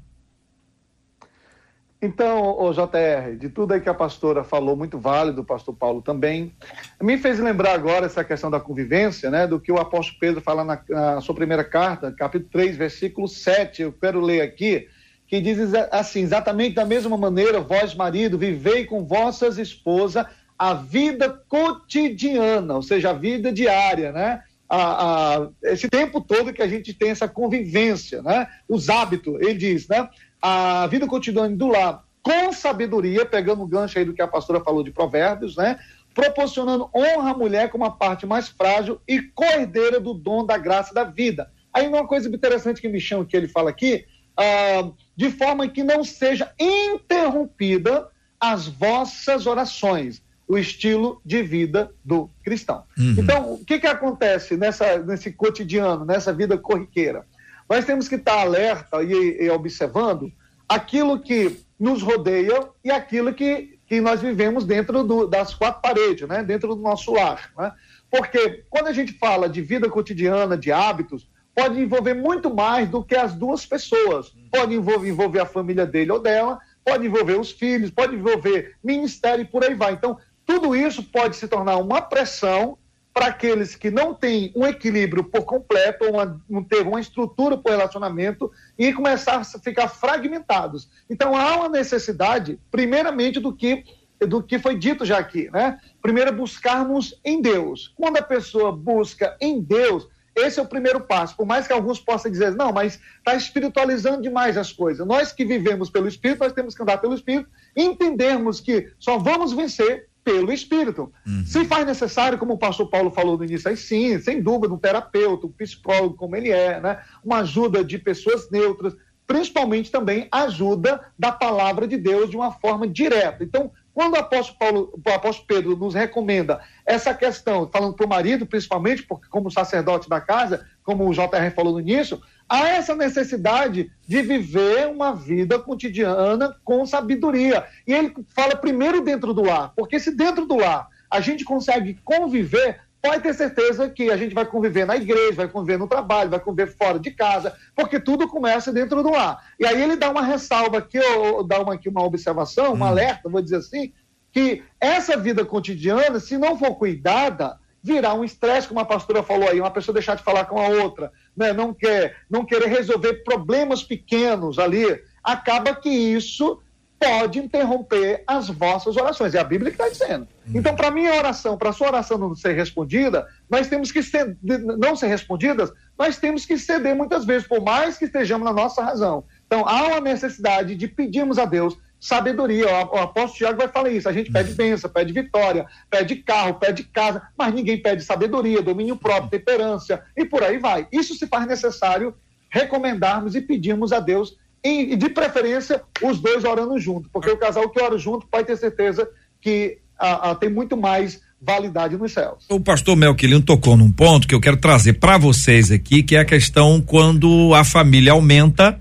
Então, 2.00 2.58
o 2.60 2.72
JR, 2.72 3.36
de 3.38 3.48
tudo 3.48 3.72
aí 3.72 3.80
que 3.80 3.88
a 3.88 3.94
pastora 3.94 4.44
falou, 4.44 4.76
muito 4.76 4.98
válido, 4.98 5.40
o 5.40 5.44
pastor 5.44 5.74
Paulo 5.74 6.02
também, 6.02 6.54
me 7.00 7.16
fez 7.16 7.38
lembrar 7.38 7.72
agora 7.72 8.04
essa 8.04 8.22
questão 8.22 8.50
da 8.50 8.60
convivência, 8.60 9.30
né, 9.30 9.46
do 9.46 9.58
que 9.58 9.72
o 9.72 9.78
apóstolo 9.78 10.18
Pedro 10.20 10.40
fala 10.42 10.62
na, 10.62 10.80
na 10.88 11.20
sua 11.22 11.34
primeira 11.34 11.64
carta, 11.64 12.12
capítulo 12.12 12.50
3, 12.52 12.76
versículo 12.76 13.26
7, 13.26 13.82
eu 13.82 13.92
quero 13.92 14.20
ler 14.20 14.42
aqui, 14.42 14.88
que 15.26 15.40
diz 15.40 15.58
assim, 15.90 16.20
exatamente 16.20 16.74
da 16.74 16.84
mesma 16.84 17.16
maneira, 17.16 17.60
vós, 17.60 17.94
marido, 17.94 18.38
vivei 18.38 18.84
com 18.84 19.04
vossas 19.04 19.56
esposas 19.56 20.26
a 20.58 20.74
vida 20.74 21.28
cotidiana, 21.48 22.74
ou 22.74 22.82
seja, 22.82 23.10
a 23.10 23.12
vida 23.12 23.52
diária, 23.52 24.12
né? 24.12 24.42
A, 24.68 25.36
a, 25.36 25.48
esse 25.62 25.88
tempo 25.88 26.20
todo 26.20 26.52
que 26.52 26.62
a 26.62 26.66
gente 26.66 26.92
tem 26.92 27.10
essa 27.10 27.28
convivência, 27.28 28.22
né? 28.22 28.48
Os 28.68 28.88
hábitos, 28.88 29.40
ele 29.40 29.54
diz, 29.54 29.86
né? 29.86 30.08
A 30.40 30.86
vida 30.86 31.06
cotidiana 31.06 31.54
do 31.54 31.68
lar 31.68 32.04
com 32.22 32.52
sabedoria, 32.52 33.24
pegando 33.24 33.62
o 33.62 33.66
gancho 33.66 33.98
aí 33.98 34.04
do 34.04 34.12
que 34.12 34.20
a 34.20 34.26
pastora 34.26 34.60
falou 34.60 34.82
de 34.82 34.90
provérbios, 34.90 35.56
né? 35.56 35.78
Proporcionando 36.12 36.90
honra 36.94 37.30
à 37.30 37.36
mulher 37.36 37.70
como 37.70 37.84
a 37.84 37.90
parte 37.90 38.26
mais 38.26 38.48
frágil 38.48 39.00
e 39.06 39.22
cordeira 39.22 40.00
do 40.00 40.12
dom 40.12 40.44
da 40.44 40.58
graça 40.58 40.92
da 40.92 41.04
vida. 41.04 41.48
Aí 41.72 41.86
uma 41.86 42.06
coisa 42.06 42.28
interessante 42.28 42.80
que 42.80 42.88
me 42.88 42.98
chama 42.98 43.24
que 43.24 43.36
ele 43.36 43.46
fala 43.46 43.70
aqui, 43.70 44.06
ah, 44.36 44.90
de 45.14 45.30
forma 45.30 45.68
que 45.68 45.84
não 45.84 46.02
seja 46.02 46.52
interrompida 46.58 48.08
as 48.40 48.66
vossas 48.66 49.46
orações, 49.46 50.22
o 50.48 50.58
estilo 50.58 51.20
de 51.24 51.42
vida 51.42 51.92
do 52.04 52.30
cristão. 52.42 52.84
Uhum. 52.98 53.16
Então, 53.18 53.54
o 53.54 53.64
que 53.64 53.78
que 53.78 53.86
acontece 53.86 54.56
nessa, 54.56 54.98
nesse 54.98 55.32
cotidiano, 55.32 56.04
nessa 56.04 56.32
vida 56.32 56.56
corriqueira? 56.56 57.24
Nós 57.68 57.84
temos 57.84 58.08
que 58.08 58.14
estar 58.14 58.40
alerta 58.40 59.02
e, 59.02 59.42
e 59.42 59.50
observando 59.50 60.32
aquilo 60.68 61.20
que 61.20 61.64
nos 61.78 62.02
rodeia 62.02 62.68
e 62.84 62.90
aquilo 62.90 63.34
que, 63.34 63.78
que 63.86 64.00
nós 64.00 64.20
vivemos 64.20 64.64
dentro 64.64 65.02
do, 65.02 65.26
das 65.26 65.54
quatro 65.54 65.82
paredes, 65.82 66.26
né? 66.28 66.42
dentro 66.42 66.74
do 66.74 66.80
nosso 66.80 67.12
lar. 67.12 67.50
Né? 67.56 67.72
Porque 68.10 68.64
quando 68.70 68.88
a 68.88 68.92
gente 68.92 69.12
fala 69.12 69.48
de 69.48 69.60
vida 69.60 69.88
cotidiana, 69.88 70.56
de 70.56 70.72
hábitos, 70.72 71.28
pode 71.54 71.80
envolver 71.80 72.14
muito 72.14 72.54
mais 72.54 72.88
do 72.88 73.02
que 73.02 73.16
as 73.16 73.34
duas 73.34 73.66
pessoas. 73.66 74.32
Pode 74.50 74.74
envolver, 74.74 75.08
envolver 75.08 75.40
a 75.40 75.46
família 75.46 75.86
dele 75.86 76.12
ou 76.12 76.20
dela, 76.20 76.58
pode 76.84 77.06
envolver 77.06 77.38
os 77.38 77.50
filhos, 77.50 77.90
pode 77.90 78.14
envolver 78.14 78.76
ministério 78.82 79.42
e 79.42 79.46
por 79.46 79.64
aí 79.64 79.74
vai. 79.74 79.92
Então, 79.92 80.18
tudo 80.44 80.76
isso 80.76 81.02
pode 81.02 81.36
se 81.36 81.48
tornar 81.48 81.76
uma 81.78 82.00
pressão 82.00 82.78
para 83.16 83.28
aqueles 83.28 83.74
que 83.74 83.90
não 83.90 84.12
têm 84.12 84.52
um 84.54 84.66
equilíbrio 84.66 85.24
por 85.24 85.42
completo, 85.46 86.04
ou 86.04 86.12
uma, 86.12 86.38
não 86.46 86.62
ter 86.62 86.86
uma 86.86 87.00
estrutura 87.00 87.54
o 87.54 87.66
relacionamento 87.66 88.52
e 88.78 88.92
começar 88.92 89.36
a 89.36 89.44
ficar 89.44 89.88
fragmentados. 89.88 90.86
Então 91.08 91.34
há 91.34 91.56
uma 91.56 91.70
necessidade, 91.70 92.60
primeiramente, 92.70 93.40
do 93.40 93.54
que 93.54 93.84
do 94.20 94.42
que 94.42 94.58
foi 94.58 94.78
dito 94.78 95.04
já 95.04 95.18
aqui, 95.18 95.50
né? 95.50 95.78
Primeiro 96.02 96.30
buscarmos 96.32 97.18
em 97.24 97.40
Deus. 97.40 97.92
Quando 97.96 98.18
a 98.18 98.22
pessoa 98.22 98.70
busca 98.70 99.34
em 99.40 99.60
Deus, 99.60 100.06
esse 100.34 100.60
é 100.60 100.62
o 100.62 100.66
primeiro 100.66 101.00
passo. 101.00 101.34
Por 101.34 101.46
mais 101.46 101.66
que 101.66 101.72
alguns 101.72 101.98
possam 101.98 102.30
dizer, 102.30 102.54
não, 102.54 102.70
mas 102.70 103.00
está 103.18 103.34
espiritualizando 103.34 104.20
demais 104.20 104.58
as 104.58 104.72
coisas. 104.72 105.06
Nós 105.06 105.32
que 105.32 105.44
vivemos 105.44 105.88
pelo 105.88 106.06
Espírito, 106.08 106.40
nós 106.40 106.52
temos 106.52 106.74
que 106.74 106.82
andar 106.82 106.98
pelo 106.98 107.14
Espírito, 107.14 107.48
entendermos 107.74 108.60
que 108.60 108.90
só 108.98 109.18
vamos 109.18 109.54
vencer 109.54 110.05
pelo 110.26 110.52
Espírito. 110.52 111.12
Uhum. 111.24 111.46
Se 111.46 111.64
faz 111.64 111.86
necessário, 111.86 112.36
como 112.36 112.54
o 112.54 112.58
pastor 112.58 112.90
Paulo 112.90 113.12
falou 113.12 113.38
no 113.38 113.44
início, 113.44 113.70
aí 113.70 113.76
sim, 113.76 114.18
sem 114.18 114.42
dúvida, 114.42 114.74
um 114.74 114.78
terapeuta, 114.78 115.46
um 115.46 115.52
psicólogo, 115.52 116.16
como 116.16 116.34
ele 116.34 116.50
é, 116.50 116.80
né? 116.80 116.98
uma 117.24 117.38
ajuda 117.38 117.84
de 117.84 117.96
pessoas 117.96 118.50
neutras, 118.50 118.96
principalmente 119.24 119.88
também 119.88 120.26
ajuda 120.32 121.00
da 121.16 121.30
palavra 121.30 121.86
de 121.86 121.96
Deus 121.96 122.28
de 122.28 122.36
uma 122.36 122.50
forma 122.50 122.88
direta. 122.88 123.44
Então, 123.44 123.70
quando 123.94 124.14
o 124.14 124.18
apóstolo, 124.18 124.58
Paulo, 124.58 125.00
o 125.06 125.10
apóstolo 125.10 125.46
Pedro 125.46 125.76
nos 125.76 125.94
recomenda 125.94 126.60
essa 126.84 127.14
questão, 127.14 127.70
falando 127.72 127.94
para 127.94 128.06
o 128.06 128.08
marido, 128.08 128.44
principalmente, 128.46 129.04
porque 129.04 129.28
como 129.28 129.48
sacerdote 129.48 130.08
da 130.08 130.20
casa, 130.20 130.66
como 130.82 131.08
o 131.08 131.14
JR 131.14 131.54
falou 131.54 131.74
no 131.74 131.80
início, 131.80 132.20
há 132.48 132.68
essa 132.68 132.94
necessidade 132.94 133.90
de 134.06 134.22
viver 134.22 134.88
uma 134.88 135.12
vida 135.14 135.58
cotidiana 135.58 136.56
com 136.64 136.86
sabedoria. 136.86 137.64
E 137.86 137.92
ele 137.92 138.14
fala 138.34 138.56
primeiro 138.56 139.00
dentro 139.00 139.34
do 139.34 139.42
lar, 139.42 139.72
porque 139.76 139.98
se 139.98 140.10
dentro 140.10 140.46
do 140.46 140.56
lar 140.56 140.88
a 141.10 141.20
gente 141.20 141.44
consegue 141.44 141.98
conviver, 142.04 142.80
pode 143.00 143.22
ter 143.22 143.34
certeza 143.34 143.88
que 143.88 144.10
a 144.10 144.16
gente 144.16 144.34
vai 144.34 144.44
conviver 144.44 144.84
na 144.84 144.96
igreja, 144.96 145.36
vai 145.36 145.48
conviver 145.48 145.78
no 145.78 145.86
trabalho, 145.86 146.30
vai 146.30 146.40
conviver 146.40 146.72
fora 146.72 146.98
de 146.98 147.10
casa, 147.12 147.54
porque 147.74 148.00
tudo 148.00 148.28
começa 148.28 148.72
dentro 148.72 149.02
do 149.02 149.10
lar. 149.10 149.52
E 149.58 149.66
aí 149.66 149.80
ele 149.80 149.96
dá 149.96 150.10
uma 150.10 150.22
ressalva 150.22 150.78
aqui, 150.78 150.98
ou 150.98 151.44
dá 151.44 151.60
uma, 151.60 151.74
aqui 151.74 151.88
uma 151.88 152.02
observação, 152.02 152.74
um 152.74 152.78
hum. 152.78 152.84
alerta, 152.84 153.28
vou 153.28 153.40
dizer 153.40 153.56
assim, 153.56 153.92
que 154.32 154.62
essa 154.80 155.16
vida 155.16 155.44
cotidiana, 155.44 156.18
se 156.18 156.36
não 156.36 156.58
for 156.58 156.74
cuidada, 156.74 157.58
virá 157.82 158.12
um 158.14 158.24
estresse, 158.24 158.66
como 158.66 158.80
a 158.80 158.84
pastora 158.84 159.22
falou 159.22 159.48
aí, 159.48 159.60
uma 159.60 159.70
pessoa 159.70 159.94
deixar 159.94 160.16
de 160.16 160.24
falar 160.24 160.46
com 160.46 160.58
a 160.58 160.68
outra, 160.68 161.12
né? 161.36 161.52
não, 161.52 161.74
quer, 161.74 162.16
não 162.30 162.44
querer 162.44 162.68
resolver 162.68 163.24
problemas 163.24 163.82
pequenos 163.82 164.58
ali, 164.58 165.00
acaba 165.22 165.74
que 165.74 165.88
isso 165.88 166.60
pode 166.98 167.38
interromper 167.38 168.24
as 168.26 168.48
vossas 168.48 168.96
orações. 168.96 169.34
É 169.34 169.40
a 169.40 169.44
Bíblia 169.44 169.70
que 169.70 169.80
está 169.80 169.88
dizendo. 169.88 170.26
Uhum. 170.46 170.52
Então, 170.54 170.74
para 170.74 170.90
minha 170.90 171.14
oração, 171.14 171.56
para 171.56 171.70
a 171.70 171.72
sua 171.72 171.88
oração 171.88 172.16
não 172.16 172.34
ser 172.34 172.52
respondida, 172.54 173.26
nós 173.50 173.68
temos 173.68 173.92
que 173.92 174.02
ser, 174.02 174.36
não 174.42 174.96
ser 174.96 175.08
respondidas, 175.08 175.70
nós 175.98 176.16
temos 176.16 176.46
que 176.46 176.56
ceder 176.58 176.94
muitas 176.94 177.24
vezes, 177.24 177.46
por 177.46 177.62
mais 177.62 177.98
que 177.98 178.06
estejamos 178.06 178.44
na 178.44 178.52
nossa 178.52 178.82
razão. 178.82 179.24
Então, 179.46 179.66
há 179.68 179.86
uma 179.86 180.00
necessidade 180.00 180.74
de 180.74 180.88
pedirmos 180.88 181.38
a 181.38 181.44
Deus 181.44 181.76
sabedoria. 182.00 182.66
O, 182.66 182.98
apóstolo 182.98 183.34
Tiago 183.34 183.58
vai 183.58 183.68
falar 183.68 183.90
isso. 183.90 184.08
A 184.08 184.12
gente 184.12 184.30
pede 184.30 184.54
bênção, 184.54 184.90
pede 184.90 185.12
vitória, 185.12 185.66
pede 185.90 186.16
carro, 186.16 186.54
pede 186.54 186.84
casa, 186.84 187.22
mas 187.36 187.54
ninguém 187.54 187.80
pede 187.80 188.02
sabedoria, 188.02 188.62
domínio 188.62 188.96
próprio, 188.96 189.30
temperância 189.30 190.02
e 190.16 190.24
por 190.24 190.42
aí 190.42 190.58
vai. 190.58 190.86
Isso 190.92 191.14
se 191.14 191.26
faz 191.26 191.46
necessário 191.46 192.14
recomendarmos 192.48 193.34
e 193.34 193.40
pedirmos 193.40 193.92
a 193.92 194.00
Deus, 194.00 194.36
e 194.64 194.96
de 194.96 195.08
preferência 195.08 195.82
os 196.02 196.18
dois 196.20 196.44
orando 196.44 196.78
junto, 196.78 197.08
porque 197.10 197.30
o 197.30 197.36
casal 197.36 197.68
que 197.70 197.80
ora 197.80 197.98
junto 197.98 198.26
pode 198.26 198.46
ter 198.46 198.56
certeza 198.56 199.08
que 199.40 199.78
a, 199.98 200.30
a, 200.30 200.34
tem 200.34 200.50
muito 200.50 200.76
mais 200.76 201.20
validade 201.40 201.96
nos 201.96 202.12
céus. 202.12 202.44
O 202.48 202.58
pastor 202.58 202.96
Melquilino 202.96 203.42
tocou 203.42 203.76
num 203.76 203.92
ponto 203.92 204.26
que 204.26 204.34
eu 204.34 204.40
quero 204.40 204.56
trazer 204.56 204.94
para 204.94 205.18
vocês 205.18 205.70
aqui, 205.70 206.02
que 206.02 206.16
é 206.16 206.20
a 206.20 206.24
questão 206.24 206.80
quando 206.80 207.54
a 207.54 207.62
família 207.62 208.12
aumenta, 208.12 208.78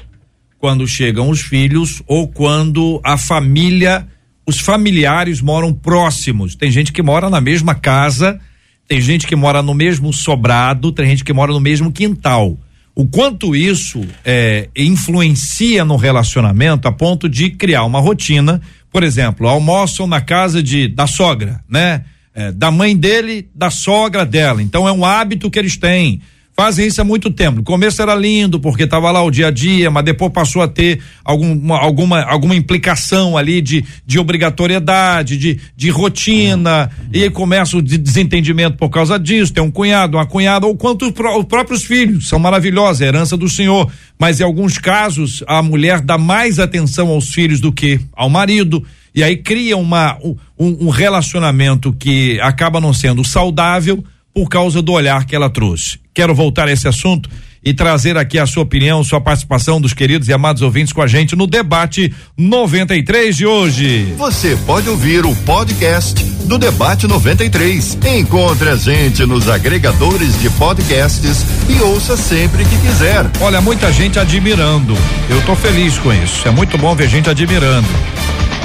quando 0.59 0.87
chegam 0.87 1.29
os 1.29 1.41
filhos 1.41 2.01
ou 2.07 2.27
quando 2.27 2.99
a 3.03 3.17
família, 3.17 4.07
os 4.45 4.59
familiares 4.59 5.41
moram 5.41 5.73
próximos. 5.73 6.55
Tem 6.55 6.71
gente 6.71 6.91
que 6.91 7.01
mora 7.01 7.29
na 7.29 7.41
mesma 7.41 7.75
casa, 7.75 8.39
tem 8.87 9.01
gente 9.01 9.27
que 9.27 9.35
mora 9.35 9.61
no 9.61 9.73
mesmo 9.73 10.13
sobrado, 10.13 10.91
tem 10.91 11.05
gente 11.07 11.23
que 11.23 11.33
mora 11.33 11.51
no 11.51 11.59
mesmo 11.59 11.91
quintal. 11.91 12.57
O 12.95 13.05
quanto 13.05 13.55
isso 13.55 14.05
é, 14.23 14.69
influencia 14.75 15.83
no 15.83 15.97
relacionamento 15.97 16.87
a 16.87 16.91
ponto 16.91 17.27
de 17.27 17.49
criar 17.49 17.83
uma 17.83 17.99
rotina, 17.99 18.61
por 18.91 19.03
exemplo, 19.03 19.47
almoçam 19.47 20.07
na 20.07 20.21
casa 20.21 20.63
de 20.63 20.87
da 20.87 21.05
sogra, 21.05 21.61
né? 21.69 22.05
é, 22.35 22.51
da 22.51 22.69
mãe 22.69 22.95
dele, 22.95 23.49
da 23.55 23.69
sogra 23.69 24.25
dela. 24.25 24.61
Então 24.61 24.87
é 24.87 24.91
um 24.91 25.05
hábito 25.05 25.49
que 25.49 25.57
eles 25.57 25.77
têm. 25.77 26.21
Fazem 26.57 26.87
isso 26.87 27.01
há 27.01 27.03
muito 27.03 27.29
tempo. 27.29 27.57
No 27.57 27.63
começo 27.63 28.01
era 28.01 28.15
lindo, 28.15 28.61
porque 28.61 28.83
estava 28.83 29.11
lá 29.11 29.21
o 29.21 29.29
dia 29.29 29.47
a 29.47 29.51
dia, 29.51 29.91
mas 29.91 30.05
depois 30.05 30.31
passou 30.31 30.61
a 30.61 30.67
ter 30.69 31.01
alguma, 31.21 31.77
alguma, 31.77 32.21
alguma 32.23 32.55
implicação 32.55 33.37
ali 33.37 33.59
de, 33.59 33.83
de 34.05 34.17
obrigatoriedade, 34.17 35.35
de, 35.35 35.59
de 35.75 35.89
rotina, 35.89 36.89
e 37.11 37.23
aí 37.23 37.29
começa 37.29 37.75
o 37.75 37.81
desentendimento 37.81 38.77
por 38.77 38.89
causa 38.89 39.19
disso. 39.19 39.51
Tem 39.51 39.61
um 39.61 39.69
cunhado, 39.69 40.15
uma 40.15 40.25
cunhada, 40.25 40.65
ou 40.65 40.77
quanto 40.77 41.05
os, 41.05 41.13
os 41.37 41.45
próprios 41.45 41.83
filhos, 41.83 42.29
são 42.29 42.39
maravilhosos, 42.39 43.01
é 43.01 43.07
herança 43.07 43.35
do 43.35 43.49
Senhor. 43.49 43.91
Mas 44.17 44.39
em 44.39 44.43
alguns 44.43 44.77
casos, 44.77 45.43
a 45.47 45.61
mulher 45.61 45.99
dá 45.99 46.17
mais 46.17 46.57
atenção 46.57 47.09
aos 47.09 47.33
filhos 47.33 47.59
do 47.59 47.69
que 47.69 47.99
ao 48.15 48.29
marido 48.29 48.81
e 49.13 49.23
aí 49.23 49.37
cria 49.37 49.77
uma, 49.77 50.17
um, 50.21 50.35
um 50.57 50.89
relacionamento 50.89 51.93
que 51.93 52.39
acaba 52.41 52.81
não 52.81 52.93
sendo 52.93 53.23
saudável 53.23 54.03
por 54.35 54.49
causa 54.49 54.81
do 54.81 54.91
olhar 54.91 55.23
que 55.25 55.33
ela 55.33 55.49
trouxe. 55.49 55.97
Quero 56.13 56.35
voltar 56.35 56.67
a 56.67 56.71
esse 56.71 56.89
assunto 56.89 57.29
e 57.63 57.73
trazer 57.73 58.17
aqui 58.17 58.37
a 58.37 58.45
sua 58.45 58.63
opinião, 58.63 59.01
sua 59.01 59.21
participação 59.21 59.79
dos 59.79 59.93
queridos 59.93 60.27
e 60.27 60.33
amados 60.33 60.61
ouvintes 60.61 60.91
com 60.91 61.01
a 61.01 61.07
gente 61.07 61.37
no 61.37 61.47
debate 61.47 62.13
93 62.37 63.35
de 63.35 63.45
hoje. 63.45 64.13
Você 64.17 64.57
pode 64.65 64.89
ouvir 64.89 65.25
o 65.25 65.33
podcast 65.37 66.21
do 66.43 66.57
debate 66.57 67.07
93. 67.07 67.97
Encontre 68.17 68.69
a 68.69 68.75
gente 68.75 69.25
nos 69.25 69.47
agregadores 69.47 70.39
de 70.41 70.49
podcasts 70.51 71.45
e 71.69 71.81
ouça 71.81 72.17
sempre 72.17 72.65
que 72.65 72.77
quiser. 72.77 73.25
Olha, 73.39 73.61
muita 73.61 73.89
gente 73.91 74.19
admirando. 74.19 74.95
Eu 75.29 75.41
tô 75.45 75.55
feliz 75.55 75.97
com 75.97 76.13
isso. 76.13 76.45
É 76.45 76.51
muito 76.51 76.77
bom 76.77 76.93
ver 76.93 77.07
gente 77.07 77.29
admirando. 77.29 77.87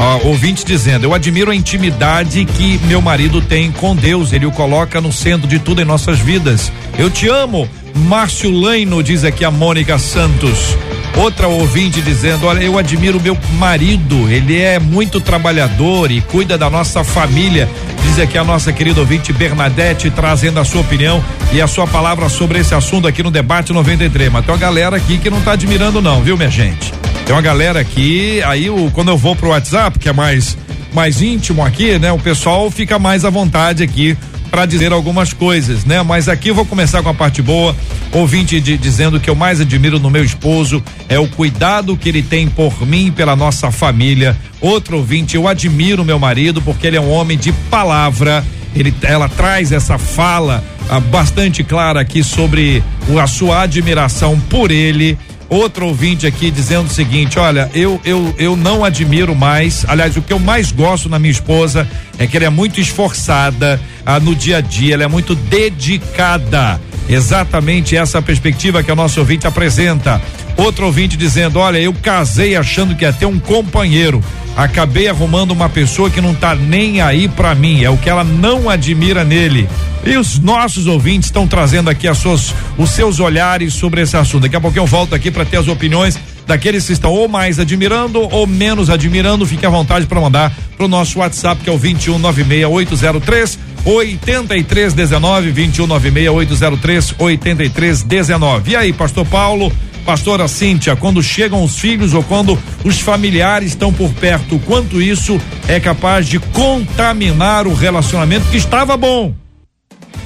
Ó, 0.01 0.29
ouvinte 0.29 0.65
dizendo: 0.65 1.05
Eu 1.05 1.13
admiro 1.13 1.51
a 1.51 1.55
intimidade 1.55 2.47
que 2.47 2.81
meu 2.85 3.03
marido 3.03 3.43
tem 3.43 3.71
com 3.71 3.95
Deus. 3.95 4.33
Ele 4.33 4.47
o 4.47 4.51
coloca 4.51 4.99
no 4.99 5.13
centro 5.13 5.47
de 5.47 5.59
tudo 5.59 5.83
em 5.83 5.85
nossas 5.85 6.19
vidas. 6.19 6.73
Eu 6.99 7.11
te 7.11 7.29
amo. 7.29 7.69
Márcio 7.95 8.51
Laino, 8.51 9.03
diz 9.03 9.25
aqui 9.25 9.45
a 9.45 9.51
Mônica 9.51 9.99
Santos. 9.99 10.75
Outra 11.17 11.49
ouvinte 11.49 12.01
dizendo: 12.01 12.47
Olha, 12.47 12.63
eu 12.63 12.79
admiro 12.79 13.21
meu 13.21 13.37
marido, 13.59 14.27
ele 14.31 14.59
é 14.59 14.79
muito 14.79 15.21
trabalhador 15.21 16.11
e 16.11 16.23
cuida 16.23 16.57
da 16.57 16.71
nossa 16.71 17.05
família. 17.05 17.69
Diz 18.03 18.19
aqui 18.19 18.39
a 18.39 18.45
nossa 18.45 18.73
querida 18.73 19.01
ouvinte 19.01 19.35
Bernadette, 19.35 20.09
trazendo 20.09 20.61
a 20.61 20.65
sua 20.65 20.81
opinião 20.81 21.23
e 21.53 21.61
a 21.61 21.67
sua 21.67 21.87
palavra 21.87 22.31
sobre 22.31 22.61
esse 22.61 22.75
assunto 22.75 23.07
aqui 23.07 23.23
no 23.23 23.31
Debate 23.31 23.71
93. 23.71 24.33
Mas 24.33 24.47
tem 24.47 24.55
uma 24.55 24.61
galera 24.61 24.97
aqui 24.97 25.19
que 25.19 25.29
não 25.29 25.43
tá 25.43 25.53
admirando, 25.53 26.01
não, 26.01 26.23
viu, 26.23 26.39
minha 26.39 26.51
gente? 26.51 27.00
Tem 27.31 27.37
uma 27.37 27.43
galera 27.43 27.79
aqui, 27.79 28.43
aí 28.43 28.69
o, 28.69 28.91
quando 28.91 29.13
eu 29.13 29.17
vou 29.17 29.37
pro 29.37 29.51
WhatsApp, 29.51 30.01
que 30.01 30.09
é 30.09 30.13
mais, 30.13 30.59
mais 30.93 31.23
íntimo 31.23 31.65
aqui, 31.65 31.97
né? 31.97 32.11
O 32.11 32.19
pessoal 32.19 32.69
fica 32.73 32.99
mais 32.99 33.25
à 33.25 33.31
vontade 33.31 33.85
aqui 33.85 34.19
para 34.51 34.67
dizer 34.67 34.91
algumas 34.91 35.33
coisas, 35.33 35.85
né? 35.85 36.03
Mas 36.03 36.29
aqui 36.29 36.51
vou 36.51 36.67
começar 36.67 37.05
com 37.05 37.09
a 37.09 37.15
parte 37.15 37.41
boa. 37.41 37.77
Ouvinte 38.11 38.61
de, 38.61 38.77
dizendo 38.77 39.21
que 39.21 39.31
eu 39.31 39.37
mais 39.37 39.61
admiro 39.61 40.01
no 40.01 40.11
meu 40.11 40.25
esposo 40.25 40.83
é 41.09 41.21
o 41.21 41.29
cuidado 41.29 41.97
que 41.97 42.09
ele 42.09 42.21
tem 42.21 42.49
por 42.49 42.85
mim 42.85 43.07
e 43.07 43.11
pela 43.13 43.37
nossa 43.37 43.71
família. 43.71 44.37
Outro 44.61 44.97
ouvinte, 44.97 45.37
eu 45.37 45.47
admiro 45.47 46.05
meu 46.05 46.19
marido 46.19 46.61
porque 46.61 46.89
ele 46.89 46.97
é 46.97 47.01
um 47.01 47.13
homem 47.13 47.39
de 47.39 47.53
palavra. 47.71 48.45
Ele, 48.75 48.93
ela 49.03 49.29
traz 49.29 49.71
essa 49.71 49.99
fala 49.99 50.65
ah, 50.89 50.99
bastante 50.99 51.63
clara 51.63 52.01
aqui 52.01 52.25
sobre 52.25 52.83
a 53.23 53.29
sua 53.29 53.63
admiração 53.63 54.37
por 54.41 54.73
ele. 54.73 55.17
Outro 55.51 55.89
ouvinte 55.89 56.29
aqui 56.29 56.49
dizendo 56.49 56.87
o 56.87 56.95
seguinte: 56.95 57.37
olha, 57.37 57.69
eu, 57.75 58.01
eu, 58.05 58.33
eu 58.39 58.57
não 58.57 58.85
admiro 58.85 59.35
mais. 59.35 59.85
Aliás, 59.89 60.17
o 60.17 60.23
que 60.23 60.33
eu 60.33 60.39
mais 60.39 60.71
gosto 60.71 61.09
na 61.09 61.19
minha 61.19 61.33
esposa 61.33 61.89
é 62.17 62.27
que 62.27 62.37
ela 62.37 62.47
é 62.47 62.51
muito 62.51 62.81
esforçada 62.81 63.81
ah, 64.07 64.21
no 64.21 64.33
dia 64.33 64.59
a 64.59 64.61
dia, 64.61 64.95
ela 64.95 65.03
é 65.03 65.09
muito 65.09 65.35
dedicada. 65.35 66.81
Exatamente 67.09 67.97
essa 67.97 68.23
perspectiva 68.23 68.85
que 68.85 68.93
a 68.93 68.95
nossa 68.95 69.19
ouvinte 69.19 69.45
apresenta. 69.45 70.23
Outro 70.57 70.87
ouvinte 70.87 71.17
dizendo: 71.17 71.59
Olha, 71.59 71.79
eu 71.79 71.93
casei 71.95 72.55
achando 72.55 72.95
que 72.95 73.05
ia 73.05 73.13
ter 73.13 73.27
um 73.27 73.41
companheiro. 73.41 74.23
Acabei 74.57 75.09
arrumando 75.09 75.53
uma 75.53 75.69
pessoa 75.69 76.11
que 76.11 76.21
não 76.21 76.35
tá 76.35 76.55
nem 76.55 77.01
aí 77.01 77.29
para 77.29 77.55
mim. 77.55 77.83
É 77.83 77.91
o 77.91 77.97
que 77.97 78.11
ela 78.11 78.25
não 78.25 78.69
admira 78.69 79.25
nele. 79.25 79.69
E 80.05 80.17
os 80.17 80.39
nossos 80.39 80.87
ouvintes 80.87 81.29
estão 81.29 81.47
trazendo 81.47 81.91
aqui 81.91 82.09
as 82.09 82.19
suas, 82.19 82.55
os 82.77 82.91
seus 82.91 83.21
olhares 83.21 83.75
sobre 83.75 84.01
esse 84.01 84.17
assunto. 84.17 84.43
Daqui 84.43 84.57
a 84.57 84.61
pouco 84.61 84.79
eu 84.79 84.87
volto 84.87 85.15
aqui 85.15 85.31
para 85.31 85.45
ter 85.45 85.59
as 85.59 85.69
opiniões 85.69 86.19
daqueles 86.47 86.87
que 86.87 86.93
estão 86.93 87.13
ou 87.13 87.29
mais 87.29 87.59
admirando 87.59 88.21
ou 88.21 88.47
menos 88.47 88.91
admirando. 88.91 89.47
Fique 89.47 89.65
à 89.65 89.71
vontade 89.71 90.07
para 90.07 90.21
mandar 90.21 90.53
para 90.77 90.85
o 90.85 90.89
nosso 90.89 91.19
WhatsApp, 91.21 91.63
que 91.63 91.71
é 91.71 91.73
o 91.73 91.79
2196803 91.79 93.59
8319 93.85 95.53
2196803 95.53 97.15
8319. 97.19 98.73
E 98.73 98.77
aí, 98.77 98.93
pastor 98.93 99.25
Paulo, 99.27 99.73
pastora 100.11 100.49
Cíntia, 100.49 100.97
quando 100.97 101.23
chegam 101.23 101.63
os 101.63 101.79
filhos 101.79 102.15
ou 102.15 102.23
quando 102.25 102.59
os 102.85 102.99
familiares 102.99 103.69
estão 103.69 103.93
por 103.93 104.13
perto, 104.15 104.59
quanto 104.67 105.01
isso 105.01 105.41
é 105.69 105.79
capaz 105.79 106.27
de 106.27 106.41
contaminar 106.41 107.65
o 107.69 107.75
relacionamento 107.75 108.45
que 108.51 108.57
estava 108.57 108.97
bom? 108.97 109.33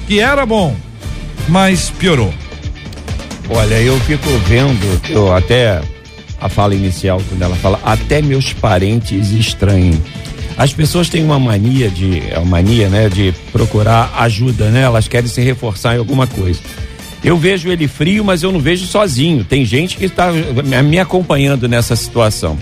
que 0.07 0.19
era 0.19 0.43
bom, 0.43 0.75
mas 1.47 1.91
piorou. 1.91 2.33
Olha, 3.47 3.79
eu 3.79 3.99
fico 4.01 4.27
vendo, 4.47 5.01
eu 5.07 5.31
até 5.35 5.81
a 6.41 6.49
fala 6.49 6.73
inicial 6.73 7.21
quando 7.29 7.43
ela 7.43 7.55
fala, 7.55 7.79
até 7.83 8.23
meus 8.23 8.53
parentes 8.53 9.29
estranham. 9.29 10.01
As 10.57 10.73
pessoas 10.73 11.09
têm 11.09 11.23
uma 11.23 11.37
mania 11.37 11.91
de, 11.91 12.23
é 12.31 12.39
uma 12.39 12.57
mania, 12.57 12.89
né, 12.89 13.07
de 13.07 13.35
procurar 13.51 14.11
ajuda, 14.17 14.69
né? 14.69 14.81
Elas 14.81 15.07
querem 15.07 15.29
se 15.29 15.41
reforçar 15.41 15.95
em 15.95 15.99
alguma 15.99 16.25
coisa. 16.25 16.59
Eu 17.25 17.37
vejo 17.37 17.71
ele 17.71 17.87
frio, 17.87 18.23
mas 18.23 18.43
eu 18.43 18.51
não 18.51 18.59
vejo 18.59 18.85
sozinho. 18.85 19.43
Tem 19.43 19.65
gente 19.65 19.97
que 19.97 20.05
está 20.05 20.31
me 20.31 20.99
acompanhando 20.99 21.67
nessa 21.67 21.95
situação. 21.95 22.55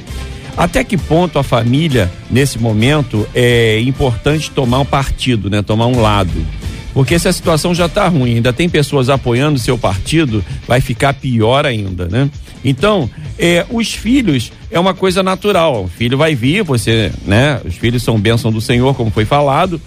Até 0.55 0.85
que 0.85 0.95
ponto 0.97 1.37
a 1.37 1.43
família, 1.43 2.09
nesse 2.31 2.57
momento, 2.57 3.27
é 3.35 3.81
importante 3.81 4.49
tomar 4.49 4.79
um 4.79 4.85
partido, 4.85 5.49
né? 5.49 5.61
Tomar 5.61 5.87
um 5.87 5.99
lado. 5.99 6.31
Porque 6.93 7.19
se 7.19 7.27
a 7.27 7.33
situação 7.33 7.75
já 7.75 7.87
está 7.87 8.07
ruim, 8.07 8.35
ainda 8.35 8.53
tem 8.53 8.69
pessoas 8.69 9.09
apoiando 9.09 9.57
o 9.57 9.61
seu 9.61 9.77
partido, 9.77 10.41
vai 10.65 10.79
ficar 10.79 11.13
pior 11.13 11.65
ainda, 11.65 12.07
né? 12.07 12.29
Então, 12.63 13.09
é, 13.37 13.65
os 13.69 13.93
filhos 13.93 14.49
é 14.71 14.79
uma 14.79 14.93
coisa 14.93 15.21
natural. 15.21 15.83
O 15.83 15.87
filho 15.89 16.17
vai 16.17 16.35
vir, 16.35 16.63
você, 16.63 17.11
né? 17.25 17.59
Os 17.65 17.75
filhos 17.75 18.01
são 18.01 18.17
bênção 18.17 18.49
do 18.49 18.61
Senhor, 18.61 18.95
como 18.95 19.11
foi 19.11 19.25
falado 19.25 19.81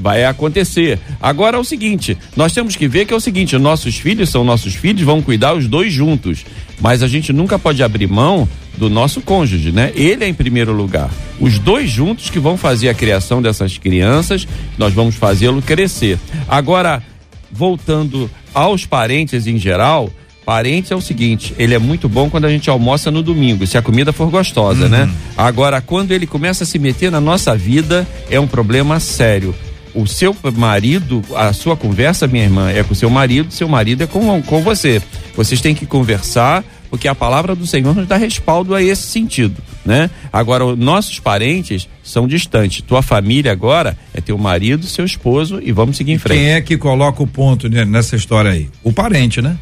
vai 0.00 0.24
acontecer. 0.24 0.98
Agora 1.20 1.56
é 1.56 1.60
o 1.60 1.64
seguinte, 1.64 2.16
nós 2.36 2.52
temos 2.52 2.76
que 2.76 2.88
ver 2.88 3.06
que 3.06 3.12
é 3.12 3.16
o 3.16 3.20
seguinte, 3.20 3.56
nossos 3.58 3.96
filhos 3.96 4.28
são 4.28 4.44
nossos 4.44 4.74
filhos, 4.74 5.02
vão 5.02 5.22
cuidar 5.22 5.54
os 5.54 5.66
dois 5.66 5.92
juntos, 5.92 6.44
mas 6.80 7.02
a 7.02 7.08
gente 7.08 7.32
nunca 7.32 7.58
pode 7.58 7.82
abrir 7.82 8.06
mão 8.06 8.48
do 8.76 8.90
nosso 8.90 9.20
cônjuge, 9.20 9.72
né? 9.72 9.90
Ele 9.94 10.24
é 10.24 10.28
em 10.28 10.34
primeiro 10.34 10.72
lugar. 10.72 11.10
Os 11.40 11.58
dois 11.58 11.90
juntos 11.90 12.28
que 12.28 12.38
vão 12.38 12.56
fazer 12.56 12.88
a 12.88 12.94
criação 12.94 13.40
dessas 13.40 13.78
crianças, 13.78 14.46
nós 14.76 14.92
vamos 14.92 15.14
fazê-lo 15.14 15.62
crescer. 15.62 16.18
Agora, 16.46 17.02
voltando 17.50 18.30
aos 18.52 18.84
parentes 18.84 19.46
em 19.46 19.58
geral, 19.58 20.12
Parente 20.46 20.92
é 20.92 20.96
o 20.96 21.00
seguinte, 21.00 21.52
ele 21.58 21.74
é 21.74 21.78
muito 21.78 22.08
bom 22.08 22.30
quando 22.30 22.44
a 22.44 22.48
gente 22.48 22.70
almoça 22.70 23.10
no 23.10 23.20
domingo, 23.20 23.66
se 23.66 23.76
a 23.76 23.82
comida 23.82 24.12
for 24.12 24.30
gostosa, 24.30 24.88
né? 24.88 25.00
uhum. 25.00 25.06
né? 25.06 25.14
Agora, 25.36 25.80
quando 25.80 26.12
ele 26.12 26.24
começa 26.24 26.62
a 26.62 26.66
se 26.66 26.78
meter 26.78 27.10
na 27.10 27.20
nossa 27.20 27.56
vida, 27.56 28.06
é 28.30 28.38
um 28.38 28.46
problema 28.46 29.00
sério 29.00 29.52
o 29.96 30.06
seu 30.06 30.36
marido, 30.54 31.24
a 31.34 31.52
sua 31.52 31.76
conversa, 31.76 32.26
minha 32.26 32.44
irmã, 32.44 32.70
é 32.70 32.84
com 32.84 32.92
o 32.92 32.96
seu 32.96 33.08
marido, 33.08 33.50
seu 33.50 33.66
marido 33.66 34.04
é 34.04 34.06
com, 34.06 34.42
com 34.42 34.62
você. 34.62 35.02
Vocês 35.34 35.60
têm 35.60 35.74
que 35.74 35.86
conversar, 35.86 36.62
porque 36.90 37.08
a 37.08 37.14
palavra 37.14 37.54
do 37.54 37.66
Senhor 37.66 37.94
nos 37.94 38.06
dá 38.06 38.16
respaldo 38.16 38.74
a 38.74 38.82
esse 38.82 39.04
sentido, 39.04 39.56
né? 39.84 40.10
Agora, 40.30 40.66
os 40.66 40.78
nossos 40.78 41.18
parentes 41.18 41.88
são 42.04 42.28
distantes. 42.28 42.82
Tua 42.82 43.00
família 43.00 43.50
agora 43.50 43.96
é 44.12 44.20
teu 44.20 44.36
marido, 44.36 44.86
seu 44.86 45.04
esposo 45.04 45.60
e 45.62 45.72
vamos 45.72 45.96
seguir 45.96 46.12
em 46.12 46.18
frente. 46.18 46.38
Quem 46.38 46.50
é 46.50 46.60
que 46.60 46.76
coloca 46.76 47.22
o 47.22 47.26
ponto 47.26 47.68
nessa 47.68 48.16
história 48.16 48.50
aí? 48.50 48.68
O 48.84 48.92
parente, 48.92 49.40
né? 49.40 49.56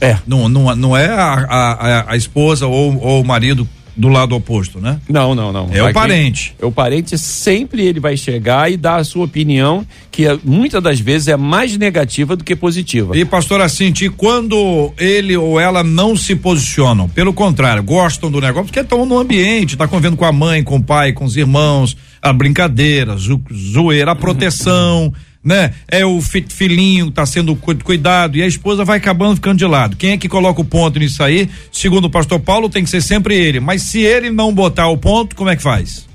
É. 0.00 0.16
Não, 0.26 0.48
não, 0.48 0.74
não 0.74 0.96
é 0.96 1.08
a, 1.08 1.34
a, 1.34 2.12
a 2.12 2.16
esposa 2.16 2.66
ou, 2.66 2.98
ou 3.00 3.20
o 3.20 3.24
marido 3.24 3.68
do 3.96 4.08
lado 4.08 4.34
oposto, 4.34 4.80
né? 4.80 5.00
Não, 5.08 5.34
não, 5.34 5.52
não. 5.52 5.68
É 5.72 5.82
o 5.82 5.92
parente. 5.92 6.54
É 6.60 6.66
o 6.66 6.72
parente 6.72 7.16
sempre 7.16 7.84
ele 7.84 8.00
vai 8.00 8.16
chegar 8.16 8.70
e 8.70 8.76
dar 8.76 8.96
a 8.96 9.04
sua 9.04 9.24
opinião, 9.24 9.86
que 10.10 10.26
é, 10.26 10.38
muitas 10.44 10.82
das 10.82 10.98
vezes 11.00 11.28
é 11.28 11.36
mais 11.36 11.76
negativa 11.76 12.34
do 12.34 12.42
que 12.42 12.56
positiva. 12.56 13.16
E 13.16 13.24
pastor 13.24 13.60
Assinti, 13.60 14.08
quando 14.08 14.92
ele 14.98 15.36
ou 15.36 15.60
ela 15.60 15.84
não 15.84 16.16
se 16.16 16.34
posicionam, 16.34 17.08
pelo 17.08 17.32
contrário, 17.32 17.82
gostam 17.82 18.30
do 18.30 18.40
negócio, 18.40 18.66
porque 18.66 18.80
estão 18.80 19.06
no 19.06 19.18
ambiente, 19.18 19.76
tá 19.76 19.86
convivendo 19.86 20.16
com 20.16 20.24
a 20.24 20.32
mãe, 20.32 20.62
com 20.62 20.76
o 20.76 20.82
pai, 20.82 21.12
com 21.12 21.24
os 21.24 21.36
irmãos, 21.36 21.96
a 22.20 22.32
brincadeira, 22.32 23.16
zo, 23.16 23.40
zoeira, 23.52 24.12
a 24.12 24.16
proteção 24.16 25.12
né? 25.44 25.74
É 25.86 26.04
o 26.06 26.20
filhinho 26.22 27.06
que 27.06 27.12
tá 27.12 27.26
sendo 27.26 27.54
cuidado 27.54 28.36
e 28.36 28.42
a 28.42 28.46
esposa 28.46 28.84
vai 28.84 28.96
acabando 28.96 29.36
ficando 29.36 29.58
de 29.58 29.66
lado. 29.66 29.96
Quem 29.96 30.12
é 30.12 30.16
que 30.16 30.28
coloca 30.28 30.60
o 30.60 30.64
ponto 30.64 30.98
nisso 30.98 31.22
aí? 31.22 31.50
Segundo 31.70 32.06
o 32.06 32.10
pastor 32.10 32.40
Paulo, 32.40 32.68
tem 32.68 32.82
que 32.82 32.90
ser 32.90 33.02
sempre 33.02 33.36
ele. 33.36 33.60
Mas 33.60 33.82
se 33.82 34.00
ele 34.00 34.30
não 34.30 34.54
botar 34.54 34.88
o 34.88 34.96
ponto, 34.96 35.36
como 35.36 35.50
é 35.50 35.56
que 35.56 35.62
faz? 35.62 36.06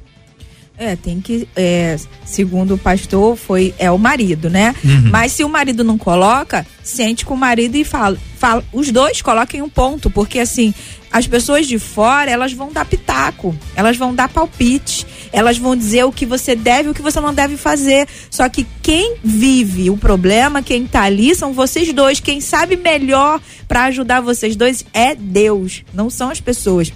É, 0.82 0.95
tem 0.95 1.19
que, 1.19 1.45
é, 1.57 1.97
segundo 2.23 2.75
o 2.75 2.77
pastor, 2.77 3.36
foi 3.36 3.73
é 3.77 3.91
o 3.91 3.97
marido, 3.97 4.49
né? 4.49 4.73
Uhum. 4.82 5.09
Mas 5.11 5.34
se 5.34 5.43
o 5.43 5.49
marido 5.49 5.84
não 5.84 5.97
coloca, 5.97 6.65
sente 6.82 7.25
com 7.25 7.34
o 7.34 7.38
marido 7.38 7.75
e 7.75 7.84
fala, 7.84 8.17
fala, 8.38 8.63
os 8.71 8.89
dois 8.89 9.21
coloquem 9.21 9.61
um 9.61 9.67
ponto, 9.67 10.09
porque 10.09 10.39
assim, 10.39 10.73
as 11.11 11.27
pessoas 11.27 11.67
de 11.67 11.77
fora, 11.77 12.32
elas 12.32 12.53
vão 12.53 12.71
dar 12.71 12.86
pitaco, 12.86 13.53
elas 13.75 13.97
vão 13.97 14.15
dar 14.15 14.30
palpite, 14.30 15.05
elas 15.32 15.57
vão 15.57 15.75
dizer 15.75 16.03
o 16.05 16.11
que 16.11 16.25
você 16.25 16.55
deve 16.55 16.89
e 16.89 16.91
o 16.91 16.93
que 16.93 17.01
você 17.01 17.19
não 17.19 17.34
deve 17.34 17.57
fazer. 17.57 18.07
Só 18.30 18.47
que 18.49 18.65
quem 18.82 19.17
vive 19.23 19.89
o 19.89 19.97
problema, 19.97 20.61
quem 20.61 20.86
tá 20.88 21.03
ali, 21.03 21.36
são 21.36 21.53
vocês 21.53 21.91
dois. 21.93 22.19
Quem 22.19 22.41
sabe 22.41 22.75
melhor 22.75 23.39
para 23.67 23.86
ajudar 23.86 24.21
vocês 24.21 24.55
dois 24.55 24.86
é 24.93 25.15
Deus, 25.15 25.84
não 25.93 26.09
são 26.09 26.30
as 26.30 26.39
pessoas. 26.39 26.91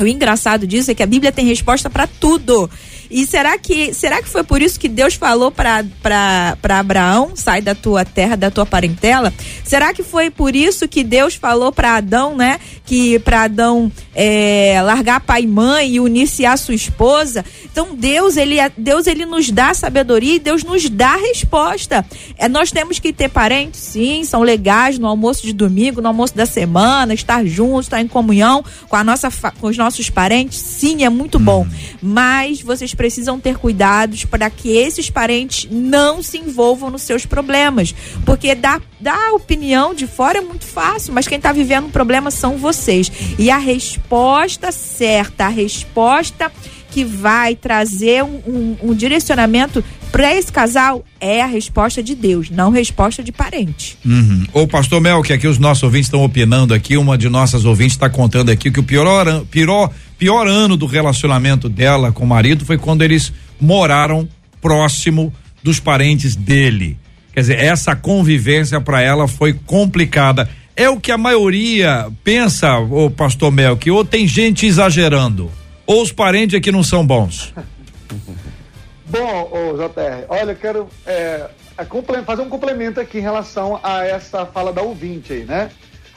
O 0.00 0.06
engraçado 0.06 0.66
disso 0.66 0.90
é 0.90 0.94
que 0.94 1.02
a 1.02 1.06
Bíblia 1.06 1.32
tem 1.32 1.46
resposta 1.46 1.90
para 1.90 2.06
tudo. 2.06 2.70
E 3.10 3.26
será 3.26 3.56
que, 3.58 3.94
será 3.94 4.22
que 4.22 4.28
foi 4.28 4.44
por 4.44 4.60
isso 4.60 4.78
que 4.78 4.88
Deus 4.88 5.14
falou 5.14 5.50
para 5.50 5.84
Abraão, 6.78 7.32
sai 7.34 7.62
da 7.62 7.74
tua 7.74 8.04
terra, 8.04 8.36
da 8.36 8.50
tua 8.50 8.66
parentela? 8.66 9.32
Será 9.64 9.94
que 9.94 10.02
foi 10.02 10.30
por 10.30 10.54
isso 10.54 10.86
que 10.86 11.02
Deus 11.02 11.34
falou 11.34 11.72
para 11.72 11.96
Adão, 11.96 12.36
né? 12.36 12.60
Que 12.84 13.18
para 13.18 13.44
Adão 13.44 13.90
é, 14.14 14.80
largar 14.82 15.20
pai 15.20 15.42
e 15.42 15.46
mãe 15.46 15.92
e 15.92 16.00
unir-se 16.00 16.44
à 16.44 16.56
sua 16.56 16.74
esposa? 16.74 17.44
Então 17.64 17.96
Deus, 17.96 18.36
ele, 18.36 18.56
Deus, 18.76 19.06
ele 19.06 19.24
nos 19.24 19.50
dá 19.50 19.72
sabedoria 19.72 20.34
e 20.34 20.38
Deus 20.38 20.62
nos 20.62 20.88
dá 20.90 21.16
resposta. 21.16 22.04
É, 22.36 22.46
nós 22.46 22.70
temos 22.70 22.98
que 22.98 23.10
ter 23.10 23.30
parentes, 23.30 23.80
sim, 23.80 24.22
são 24.24 24.42
legais 24.42 24.98
no 24.98 25.06
almoço 25.06 25.46
de 25.46 25.54
domingo, 25.54 26.02
no 26.02 26.08
almoço 26.08 26.36
da 26.36 26.44
semana, 26.44 27.14
estar 27.14 27.44
juntos, 27.46 27.86
estar 27.86 28.02
em 28.02 28.08
comunhão 28.08 28.62
com 28.86 28.96
a 28.96 29.04
nossa, 29.04 29.30
com 29.58 29.68
os 29.68 29.78
nossos 29.78 29.87
parentes, 30.10 30.58
sim, 30.58 31.04
é 31.04 31.08
muito 31.08 31.38
bom. 31.38 31.62
Uhum. 31.62 31.70
Mas 32.02 32.60
vocês 32.60 32.94
precisam 32.94 33.40
ter 33.40 33.56
cuidados 33.56 34.24
para 34.24 34.50
que 34.50 34.76
esses 34.76 35.08
parentes 35.08 35.68
não 35.70 36.22
se 36.22 36.38
envolvam 36.38 36.90
nos 36.90 37.02
seus 37.02 37.24
problemas. 37.24 37.94
Porque 38.24 38.54
dar, 38.54 38.82
dar 39.00 39.32
opinião 39.32 39.94
de 39.94 40.06
fora 40.06 40.38
é 40.38 40.42
muito 40.42 40.64
fácil, 40.64 41.14
mas 41.14 41.26
quem 41.26 41.36
está 41.36 41.52
vivendo 41.52 41.86
um 41.86 41.90
problema 41.90 42.30
são 42.30 42.58
vocês. 42.58 43.10
E 43.38 43.50
a 43.50 43.58
resposta 43.58 44.70
certa, 44.70 45.46
a 45.46 45.48
resposta 45.48 46.52
que 46.90 47.04
vai 47.04 47.54
trazer 47.54 48.24
um, 48.24 48.42
um, 48.46 48.76
um 48.82 48.94
direcionamento 48.94 49.84
para 50.10 50.34
esse 50.34 50.50
casal 50.50 51.04
é 51.20 51.42
a 51.42 51.46
resposta 51.46 52.02
de 52.02 52.14
Deus, 52.14 52.50
não 52.50 52.70
resposta 52.70 53.22
de 53.22 53.30
parente. 53.30 53.98
Uhum. 54.04 54.44
Ô, 54.52 54.66
pastor 54.66 55.00
Mel, 55.00 55.22
que 55.22 55.32
aqui 55.32 55.46
os 55.46 55.58
nossos 55.58 55.82
ouvintes 55.82 56.06
estão 56.06 56.24
opinando 56.24 56.74
aqui, 56.74 56.96
uma 56.96 57.16
de 57.16 57.28
nossas 57.28 57.64
ouvintes 57.64 57.94
está 57.94 58.08
contando 58.08 58.50
aqui 58.50 58.70
que 58.70 58.80
o 58.80 58.82
pior, 58.82 59.44
pior, 59.50 59.90
pior 60.18 60.46
ano 60.46 60.76
do 60.76 60.86
relacionamento 60.86 61.68
dela 61.68 62.10
com 62.10 62.24
o 62.24 62.26
marido 62.26 62.64
foi 62.64 62.78
quando 62.78 63.02
eles 63.02 63.32
moraram 63.60 64.28
próximo 64.60 65.32
dos 65.62 65.78
parentes 65.78 66.34
dele. 66.34 66.96
Quer 67.32 67.40
dizer, 67.40 67.58
essa 67.58 67.94
convivência 67.94 68.80
para 68.80 69.00
ela 69.00 69.28
foi 69.28 69.52
complicada. 69.52 70.48
É 70.74 70.88
o 70.88 70.98
que 70.98 71.12
a 71.12 71.18
maioria 71.18 72.08
pensa, 72.24 72.78
o 72.78 73.10
pastor 73.10 73.52
Mel, 73.52 73.76
que 73.76 73.90
ou 73.90 74.04
tem 74.04 74.26
gente 74.26 74.66
exagerando, 74.66 75.50
ou 75.86 76.02
os 76.02 76.12
parentes 76.12 76.56
aqui 76.56 76.72
não 76.72 76.82
são 76.82 77.06
bons. 77.06 77.52
Bom, 79.08 79.50
ô 79.50 79.76
JR, 79.76 80.26
olha, 80.28 80.52
eu 80.52 80.56
quero 80.56 80.88
é, 81.06 81.48
é 81.78 82.22
fazer 82.24 82.42
um 82.42 82.48
complemento 82.48 83.00
aqui 83.00 83.18
em 83.18 83.22
relação 83.22 83.80
a 83.82 84.04
essa 84.04 84.44
fala 84.44 84.70
da 84.70 84.82
ouvinte 84.82 85.32
aí, 85.32 85.44
né? 85.44 85.70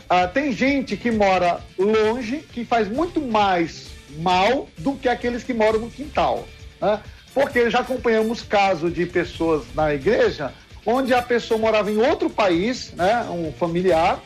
Ah, 0.10 0.28
tem 0.28 0.52
gente 0.52 0.98
que 0.98 1.10
mora 1.10 1.62
longe 1.80 2.40
que 2.40 2.66
faz 2.66 2.90
muito 2.90 3.22
mais 3.22 3.88
mal 4.18 4.68
do 4.78 4.94
que 4.96 5.08
aqueles 5.08 5.42
que 5.42 5.54
moram 5.54 5.80
no 5.80 5.90
quintal, 5.90 6.46
né? 6.82 7.00
Porque 7.34 7.70
já 7.70 7.80
acompanhamos 7.80 8.42
casos 8.42 8.94
de 8.94 9.06
pessoas 9.06 9.64
na 9.74 9.94
igreja 9.94 10.52
onde 10.86 11.14
a 11.14 11.22
pessoa 11.22 11.58
morava 11.58 11.90
em 11.90 11.98
outro 11.98 12.30
país, 12.30 12.92
né? 12.92 13.26
Um 13.30 13.54
familiar, 13.54 14.20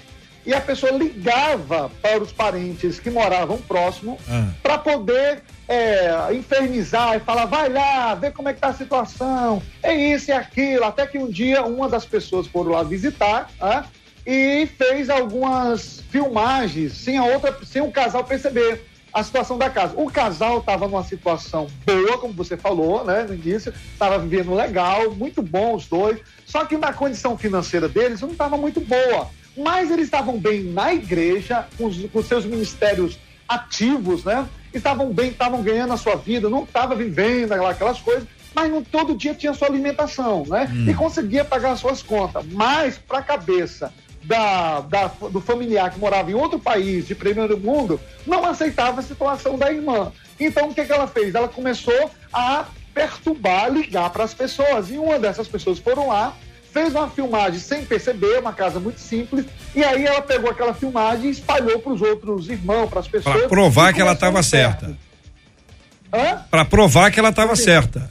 e 0.45 0.53
a 0.53 0.61
pessoa 0.61 0.91
ligava 0.91 1.89
para 2.01 2.21
os 2.21 2.31
parentes 2.31 2.99
que 2.99 3.09
moravam 3.09 3.57
próximo 3.57 4.17
ah. 4.29 4.49
para 4.61 4.77
poder 4.77 5.41
é, 5.67 6.33
infernizar 6.33 7.15
e 7.15 7.19
falar, 7.19 7.45
vai 7.45 7.69
lá, 7.69 8.13
vê 8.13 8.31
como 8.31 8.49
é 8.49 8.53
que 8.53 8.59
tá 8.59 8.67
a 8.67 8.73
situação, 8.73 9.61
é 9.81 9.93
isso 9.95 10.29
e 10.29 10.33
aquilo, 10.33 10.85
até 10.85 11.07
que 11.07 11.17
um 11.17 11.29
dia 11.29 11.63
uma 11.63 11.89
das 11.89 12.05
pessoas 12.05 12.47
foram 12.47 12.71
lá 12.71 12.83
visitar 12.83 13.49
né, 13.59 13.83
e 14.25 14.67
fez 14.77 15.09
algumas 15.09 16.03
filmagens 16.09 16.93
sem 16.93 17.17
a 17.17 17.23
outra, 17.23 17.57
sem 17.65 17.81
o 17.81 17.91
casal 17.91 18.23
perceber 18.23 18.85
a 19.13 19.23
situação 19.23 19.57
da 19.57 19.69
casa. 19.69 19.93
O 19.95 20.11
casal 20.11 20.59
estava 20.59 20.89
numa 20.89 21.03
situação 21.03 21.67
boa, 21.85 22.17
como 22.17 22.33
você 22.33 22.57
falou, 22.57 23.05
né, 23.05 23.23
no 23.23 23.33
início, 23.33 23.73
estava 23.93 24.19
vivendo 24.19 24.53
legal, 24.53 25.11
muito 25.11 25.41
bom 25.41 25.75
os 25.75 25.87
dois, 25.87 26.19
só 26.45 26.65
que 26.65 26.75
na 26.77 26.91
condição 26.91 27.37
financeira 27.37 27.87
deles 27.87 28.19
não 28.21 28.31
estava 28.31 28.57
muito 28.57 28.81
boa. 28.81 29.29
Mas 29.57 29.89
eles 29.89 30.05
estavam 30.05 30.37
bem 30.37 30.63
na 30.63 30.93
igreja, 30.93 31.67
com 31.77 31.85
os, 31.85 31.97
com 32.11 32.23
seus 32.23 32.45
ministérios 32.45 33.17
ativos, 33.47 34.23
né? 34.23 34.47
Estavam 34.73 35.13
bem, 35.13 35.29
estavam 35.29 35.61
ganhando 35.61 35.93
a 35.93 35.97
sua 35.97 36.15
vida, 36.15 36.49
não 36.49 36.63
estavam 36.63 36.97
vivendo 36.97 37.53
aquelas 37.53 37.99
coisas, 37.99 38.27
mas 38.53 38.71
não 38.71 38.83
todo 38.83 39.15
dia 39.15 39.33
tinha 39.33 39.53
sua 39.53 39.67
alimentação, 39.67 40.45
né? 40.47 40.69
Hum. 40.71 40.89
E 40.89 40.93
conseguia 40.93 41.45
pagar 41.45 41.71
as 41.71 41.79
suas 41.79 42.01
contas. 42.01 42.45
Mas 42.51 42.97
para 42.97 43.19
a 43.19 43.23
cabeça 43.23 43.93
da, 44.23 44.81
da, 44.81 45.07
do 45.07 45.39
familiar 45.39 45.91
que 45.91 45.99
morava 45.99 46.31
em 46.31 46.33
outro 46.33 46.59
país 46.59 47.07
de 47.07 47.15
primeiro 47.15 47.57
mundo, 47.57 47.99
não 48.25 48.43
aceitava 48.43 48.99
a 48.99 49.03
situação 49.03 49.57
da 49.57 49.71
irmã. 49.71 50.11
Então 50.39 50.69
o 50.69 50.73
que, 50.73 50.83
que 50.83 50.91
ela 50.91 51.07
fez? 51.07 51.35
Ela 51.35 51.47
começou 51.47 52.11
a 52.33 52.65
perturbar, 52.93 53.71
ligar 53.71 54.09
para 54.09 54.23
as 54.23 54.33
pessoas. 54.33 54.89
E 54.89 54.97
uma 54.97 55.19
dessas 55.19 55.47
pessoas 55.47 55.79
foram 55.79 56.07
lá, 56.07 56.33
fez 56.75 56.93
uma 56.93 57.09
filmagem 57.09 57.57
sem 57.57 57.85
perceber, 57.85 58.37
uma 58.39 58.51
casa 58.51 58.81
muito 58.81 58.99
simples, 58.99 59.45
e 59.73 59.81
aí 59.81 60.05
ela 60.05 60.21
pegou 60.21 60.51
aquela 60.51 60.73
filmagem 60.73 61.27
e 61.27 61.31
espalhou 61.31 61.79
para 61.79 61.93
os 61.93 62.01
outros 62.01 62.49
irmãos, 62.49 62.89
para 62.89 62.99
as 62.99 63.07
pessoas. 63.07 63.33
Para 63.33 63.47
provar 63.47 63.93
que 63.93 64.01
ela 64.01 64.11
estava 64.11 64.43
certa. 64.43 64.97
Para 66.51 66.65
provar 66.65 67.11
que 67.11 67.19
ela 67.19 67.29
estava 67.29 67.55
certa. 67.55 68.09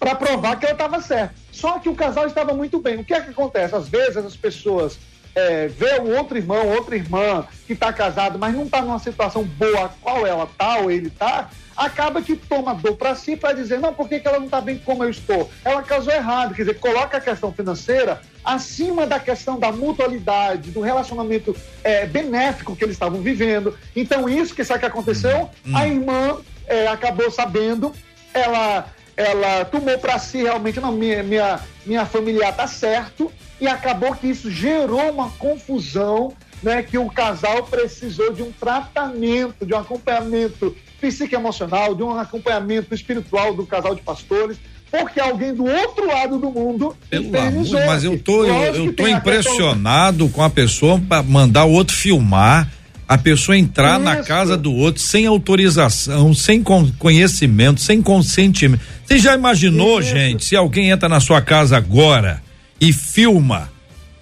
Para 0.00 0.14
provar 0.14 0.56
que 0.58 0.64
ela 0.64 0.72
estava 0.72 1.02
certa. 1.02 1.34
Só 1.52 1.78
que 1.78 1.90
o 1.90 1.94
casal 1.94 2.26
estava 2.26 2.54
muito 2.54 2.80
bem. 2.80 2.96
O 2.96 3.04
que 3.04 3.12
é 3.12 3.20
que 3.20 3.28
acontece? 3.28 3.74
Às 3.74 3.90
vezes 3.90 4.16
as 4.16 4.36
pessoas 4.36 4.98
é, 5.34 5.68
vê 5.68 6.00
um 6.00 6.16
outro 6.16 6.38
irmão, 6.38 6.66
outra 6.66 6.96
irmã 6.96 7.46
que 7.66 7.74
está 7.74 7.92
casado, 7.92 8.38
mas 8.38 8.54
não 8.54 8.64
está 8.64 8.80
numa 8.80 8.98
situação 8.98 9.44
boa, 9.44 9.92
qual 10.00 10.26
ela 10.26 10.44
está 10.44 10.78
ou 10.78 10.90
ele 10.90 11.08
está, 11.08 11.50
acaba 11.78 12.20
que 12.20 12.34
toma 12.34 12.74
dor 12.74 12.96
para 12.96 13.14
si 13.14 13.36
para 13.36 13.54
dizer, 13.54 13.78
não, 13.78 13.94
por 13.94 14.08
que, 14.08 14.18
que 14.18 14.26
ela 14.26 14.38
não 14.38 14.46
está 14.46 14.60
bem 14.60 14.78
como 14.84 15.04
eu 15.04 15.10
estou? 15.10 15.48
Ela 15.64 15.80
casou 15.82 16.12
errado, 16.12 16.52
quer 16.52 16.62
dizer, 16.62 16.78
coloca 16.80 17.16
a 17.16 17.20
questão 17.20 17.52
financeira 17.52 18.20
acima 18.44 19.06
da 19.06 19.20
questão 19.20 19.58
da 19.58 19.70
mutualidade, 19.70 20.72
do 20.72 20.80
relacionamento 20.80 21.54
é, 21.84 22.04
benéfico 22.04 22.74
que 22.74 22.84
eles 22.84 22.96
estavam 22.96 23.20
vivendo. 23.20 23.78
Então, 23.94 24.28
isso 24.28 24.54
que 24.54 24.64
sabe 24.64 24.80
que 24.80 24.86
aconteceu? 24.86 25.48
Hum. 25.64 25.76
A 25.76 25.86
irmã 25.86 26.38
é, 26.66 26.88
acabou 26.88 27.30
sabendo, 27.30 27.94
ela 28.34 28.92
ela 29.16 29.64
tomou 29.64 29.98
para 29.98 30.16
si 30.16 30.44
realmente, 30.44 30.78
não, 30.78 30.92
minha, 30.92 31.24
minha, 31.24 31.60
minha 31.84 32.06
familiar 32.06 32.54
tá 32.54 32.68
certo, 32.68 33.32
e 33.60 33.66
acabou 33.66 34.14
que 34.14 34.28
isso 34.28 34.48
gerou 34.48 35.10
uma 35.10 35.28
confusão, 35.30 36.32
né, 36.62 36.84
que 36.84 36.96
o 36.96 37.10
casal 37.10 37.64
precisou 37.64 38.32
de 38.32 38.44
um 38.44 38.52
tratamento, 38.52 39.66
de 39.66 39.74
um 39.74 39.78
acompanhamento 39.78 40.76
psicoemocional, 41.00 41.94
de 41.94 42.02
um 42.02 42.18
acompanhamento 42.18 42.94
espiritual 42.94 43.54
do 43.54 43.64
casal 43.66 43.94
de 43.94 44.02
pastores, 44.02 44.58
porque 44.90 45.20
alguém 45.20 45.54
do 45.54 45.64
outro 45.64 46.06
lado 46.06 46.38
do 46.38 46.50
mundo 46.50 46.96
Pelo 47.10 47.38
amor, 47.38 47.86
mas 47.86 48.04
eu 48.04 48.18
tô 48.18 48.44
eu, 48.44 48.74
eu 48.74 48.92
tô 48.92 49.06
impressionado 49.06 50.24
questão... 50.24 50.28
com 50.28 50.42
a 50.42 50.50
pessoa 50.50 50.98
para 50.98 51.22
mandar 51.22 51.64
o 51.64 51.72
outro 51.72 51.94
filmar 51.94 52.68
a 53.06 53.16
pessoa 53.16 53.56
entrar 53.56 53.94
Isso. 53.94 54.04
na 54.04 54.16
casa 54.22 54.54
do 54.54 54.70
outro 54.74 55.00
sem 55.00 55.24
autorização, 55.24 56.34
sem 56.34 56.62
conhecimento, 56.98 57.80
sem 57.80 58.02
consentimento. 58.02 58.82
Você 59.06 59.18
já 59.18 59.34
imaginou, 59.34 60.00
Isso. 60.00 60.10
gente, 60.10 60.44
se 60.44 60.54
alguém 60.54 60.90
entra 60.90 61.08
na 61.08 61.18
sua 61.18 61.40
casa 61.40 61.74
agora 61.74 62.42
e 62.78 62.92
filma 62.92 63.70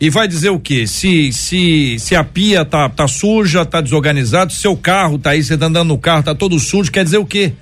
e 0.00 0.10
vai 0.10 0.28
dizer 0.28 0.50
o 0.50 0.60
quê? 0.60 0.86
Se 0.86 1.32
se 1.32 1.98
se 1.98 2.14
a 2.14 2.22
pia 2.22 2.64
tá 2.64 2.88
tá 2.88 3.08
suja, 3.08 3.64
tá 3.64 3.80
desorganizado, 3.80 4.52
seu 4.52 4.76
carro 4.76 5.18
tá 5.18 5.30
aí, 5.30 5.42
você 5.42 5.56
tá 5.56 5.66
andando 5.66 5.88
no 5.88 5.98
carro, 5.98 6.22
tá 6.22 6.34
todo 6.34 6.58
sujo, 6.58 6.92
quer 6.92 7.04
dizer 7.04 7.18
o 7.18 7.26
quê? 7.26 7.52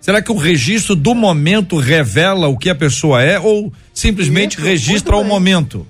Será 0.00 0.22
que 0.22 0.30
o 0.30 0.36
registro 0.36 0.94
do 0.94 1.14
momento 1.14 1.76
revela 1.76 2.48
o 2.48 2.56
que 2.56 2.70
a 2.70 2.74
pessoa 2.74 3.22
é 3.22 3.38
ou 3.38 3.72
simplesmente 3.92 4.56
Isso, 4.56 4.64
registra 4.64 5.16
o 5.16 5.24
momento? 5.24 5.86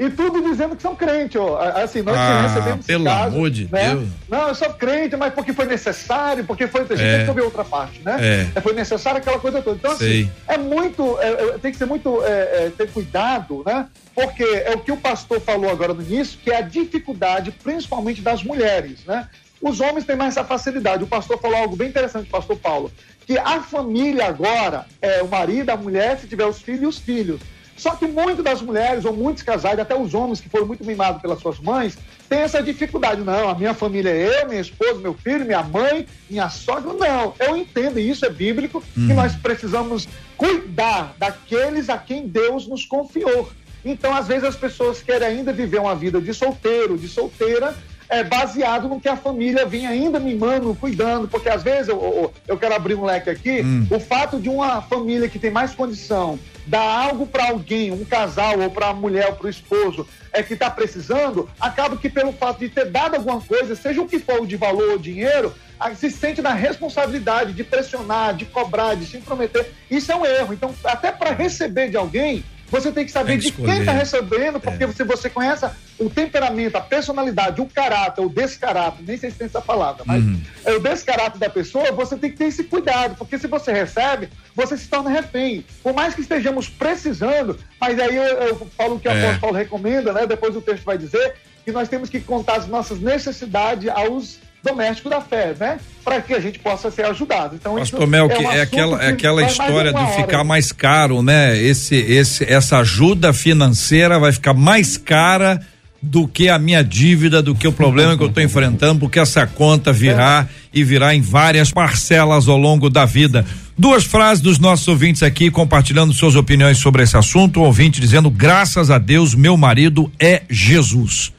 E 0.00 0.08
tudo 0.08 0.40
dizendo 0.40 0.74
que 0.74 0.80
são 0.80 0.96
crentes, 0.96 1.38
ó. 1.38 1.58
Assim, 1.60 2.00
nós 2.00 2.16
ah, 2.16 2.40
recebemos 2.40 2.86
pelo 2.86 3.04
caso, 3.04 3.36
amor 3.36 3.50
de 3.50 3.70
né? 3.70 3.90
Deus. 3.90 4.08
Não, 4.30 4.48
eu 4.48 4.54
sou 4.54 4.70
crente, 4.70 5.14
mas 5.14 5.34
porque 5.34 5.52
foi 5.52 5.66
necessário, 5.66 6.42
porque 6.42 6.66
foi. 6.66 6.80
A 6.80 6.84
gente 6.86 7.02
é. 7.02 7.16
tem 7.16 7.24
que 7.24 7.28
ouvir 7.28 7.42
outra 7.42 7.66
parte, 7.66 8.00
né? 8.02 8.16
É. 8.18 8.58
é. 8.58 8.60
Foi 8.62 8.72
necessário 8.72 9.18
aquela 9.18 9.38
coisa 9.38 9.60
toda. 9.60 9.76
Então, 9.76 9.90
assim, 9.90 10.06
Sei. 10.06 10.22
assim, 10.22 10.30
é 10.48 10.56
muito. 10.56 11.18
É, 11.20 11.28
é, 11.28 11.58
tem 11.58 11.70
que 11.70 11.76
ser 11.76 11.84
muito. 11.84 12.24
É, 12.24 12.70
ter 12.78 12.90
cuidado, 12.90 13.62
né? 13.66 13.88
Porque 14.14 14.42
é 14.42 14.72
o 14.74 14.80
que 14.80 14.90
o 14.90 14.96
pastor 14.96 15.38
falou 15.38 15.70
agora 15.70 15.92
no 15.92 16.00
início, 16.00 16.38
que 16.42 16.50
é 16.50 16.56
a 16.56 16.62
dificuldade, 16.62 17.50
principalmente 17.50 18.22
das 18.22 18.42
mulheres, 18.42 19.00
né? 19.06 19.28
Os 19.60 19.80
homens 19.80 20.06
têm 20.06 20.16
mais 20.16 20.34
essa 20.34 20.46
facilidade. 20.46 21.04
O 21.04 21.06
pastor 21.06 21.38
falou 21.38 21.58
algo 21.58 21.76
bem 21.76 21.90
interessante, 21.90 22.26
o 22.26 22.30
pastor 22.30 22.56
Paulo, 22.56 22.90
que 23.26 23.36
a 23.36 23.60
família 23.60 24.26
agora 24.26 24.86
é 25.02 25.22
o 25.22 25.28
marido, 25.28 25.68
a 25.68 25.76
mulher, 25.76 26.18
se 26.18 26.26
tiver 26.26 26.46
os 26.46 26.62
filhos, 26.62 26.96
os 26.96 26.98
filhos. 26.98 27.40
Só 27.80 27.92
que 27.92 28.06
muitas 28.06 28.44
das 28.44 28.60
mulheres, 28.60 29.06
ou 29.06 29.16
muitos 29.16 29.42
casais, 29.42 29.78
até 29.78 29.98
os 29.98 30.12
homens 30.12 30.38
que 30.38 30.50
foram 30.50 30.66
muito 30.66 30.84
mimados 30.84 31.22
pelas 31.22 31.40
suas 31.40 31.58
mães, 31.58 31.96
têm 32.28 32.40
essa 32.40 32.62
dificuldade. 32.62 33.22
Não, 33.22 33.48
a 33.48 33.54
minha 33.54 33.72
família 33.72 34.10
é 34.10 34.42
eu, 34.42 34.48
minha 34.50 34.60
esposa, 34.60 35.00
meu 35.00 35.14
filho, 35.14 35.46
minha 35.46 35.62
mãe, 35.62 36.06
minha 36.28 36.50
sogra. 36.50 36.92
Não, 36.92 37.32
eu 37.40 37.56
entendo, 37.56 37.98
e 37.98 38.10
isso 38.10 38.26
é 38.26 38.28
bíblico, 38.28 38.84
uhum. 38.94 39.06
que 39.06 39.14
nós 39.14 39.34
precisamos 39.34 40.06
cuidar 40.36 41.14
daqueles 41.16 41.88
a 41.88 41.96
quem 41.96 42.28
Deus 42.28 42.66
nos 42.66 42.84
confiou. 42.84 43.50
Então, 43.82 44.14
às 44.14 44.28
vezes, 44.28 44.44
as 44.44 44.56
pessoas 44.56 45.02
querem 45.02 45.28
ainda 45.28 45.50
viver 45.50 45.80
uma 45.80 45.94
vida 45.94 46.20
de 46.20 46.34
solteiro, 46.34 46.98
de 46.98 47.08
solteira, 47.08 47.74
é, 48.10 48.24
baseado 48.24 48.88
no 48.88 49.00
que 49.00 49.08
a 49.08 49.16
família 49.16 49.64
vinha 49.64 49.88
ainda 49.88 50.18
mimando, 50.18 50.74
cuidando, 50.74 51.28
porque 51.28 51.48
às 51.48 51.62
vezes 51.62 51.88
eu, 51.88 52.02
eu, 52.02 52.34
eu 52.48 52.58
quero 52.58 52.74
abrir 52.74 52.96
um 52.96 53.04
leque 53.04 53.30
aqui, 53.30 53.62
hum. 53.62 53.86
o 53.88 54.00
fato 54.00 54.40
de 54.40 54.48
uma 54.48 54.82
família 54.82 55.28
que 55.28 55.38
tem 55.38 55.50
mais 55.50 55.72
condição 55.74 56.38
dar 56.66 56.82
algo 56.82 57.26
para 57.26 57.48
alguém, 57.48 57.90
um 57.90 58.04
casal 58.04 58.60
ou 58.60 58.70
para 58.70 58.88
a 58.88 58.94
mulher 58.94 59.26
ou 59.28 59.32
para 59.34 59.46
o 59.46 59.50
esposo, 59.50 60.06
é 60.32 60.42
que 60.42 60.54
está 60.54 60.70
precisando, 60.70 61.48
acaba 61.58 61.96
que 61.96 62.08
pelo 62.08 62.32
fato 62.32 62.60
de 62.60 62.68
ter 62.68 62.86
dado 62.86 63.16
alguma 63.16 63.40
coisa, 63.40 63.74
seja 63.74 64.00
o 64.00 64.06
que 64.06 64.18
for 64.18 64.46
de 64.46 64.56
valor 64.56 64.90
ou 64.90 64.98
dinheiro, 64.98 65.52
se 65.96 66.10
sente 66.10 66.42
na 66.42 66.52
responsabilidade 66.52 67.54
de 67.54 67.64
pressionar, 67.64 68.34
de 68.34 68.44
cobrar, 68.44 68.94
de 68.94 69.06
se 69.06 69.16
intrometer. 69.16 69.72
Isso 69.90 70.12
é 70.12 70.16
um 70.16 70.26
erro. 70.26 70.52
Então, 70.52 70.74
até 70.84 71.10
para 71.10 71.32
receber 71.32 71.88
de 71.88 71.96
alguém, 71.96 72.44
você 72.70 72.92
tem 72.92 73.04
que 73.04 73.10
saber 73.10 73.32
tem 73.32 73.40
que 73.40 73.50
de 73.50 73.52
quem 73.52 73.80
está 73.80 73.92
recebendo, 73.92 74.60
porque 74.60 74.84
é. 74.84 74.92
se 74.92 75.02
você 75.02 75.28
conhece 75.28 75.68
o 75.98 76.08
temperamento, 76.08 76.76
a 76.76 76.80
personalidade, 76.80 77.60
o 77.60 77.66
caráter, 77.66 78.22
o 78.22 78.28
descaráter, 78.28 79.04
nem 79.04 79.16
sei 79.16 79.30
se 79.30 79.36
tem 79.36 79.46
essa 79.46 79.60
palavra, 79.60 80.04
mas 80.06 80.22
uhum. 80.22 80.40
é 80.64 80.72
o 80.72 80.80
descaráter 80.80 81.38
da 81.38 81.50
pessoa, 81.50 81.90
você 81.92 82.16
tem 82.16 82.30
que 82.30 82.36
ter 82.36 82.44
esse 82.44 82.64
cuidado, 82.64 83.16
porque 83.16 83.38
se 83.38 83.46
você 83.46 83.72
recebe, 83.72 84.28
você 84.54 84.76
se 84.76 84.88
torna 84.88 85.10
refém. 85.10 85.64
Por 85.82 85.92
mais 85.92 86.14
que 86.14 86.20
estejamos 86.20 86.68
precisando, 86.68 87.58
mas 87.80 87.98
aí 87.98 88.16
eu, 88.16 88.22
eu 88.22 88.70
falo 88.76 88.94
o 88.94 89.00
que 89.00 89.08
o 89.08 89.10
é. 89.10 89.26
apóstolo 89.26 89.52
recomenda, 89.52 90.12
né? 90.12 90.26
Depois 90.26 90.54
o 90.54 90.60
texto 90.60 90.84
vai 90.84 90.96
dizer 90.96 91.34
que 91.64 91.72
nós 91.72 91.88
temos 91.88 92.08
que 92.08 92.20
contar 92.20 92.56
as 92.56 92.66
nossas 92.66 93.00
necessidades 93.00 93.88
aos 93.88 94.38
doméstico 94.62 95.08
da 95.08 95.20
fé, 95.20 95.54
né? 95.58 95.78
Para 96.04 96.20
que 96.20 96.34
a 96.34 96.40
gente 96.40 96.58
possa 96.58 96.90
ser 96.90 97.04
ajudado. 97.06 97.56
Então, 97.56 97.76
Pastor 97.76 98.06
Mel, 98.06 98.30
é, 98.30 98.38
um 98.38 98.50
é 98.52 98.60
aquela, 98.60 99.02
é 99.02 99.08
aquela 99.08 99.42
história 99.44 99.92
de 99.92 100.16
ficar 100.16 100.44
mais 100.44 100.72
caro, 100.72 101.22
né? 101.22 101.56
Esse, 101.58 101.96
esse, 101.96 102.44
essa 102.44 102.78
ajuda 102.78 103.32
financeira 103.32 104.18
vai 104.18 104.32
ficar 104.32 104.54
mais 104.54 104.96
cara 104.96 105.60
do 106.02 106.26
que 106.26 106.48
a 106.48 106.58
minha 106.58 106.82
dívida, 106.82 107.42
do 107.42 107.54
que 107.54 107.68
o 107.68 107.72
problema 107.72 108.16
que 108.16 108.22
eu 108.22 108.28
estou 108.28 108.42
enfrentando, 108.42 109.00
porque 109.00 109.18
essa 109.18 109.46
conta 109.46 109.92
virá 109.92 110.48
e 110.72 110.82
virá 110.82 111.14
em 111.14 111.20
várias 111.20 111.70
parcelas 111.70 112.48
ao 112.48 112.56
longo 112.56 112.88
da 112.88 113.04
vida. 113.04 113.44
Duas 113.76 114.04
frases 114.04 114.42
dos 114.42 114.58
nossos 114.58 114.88
ouvintes 114.88 115.22
aqui 115.22 115.50
compartilhando 115.50 116.12
suas 116.12 116.36
opiniões 116.36 116.78
sobre 116.78 117.02
esse 117.02 117.16
assunto. 117.16 117.60
O 117.60 117.64
ouvinte 117.64 118.00
dizendo: 118.00 118.30
graças 118.30 118.90
a 118.90 118.98
Deus, 118.98 119.34
meu 119.34 119.56
marido 119.56 120.10
é 120.18 120.42
Jesus. 120.48 121.32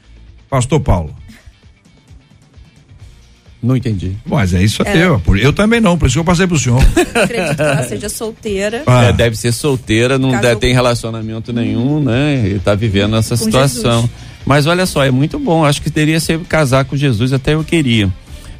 Pastor 0.48 0.80
Paulo. 0.80 1.21
Não 3.62 3.76
entendi. 3.76 4.16
Mas 4.26 4.52
é 4.52 4.62
isso 4.62 4.82
é. 4.82 4.96
eu. 4.96 5.22
Eu 5.36 5.52
também 5.52 5.80
não, 5.80 5.96
por 5.96 6.06
isso 6.06 6.14
que 6.14 6.18
eu 6.20 6.24
passei 6.24 6.48
pro 6.48 6.58
senhor. 6.58 6.82
Acredito 7.14 7.54
que 7.54 7.62
ela 7.62 7.82
seja 7.84 8.08
solteira. 8.08 8.82
Ah. 8.86 9.04
É, 9.04 9.12
deve 9.12 9.36
ser 9.36 9.52
solteira, 9.52 10.18
não 10.18 10.32
deve, 10.40 10.56
tem 10.56 10.74
relacionamento 10.74 11.52
nenhum, 11.52 12.02
né? 12.02 12.48
E 12.48 12.58
tá 12.58 12.74
vivendo 12.74 13.14
essa 13.16 13.36
com 13.36 13.44
situação. 13.44 14.02
Jesus. 14.02 14.10
Mas 14.44 14.66
olha 14.66 14.84
só, 14.84 15.04
é 15.04 15.12
muito 15.12 15.38
bom. 15.38 15.64
Acho 15.64 15.80
que 15.80 15.90
teria 15.90 16.18
ser 16.18 16.40
casar 16.40 16.84
com 16.84 16.96
Jesus, 16.96 17.32
até 17.32 17.54
eu 17.54 17.62
queria. 17.62 18.10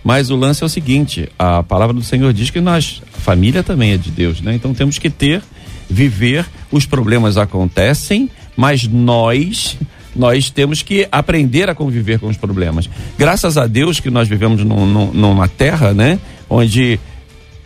Mas 0.05 0.31
o 0.31 0.37
lance 0.37 0.63
é 0.63 0.67
o 0.67 0.69
seguinte: 0.69 1.29
a 1.37 1.65
palavra 1.65 1.95
do 1.95 2.03
Senhor 2.03 2.33
diz 2.33 2.51
que 2.51 2.61
nós, 2.61 3.03
a 3.13 3.19
família 3.19 3.63
também 3.65 3.93
é 3.93 3.97
de 3.97 4.11
Deus, 4.11 4.41
né? 4.41 4.55
Então 4.55 4.73
temos 4.73 4.99
que 4.99 5.11
ter, 5.11 5.43
viver, 5.91 6.47
os 6.71 6.87
problemas 6.87 7.37
acontecem, 7.37 8.31
mas 8.57 8.87
nós 8.87 9.77
nós 10.15 10.51
temos 10.51 10.83
que 10.83 11.07
aprender 11.11 11.69
a 11.69 11.75
conviver 11.75 12.19
com 12.19 12.29
os 12.29 12.37
problemas. 12.37 12.89
Graças 13.19 13.57
a 13.57 13.67
Deus 13.67 14.01
que 14.01 14.11
nós 14.11 14.29
vivemos 14.29 14.65
num, 14.65 14.87
num, 14.87 15.13
numa 15.13 15.49
terra, 15.49 15.93
né, 15.93 16.19
onde 16.49 16.99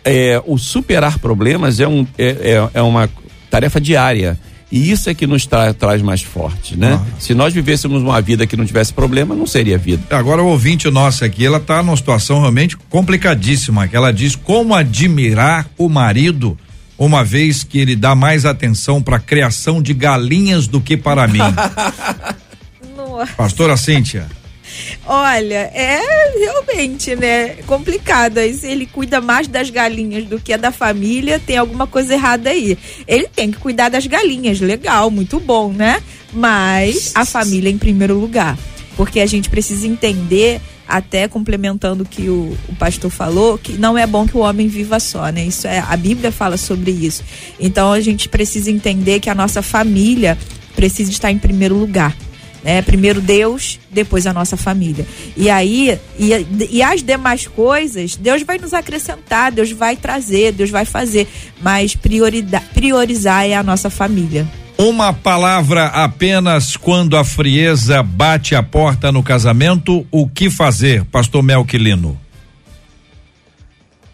é, 0.03 0.41
o 0.45 0.57
superar 0.57 1.19
problemas 1.19 1.79
é, 1.79 1.87
um, 1.87 2.07
é, 2.17 2.25
é, 2.25 2.69
é 2.75 2.81
uma 2.81 3.09
tarefa 3.49 3.79
diária. 3.81 4.39
E 4.69 4.91
isso 4.91 5.09
é 5.09 5.13
que 5.13 5.25
nos 5.25 5.45
tra 5.45 5.73
traz 5.73 6.01
mais 6.01 6.21
forte, 6.21 6.75
né? 6.75 6.99
Ah. 7.01 7.05
Se 7.19 7.33
nós 7.33 7.53
vivêssemos 7.53 8.01
uma 8.01 8.19
vida 8.21 8.45
que 8.45 8.57
não 8.57 8.65
tivesse 8.65 8.93
problema, 8.93 9.33
não 9.33 9.47
seria 9.47 9.77
vida. 9.77 10.03
Agora 10.09 10.43
o 10.43 10.47
ouvinte 10.47 10.89
nosso 10.89 11.23
aqui, 11.23 11.45
ela 11.45 11.57
está 11.57 11.81
numa 11.81 11.95
situação 11.95 12.41
realmente 12.41 12.75
complicadíssima, 12.89 13.87
que 13.87 13.95
ela 13.95 14.11
diz 14.11 14.35
como 14.35 14.75
admirar 14.75 15.67
o 15.77 15.87
marido 15.87 16.57
uma 16.97 17.23
vez 17.23 17.63
que 17.63 17.79
ele 17.79 17.95
dá 17.95 18.15
mais 18.15 18.45
atenção 18.45 19.01
para 19.01 19.17
a 19.17 19.19
criação 19.19 19.81
de 19.81 19.93
galinhas 19.93 20.67
do 20.67 20.81
que 20.81 20.97
para 20.97 21.27
mim. 21.27 21.39
Pastora 23.35 23.77
Cíntia. 23.77 24.27
Olha, 25.05 25.71
é 25.73 25.99
realmente, 26.37 27.15
né, 27.15 27.55
complicado. 27.65 28.39
Se 28.53 28.67
ele 28.67 28.85
cuida 28.85 29.21
mais 29.21 29.47
das 29.47 29.69
galinhas 29.69 30.25
do 30.25 30.39
que 30.39 30.55
da 30.57 30.71
família, 30.71 31.39
tem 31.39 31.57
alguma 31.57 31.87
coisa 31.87 32.13
errada 32.13 32.49
aí. 32.49 32.77
Ele 33.07 33.27
tem 33.27 33.51
que 33.51 33.57
cuidar 33.57 33.89
das 33.89 34.05
galinhas, 34.05 34.59
legal, 34.59 35.09
muito 35.09 35.39
bom, 35.39 35.71
né? 35.71 36.01
Mas 36.33 37.11
a 37.15 37.25
família 37.25 37.69
em 37.69 37.77
primeiro 37.77 38.19
lugar. 38.19 38.57
Porque 38.95 39.19
a 39.19 39.25
gente 39.25 39.49
precisa 39.49 39.87
entender 39.87 40.59
até 40.87 41.27
complementando 41.27 42.03
o 42.03 42.05
que 42.05 42.29
o, 42.29 42.57
o, 42.69 42.75
pastor 42.75 43.11
falou, 43.11 43.57
que 43.57 43.73
não 43.73 43.97
é 43.97 44.07
bom 44.07 44.25
que 44.27 44.37
o 44.37 44.41
homem 44.41 44.67
viva 44.67 44.99
só, 44.99 45.29
né? 45.29 45.45
Isso 45.45 45.67
é, 45.67 45.79
a 45.79 45.97
Bíblia 45.97 46.31
fala 46.31 46.57
sobre 46.57 46.91
isso. 46.91 47.23
Então 47.59 47.91
a 47.91 47.99
gente 47.99 48.29
precisa 48.29 48.71
entender 48.71 49.19
que 49.19 49.29
a 49.29 49.35
nossa 49.35 49.61
família 49.61 50.37
precisa 50.75 51.11
estar 51.11 51.31
em 51.31 51.37
primeiro 51.37 51.75
lugar. 51.75 52.15
Né? 52.63 52.81
Primeiro 52.81 53.21
Deus, 53.21 53.79
depois 53.89 54.27
a 54.27 54.33
nossa 54.33 54.57
família. 54.57 55.05
E 55.35 55.49
aí, 55.49 55.97
e, 56.17 56.31
e 56.69 56.81
as 56.83 57.03
demais 57.03 57.47
coisas, 57.47 58.15
Deus 58.15 58.43
vai 58.43 58.57
nos 58.57 58.73
acrescentar, 58.73 59.51
Deus 59.51 59.71
vai 59.71 59.95
trazer, 59.95 60.51
Deus 60.51 60.69
vai 60.69 60.85
fazer. 60.85 61.27
Mas 61.61 61.95
priorizar 61.95 63.45
é 63.45 63.55
a 63.55 63.63
nossa 63.63 63.89
família. 63.89 64.47
Uma 64.77 65.11
palavra 65.11 65.85
apenas 65.87 66.77
quando 66.77 67.17
a 67.17 67.23
frieza 67.23 68.03
bate 68.03 68.53
a 68.53 68.61
porta 68.61 69.11
no 69.11 69.23
casamento, 69.23 70.05
o 70.11 70.29
que 70.29 70.51
fazer, 70.51 71.03
pastor 71.05 71.41
Melquilino? 71.41 72.15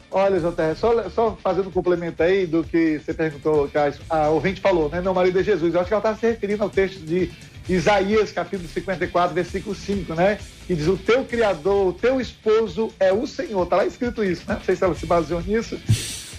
Olha, 0.09 0.39
JR, 0.39 0.76
só, 0.78 1.09
só 1.09 1.38
fazendo 1.43 1.68
um 1.68 1.72
complemento 1.72 2.24
aí 2.24 2.45
do 2.45 2.64
que 2.64 2.97
você 2.99 3.14
perguntou, 3.14 3.68
que 3.68 3.78
a, 3.78 3.91
a 4.09 4.30
ouvinte 4.30 4.61
falou, 4.61 4.88
né? 4.88 5.01
Meu 5.01 5.14
marido 5.14 5.38
é 5.38 5.43
Jesus. 5.43 5.74
Eu 5.74 5.82
acho 5.82 5.89
que 5.89 5.93
ela 5.93 5.99
está 5.99 6.16
se 6.16 6.26
referindo 6.28 6.64
ao 6.64 6.70
texto 6.70 6.99
de 6.99 7.30
Isaías, 7.68 8.32
capítulo 8.32 8.70
54, 8.70 9.34
versículo 9.36 9.76
5, 9.76 10.14
né? 10.14 10.38
Que 10.66 10.76
diz: 10.76 10.88
O 10.88 10.95
teu 10.95 11.26
Criador, 11.26 11.88
o 11.88 11.93
teu 11.93 12.22
esposo 12.22 12.89
é 12.99 13.11
o 13.11 13.28
Senhor. 13.28 13.64
Está 13.64 13.78
lá 13.78 13.86
escrito 13.86 14.24
isso, 14.24 14.43
né? 14.47 14.55
Não 14.55 14.64
sei 14.64 14.76
se 14.78 14.84
ela 14.84 14.95
se 14.95 15.05
baseou 15.05 15.41
nisso. 15.41 15.78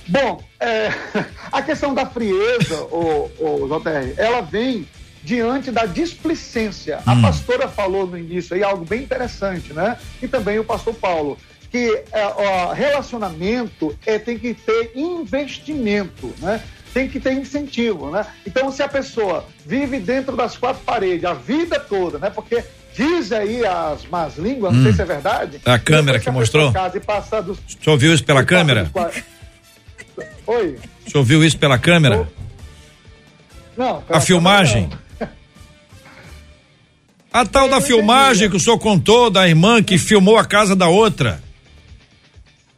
Bom, 0.07 0.43
é, 0.61 0.91
a 1.51 1.63
questão 1.63 1.95
da 1.95 2.07
frieza, 2.07 2.83
o, 2.85 3.31
o 3.39 3.69
JR, 3.69 4.15
ela 4.17 4.41
vem 4.41 4.87
diante 5.23 5.71
da 5.71 5.87
displicência. 5.87 6.99
Hum. 6.99 7.13
A 7.13 7.17
pastora 7.23 7.69
falou 7.69 8.07
no 8.07 8.19
início 8.19 8.55
aí 8.55 8.63
algo 8.63 8.85
bem 8.85 9.03
interessante, 9.03 9.73
né? 9.73 9.97
E 10.23 10.29
também 10.29 10.59
o 10.59 10.65
pastor 10.65 10.95
Paulo, 10.95 11.39
que 11.71 12.03
é, 12.13 12.27
ó, 12.27 12.73
relacionamento 12.73 13.97
é, 14.05 14.19
tem 14.19 14.39
que 14.39 14.55
ter 14.55 14.93
investimento, 14.95 16.33
né? 16.39 16.63
tem 16.95 17.09
que 17.09 17.19
ter 17.19 17.33
incentivo, 17.33 18.09
né? 18.09 18.25
Então, 18.47 18.71
se 18.71 18.81
a 18.81 18.89
pessoa 18.89 19.45
vive 19.67 19.99
dentro 19.99 20.37
das 20.37 20.57
quatro 20.57 20.81
paredes 20.85 21.25
a 21.25 21.35
vida 21.35 21.81
toda, 21.81 22.21
né? 22.21 22.31
Porque 22.31 22.63
diz 22.95 23.33
aí 23.33 23.67
as 23.67 24.07
más 24.07 24.39
línguas, 24.39 24.73
não 24.73 24.83
sei 24.83 24.93
hum. 24.93 24.95
se 24.95 25.03
é 25.03 25.05
verdade. 25.05 25.61
A 25.67 25.77
câmera 25.77 26.21
que, 26.21 26.31
mostrou. 26.31 26.73
Casa 26.73 26.97
e 26.97 27.01
passa 27.01 27.43
dos, 27.43 27.59
o 27.59 27.83
senhor 27.83 27.99
viu 27.99 28.15
isso 28.15 28.25
pela 28.25 28.45
câmera? 28.45 28.85
Dos... 28.85 29.25
Oi. 30.47 30.79
O 31.07 31.11
senhor 31.11 31.25
viu 31.25 31.45
isso 31.45 31.59
pela 31.59 31.79
câmera? 31.79 32.29
Não. 33.77 34.03
A 34.09 34.21
filmagem? 34.21 34.89
Não. 35.21 35.29
A 37.33 37.45
tal 37.45 37.69
da 37.69 37.81
filmagem 37.81 38.49
que 38.49 38.57
o 38.57 38.61
senhor 38.61 38.79
contou 38.79 39.29
da 39.29 39.49
irmã 39.49 39.83
que 39.83 39.99
filmou 39.99 40.39
a 40.39 40.45
casa 40.45 40.77
da 40.77 40.87
outra. 40.87 41.43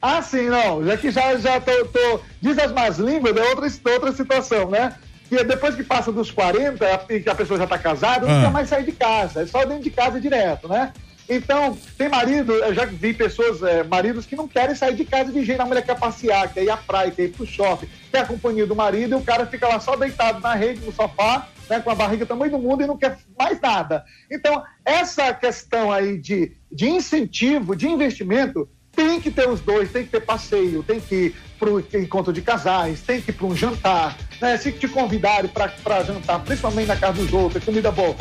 Ah, 0.01 0.23
sim, 0.23 0.49
não. 0.49 0.85
Já 0.85 0.97
que 0.97 1.11
já, 1.11 1.37
já 1.37 1.61
tô, 1.61 1.85
tô 1.87 2.21
diz 2.41 2.59
as 2.59 2.73
más 2.73 2.97
línguas, 2.97 3.37
é 3.37 3.43
outra, 3.43 3.93
outra 3.93 4.13
situação, 4.13 4.71
né? 4.71 4.95
Que 5.29 5.43
depois 5.43 5.75
que 5.75 5.83
passa 5.83 6.13
dos 6.13 6.31
40 6.31 7.07
e 7.11 7.21
que 7.21 7.29
a 7.29 7.35
pessoa 7.35 7.59
já 7.59 7.65
está 7.65 7.77
casada, 7.77 8.27
não 8.27 8.39
ah. 8.39 8.43
quer 8.45 8.51
mais 8.51 8.69
sair 8.69 8.85
de 8.85 8.93
casa, 8.93 9.43
é 9.43 9.47
só 9.47 9.65
dentro 9.65 9.83
de 9.83 9.91
casa 9.91 10.21
direto, 10.21 10.69
né? 10.69 10.93
Então, 11.29 11.77
tem 11.99 12.09
marido, 12.09 12.53
eu 12.53 12.73
já 12.73 12.85
vi 12.85 13.13
pessoas, 13.13 13.63
é, 13.63 13.83
maridos 13.83 14.27
que 14.27 14.37
não 14.37 14.47
querem 14.47 14.77
sair 14.77 14.95
de 14.95 15.05
casa 15.05 15.33
de 15.33 15.45
jeito, 15.45 15.61
a 15.61 15.67
mulher 15.67 15.85
quer 15.85 15.99
passear, 15.99 16.53
quer 16.53 16.63
ir 16.63 16.71
à 16.71 16.77
praia, 16.77 17.11
quer 17.11 17.25
ir 17.25 17.33
pro 17.33 17.45
shopping, 17.45 17.89
quer 18.11 18.21
a 18.21 18.27
companhia 18.27 18.67
do 18.67 18.77
marido, 18.77 19.17
e 19.17 19.19
o 19.19 19.25
cara 19.25 19.45
fica 19.47 19.67
lá 19.67 19.81
só 19.81 19.97
deitado 19.97 20.41
na 20.41 20.55
rede, 20.55 20.85
no 20.85 20.93
sofá, 20.93 21.49
né, 21.69 21.81
com 21.81 21.91
a 21.91 21.95
barriga 21.95 22.25
tamanho 22.25 22.53
do 22.53 22.59
mundo 22.59 22.83
e 22.83 22.87
não 22.87 22.97
quer 22.97 23.19
mais 23.37 23.61
nada. 23.61 24.05
Então, 24.31 24.63
essa 24.85 25.35
questão 25.35 25.91
aí 25.91 26.17
de, 26.17 26.53
de 26.71 26.89
incentivo, 26.89 27.75
de 27.75 27.89
investimento, 27.89 28.69
tem 28.93 29.21
que 29.21 29.31
ter 29.31 29.49
os 29.49 29.61
dois, 29.61 29.93
tem 29.93 30.05
que 30.05 30.11
ter 30.11 30.21
passeio, 30.21 30.83
tem 30.83 30.99
que 30.99 31.15
ir 31.15 31.35
para 31.59 31.71
o 31.71 31.81
encontro 31.81 32.33
de 32.33 32.41
casais, 32.41 33.03
tem 33.03 33.21
que 33.21 33.31
ir 33.31 33.35
para 33.35 33.47
um 33.47 33.55
jantar, 33.55 34.17
né? 34.41 34.57
Se 34.57 34.73
te 34.73 34.89
convidarem 34.89 35.51
para 35.51 36.03
jantar, 36.03 36.41
principalmente 36.41 36.87
na 36.87 36.97
casa 36.97 37.23
dos 37.23 37.33
outros, 37.33 37.63
comida 37.63 37.91
boa, 37.91 38.15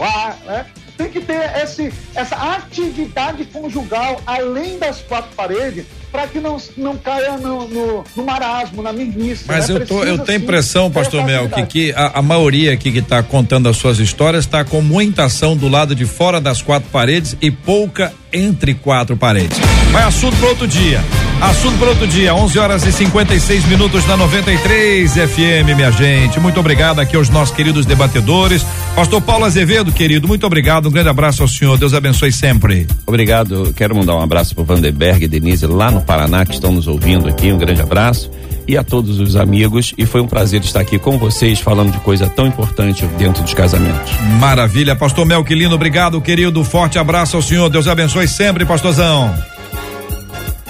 né? 0.45 0.65
Tem 0.97 1.09
que 1.09 1.19
ter 1.19 1.51
esse, 1.61 1.91
essa 2.15 2.35
atividade 2.35 3.45
conjugal 3.45 4.21
além 4.25 4.79
das 4.79 5.01
quatro 5.01 5.31
paredes 5.35 5.85
para 6.11 6.27
que 6.27 6.39
não, 6.39 6.57
não 6.77 6.95
caia 6.95 7.37
no, 7.37 7.67
no, 7.67 8.03
no 8.15 8.23
marasmo, 8.23 8.81
na 8.81 8.93
mesmice. 8.93 9.43
Mas 9.45 9.67
né? 9.67 9.75
eu, 9.75 9.85
tô, 9.85 10.03
eu 10.03 10.17
tenho 10.19 10.37
impressão, 10.37 10.89
pastor 10.89 11.25
Mel, 11.25 11.49
que, 11.49 11.65
que 11.65 11.91
a, 11.91 12.19
a, 12.19 12.21
maioria 12.21 12.71
aqui 12.71 12.89
que 12.89 12.99
está 12.99 13.21
contando 13.21 13.67
as 13.67 13.75
suas 13.75 13.99
histórias 13.99 14.45
está 14.45 14.63
com 14.63 14.81
muita 14.81 15.25
ação 15.25 15.57
do 15.57 15.67
lado 15.67 15.93
de 15.93 16.05
fora 16.05 16.39
das 16.39 16.61
quatro 16.61 16.89
paredes 16.89 17.35
e 17.41 17.51
pouca 17.51 18.13
entre 18.35 18.73
quatro 18.73 19.15
paredes. 19.17 19.59
Mas 19.91 20.05
assunto 20.07 20.35
para 20.37 20.49
outro 20.49 20.67
dia. 20.67 21.03
Assunto 21.41 21.77
para 21.77 21.89
outro 21.89 22.07
dia, 22.07 22.33
11 22.33 22.59
horas 22.59 22.85
e 22.85 22.91
56 22.91 23.65
minutos 23.65 24.05
na 24.07 24.15
93 24.15 25.11
FM, 25.11 25.75
minha 25.75 25.91
gente. 25.91 26.39
Muito 26.39 26.59
obrigado 26.59 26.99
aqui 26.99 27.15
aos 27.15 27.29
nossos 27.29 27.55
queridos 27.55 27.85
debatedores. 27.85 28.65
Pastor 28.95 29.21
Paulo 29.21 29.45
Azevedo, 29.45 29.91
querido, 29.91 30.27
muito 30.27 30.45
obrigado. 30.45 30.87
Um 30.87 30.91
grande 30.91 31.09
abraço 31.09 31.41
ao 31.41 31.47
senhor. 31.47 31.77
Deus 31.77 31.93
abençoe 31.93 32.31
sempre. 32.31 32.87
Obrigado. 33.05 33.73
Quero 33.75 33.95
mandar 33.95 34.15
um 34.15 34.21
abraço 34.21 34.55
para 34.55 34.63
Vanderberg 34.63 35.25
e 35.25 35.27
Denise 35.27 35.67
lá 35.67 35.91
no 35.91 36.01
Paraná 36.01 36.45
que 36.45 36.53
estão 36.53 36.71
nos 36.71 36.87
ouvindo 36.87 37.27
aqui. 37.27 37.51
Um 37.51 37.57
grande 37.57 37.81
abraço 37.81 38.31
e 38.67 38.77
a 38.77 38.83
todos 38.83 39.19
os 39.19 39.35
amigos. 39.35 39.93
E 39.97 40.05
foi 40.05 40.21
um 40.21 40.27
prazer 40.27 40.61
estar 40.61 40.79
aqui 40.79 40.97
com 40.97 41.17
vocês 41.17 41.59
falando 41.59 41.91
de 41.91 41.99
coisa 41.99 42.29
tão 42.29 42.47
importante 42.47 43.05
dentro 43.17 43.43
dos 43.43 43.53
casamentos. 43.53 44.11
Maravilha, 44.39 44.95
Pastor 44.95 45.25
Melquilino, 45.25 45.75
obrigado, 45.75 46.21
querido. 46.21 46.63
Forte 46.63 46.97
abraço 46.97 47.35
ao 47.35 47.41
senhor. 47.41 47.69
Deus 47.69 47.87
abençoe 47.87 48.27
sempre, 48.27 48.65
pastorzão. 48.65 49.33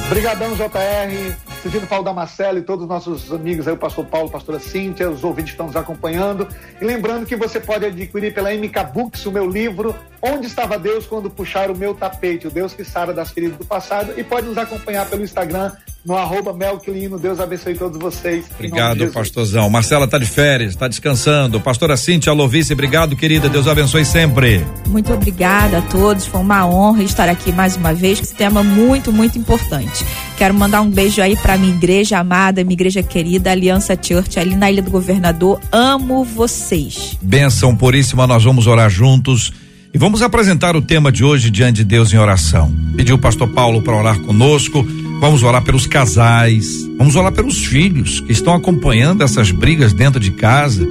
Obrigadão, 0.08 0.54
JR. 0.56 1.45
Sentindo 1.66 1.88
Paulo 1.88 2.06
da 2.06 2.14
Marcela 2.14 2.60
e 2.60 2.62
todos 2.62 2.84
os 2.84 2.88
nossos 2.88 3.34
amigos 3.34 3.68
aí, 3.68 3.74
o 3.74 3.78
pastor 3.78 4.06
Paulo, 4.06 4.28
a 4.28 4.32
pastora 4.34 4.60
Cíntia, 4.60 5.10
os 5.10 5.24
ouvintes 5.24 5.46
que 5.46 5.56
estão 5.56 5.66
nos 5.66 5.76
acompanhando. 5.76 6.48
E 6.80 6.86
lembrando 6.86 7.26
que 7.26 7.36
você 7.36 7.60
pode 7.60 7.84
adquirir 7.84 8.36
pela 8.36 8.54
MK 8.54 8.94
Books 8.94 9.26
o 9.26 9.32
meu 9.32 9.50
livro 9.50 9.96
Onde 10.22 10.46
Estava 10.46 10.78
Deus 10.78 11.08
Quando 11.08 11.28
Puxar 11.28 11.72
o 11.72 11.76
Meu 11.76 11.96
Tapete, 11.96 12.46
o 12.46 12.52
Deus 12.52 12.76
que 12.76 12.84
sara 12.84 13.12
das 13.14 13.32
feridas 13.32 13.58
do 13.58 13.66
passado. 13.66 14.14
E 14.16 14.24
pode 14.24 14.46
nos 14.46 14.60
acompanhar 14.60 15.10
pelo 15.10 15.24
Instagram, 15.24 15.72
no 16.06 16.16
arroba 16.16 16.54
Melquilino. 16.54 17.18
Deus 17.18 17.40
abençoe 17.40 17.76
todos 17.76 18.00
vocês. 18.00 18.46
Obrigado, 18.54 19.12
pastorzão. 19.12 19.70
Marcela 19.70 20.06
está 20.06 20.20
de 20.20 20.28
férias, 20.28 20.72
está 20.72 20.88
descansando. 20.88 21.60
Pastora 21.60 21.98
Cíntia 21.98 22.32
Lovice, 22.32 22.72
obrigado, 22.72 23.16
querida. 23.16 23.50
Deus 23.50 23.68
abençoe 23.68 24.06
sempre. 24.06 24.64
Muito 24.88 25.12
obrigada 25.12 25.80
a 25.80 25.82
todos. 25.82 26.28
Foi 26.28 26.40
uma 26.40 26.68
honra 26.68 27.02
estar 27.02 27.28
aqui 27.28 27.52
mais 27.52 27.76
uma 27.76 27.94
vez. 27.94 28.22
Esse 28.22 28.36
tema 28.36 28.64
muito, 28.64 29.12
muito 29.12 29.40
importante. 29.40 30.06
Quero 30.38 30.54
mandar 30.54 30.82
um 30.82 30.90
beijo 30.90 31.22
aí 31.22 31.36
para 31.36 31.55
minha 31.58 31.74
igreja 31.74 32.20
amada, 32.20 32.64
minha 32.64 32.74
igreja 32.74 33.04
querida, 33.04 33.52
Aliança 33.52 33.98
Church, 34.02 34.40
ali 34.40 34.56
na 34.56 34.72
Ilha 34.72 34.82
do 34.82 34.92
Governador. 34.92 35.60
Amo 35.72 36.24
vocês. 36.24 37.18
Benção 37.22 37.76
puríssima, 37.76 38.28
nós 38.28 38.44
vamos 38.44 38.68
orar 38.68 38.90
juntos. 38.90 39.52
E 39.94 39.98
vamos 39.98 40.22
apresentar 40.22 40.76
o 40.76 40.82
tema 40.82 41.12
de 41.12 41.24
hoje 41.24 41.50
diante 41.50 41.78
de 41.78 41.86
Deus 41.86 42.12
em 42.14 42.18
oração. 42.18 42.74
Pediu 42.96 43.16
o 43.16 43.20
pastor 43.20 43.48
Paulo 43.48 43.82
para 43.82 43.96
orar 43.96 44.20
conosco. 44.20 44.86
Vamos 45.22 45.42
orar 45.44 45.64
pelos 45.64 45.88
casais, 45.88 46.68
vamos 46.98 47.16
orar 47.16 47.32
pelos 47.32 47.66
filhos 47.66 48.20
que 48.20 48.34
estão 48.34 48.54
acompanhando 48.54 49.24
essas 49.24 49.52
brigas 49.52 49.94
dentro 49.94 50.20
de 50.20 50.32
casa 50.32 50.86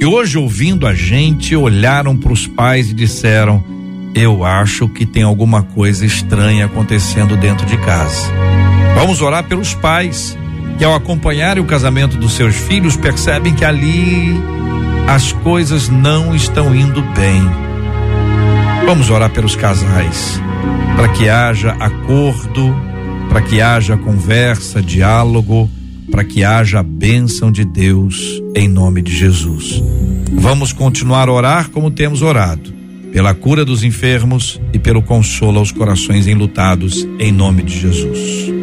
e 0.00 0.04
hoje 0.04 0.38
ouvindo 0.38 0.86
a 0.86 0.94
gente 0.94 1.54
olharam 1.56 2.16
para 2.16 2.32
os 2.32 2.46
pais 2.46 2.90
e 2.90 2.94
disseram: 2.94 3.64
"Eu 4.14 4.44
acho 4.44 4.88
que 4.88 5.04
tem 5.04 5.22
alguma 5.22 5.62
coisa 5.62 6.04
estranha 6.04 6.66
acontecendo 6.66 7.36
dentro 7.36 7.66
de 7.66 7.76
casa". 7.78 8.30
Vamos 8.94 9.20
orar 9.22 9.44
pelos 9.44 9.74
pais 9.74 10.36
que 10.78 10.84
ao 10.84 10.94
acompanharem 10.94 11.62
o 11.62 11.66
casamento 11.66 12.16
dos 12.16 12.32
seus 12.32 12.54
filhos 12.54 12.96
percebem 12.96 13.54
que 13.54 13.64
ali 13.64 14.34
as 15.06 15.32
coisas 15.32 15.88
não 15.88 16.34
estão 16.34 16.74
indo 16.74 17.02
bem. 17.02 17.42
Vamos 18.86 19.10
orar 19.10 19.30
pelos 19.30 19.56
casais 19.56 20.40
para 20.96 21.08
que 21.08 21.28
haja 21.28 21.72
acordo 21.72 22.74
para 23.30 23.42
que 23.42 23.60
haja 23.60 23.96
conversa, 23.96 24.82
diálogo, 24.82 25.70
para 26.10 26.24
que 26.24 26.42
haja 26.42 26.80
a 26.80 26.82
bênção 26.82 27.52
de 27.52 27.64
Deus 27.64 28.42
em 28.56 28.66
nome 28.66 29.00
de 29.00 29.16
Jesus. 29.16 29.80
Vamos 30.32 30.72
continuar 30.72 31.28
a 31.28 31.32
orar 31.32 31.70
como 31.70 31.92
temos 31.92 32.22
orado, 32.22 32.74
pela 33.12 33.32
cura 33.32 33.64
dos 33.64 33.84
enfermos 33.84 34.60
e 34.72 34.80
pelo 34.80 35.00
consolo 35.00 35.60
aos 35.60 35.70
corações 35.70 36.26
enlutados 36.26 37.06
em 37.20 37.30
nome 37.30 37.62
de 37.62 37.78
Jesus. 37.78 38.59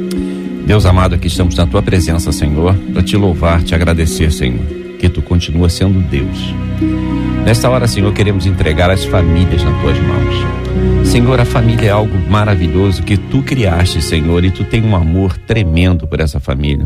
Deus 0.68 0.86
amado, 0.86 1.16
aqui 1.16 1.28
estamos 1.28 1.56
na 1.56 1.66
tua 1.66 1.82
presença, 1.82 2.30
Senhor, 2.34 2.76
para 2.92 3.02
te 3.02 3.16
louvar, 3.16 3.64
te 3.64 3.74
agradecer, 3.74 4.30
Senhor, 4.34 4.60
que 5.00 5.08
tu 5.08 5.22
continua 5.22 5.70
sendo 5.70 6.02
Deus. 6.10 6.54
Nesta 7.46 7.70
hora, 7.70 7.88
Senhor, 7.88 8.14
queremos 8.14 8.46
entregar 8.46 8.90
as 8.90 9.06
famílias 9.06 9.64
nas 9.64 9.82
tuas 9.82 9.98
mãos. 9.98 11.08
Senhor, 11.08 11.40
a 11.40 11.46
família 11.46 11.88
é 11.88 11.92
algo 11.92 12.20
maravilhoso 12.30 13.02
que 13.02 13.16
tu 13.16 13.42
criaste, 13.44 14.02
Senhor, 14.02 14.44
e 14.44 14.52
tu 14.52 14.66
tem 14.66 14.84
um 14.84 14.94
amor 14.94 15.38
tremendo 15.38 16.06
por 16.06 16.20
essa 16.20 16.38
família. 16.38 16.86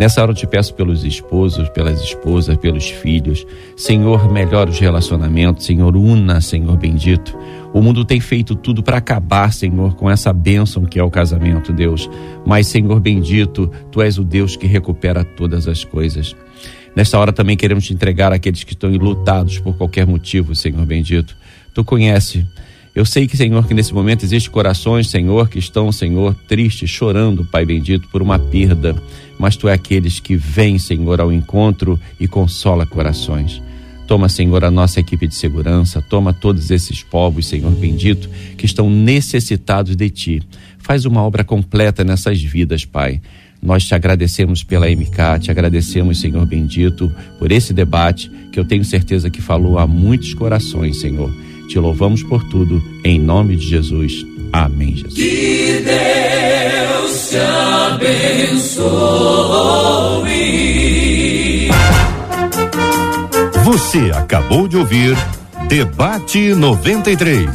Nessa 0.00 0.20
hora 0.20 0.32
eu 0.32 0.34
te 0.34 0.46
peço 0.48 0.74
pelos 0.74 1.04
esposos, 1.04 1.68
pelas 1.68 2.02
esposas, 2.02 2.56
pelos 2.56 2.90
filhos. 2.90 3.46
Senhor, 3.76 4.32
melhora 4.32 4.68
os 4.68 4.80
relacionamentos. 4.80 5.64
Senhor, 5.64 5.96
una, 5.96 6.40
Senhor 6.40 6.76
bendito. 6.76 7.38
O 7.72 7.80
mundo 7.80 8.04
tem 8.04 8.20
feito 8.20 8.54
tudo 8.54 8.82
para 8.82 8.98
acabar, 8.98 9.52
Senhor, 9.52 9.94
com 9.94 10.10
essa 10.10 10.32
bênção 10.32 10.84
que 10.84 10.98
é 10.98 11.02
o 11.02 11.10
casamento, 11.10 11.72
Deus. 11.72 12.08
Mas, 12.44 12.66
Senhor 12.66 13.00
bendito, 13.00 13.70
tu 13.90 14.02
és 14.02 14.18
o 14.18 14.24
Deus 14.24 14.56
que 14.56 14.66
recupera 14.66 15.24
todas 15.24 15.66
as 15.66 15.82
coisas. 15.84 16.36
Nesta 16.94 17.18
hora 17.18 17.32
também 17.32 17.56
queremos 17.56 17.86
te 17.86 17.94
entregar 17.94 18.32
aqueles 18.32 18.62
que 18.64 18.74
estão 18.74 18.90
lutados 18.90 19.58
por 19.58 19.76
qualquer 19.76 20.06
motivo, 20.06 20.54
Senhor 20.54 20.84
bendito. 20.84 21.34
Tu 21.72 21.82
conhece 21.82 22.46
eu 22.94 23.06
sei 23.06 23.26
que, 23.26 23.38
Senhor, 23.38 23.66
que 23.66 23.72
nesse 23.72 23.94
momento 23.94 24.22
existem 24.22 24.52
corações, 24.52 25.08
Senhor, 25.08 25.48
que 25.48 25.58
estão, 25.58 25.90
Senhor, 25.90 26.34
tristes, 26.46 26.90
chorando, 26.90 27.42
Pai 27.42 27.64
bendito, 27.64 28.06
por 28.08 28.20
uma 28.20 28.38
perda. 28.38 28.94
Mas 29.38 29.56
Tu 29.56 29.66
é 29.66 29.72
aqueles 29.72 30.20
que 30.20 30.36
vêm, 30.36 30.78
Senhor, 30.78 31.18
ao 31.18 31.32
encontro 31.32 31.98
e 32.20 32.28
consola 32.28 32.84
corações. 32.84 33.62
Toma, 34.06 34.28
Senhor, 34.28 34.64
a 34.64 34.70
nossa 34.70 35.00
equipe 35.00 35.26
de 35.26 35.34
segurança, 35.34 36.02
toma 36.02 36.32
todos 36.32 36.70
esses 36.70 37.02
povos, 37.02 37.46
Senhor 37.46 37.70
bendito, 37.72 38.28
que 38.56 38.66
estão 38.66 38.90
necessitados 38.90 39.96
de 39.96 40.10
Ti. 40.10 40.42
Faz 40.78 41.04
uma 41.04 41.22
obra 41.22 41.44
completa 41.44 42.04
nessas 42.04 42.42
vidas, 42.42 42.84
Pai. 42.84 43.20
Nós 43.62 43.84
te 43.84 43.94
agradecemos 43.94 44.64
pela 44.64 44.90
MK, 44.90 45.38
te 45.40 45.50
agradecemos, 45.50 46.20
Senhor 46.20 46.44
bendito, 46.44 47.12
por 47.38 47.52
esse 47.52 47.72
debate 47.72 48.28
que 48.50 48.58
eu 48.58 48.64
tenho 48.64 48.84
certeza 48.84 49.30
que 49.30 49.40
falou 49.40 49.78
a 49.78 49.86
muitos 49.86 50.34
corações, 50.34 51.00
Senhor. 51.00 51.32
Te 51.68 51.78
louvamos 51.78 52.24
por 52.24 52.42
tudo, 52.48 52.82
em 53.04 53.20
nome 53.20 53.56
de 53.56 53.68
Jesus. 53.68 54.26
Amém, 54.52 54.96
Jesus. 54.96 55.14
Que 55.14 55.82
Deus 55.84 57.30
te 57.30 57.36
abençoe. 57.36 59.12
Você 63.64 64.10
acabou 64.12 64.66
de 64.66 64.76
ouvir 64.76 65.16
Debate 65.68 66.52
93. 66.52 67.48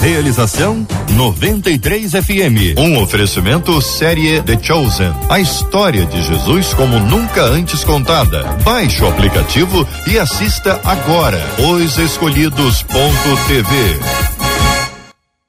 Realização 0.00 0.86
93 1.10 2.12
FM. 2.12 2.78
Um 2.78 3.02
oferecimento 3.02 3.82
série 3.82 4.40
The 4.40 4.58
Chosen. 4.62 5.12
A 5.28 5.38
história 5.38 6.06
de 6.06 6.22
Jesus 6.22 6.72
como 6.72 6.98
nunca 6.98 7.42
antes 7.42 7.84
contada. 7.84 8.42
Baixe 8.64 9.04
o 9.04 9.08
aplicativo 9.08 9.86
e 10.06 10.18
assista 10.18 10.80
agora. 10.82 11.46
Os 11.58 11.98
Escolhidos.tv. 11.98 14.39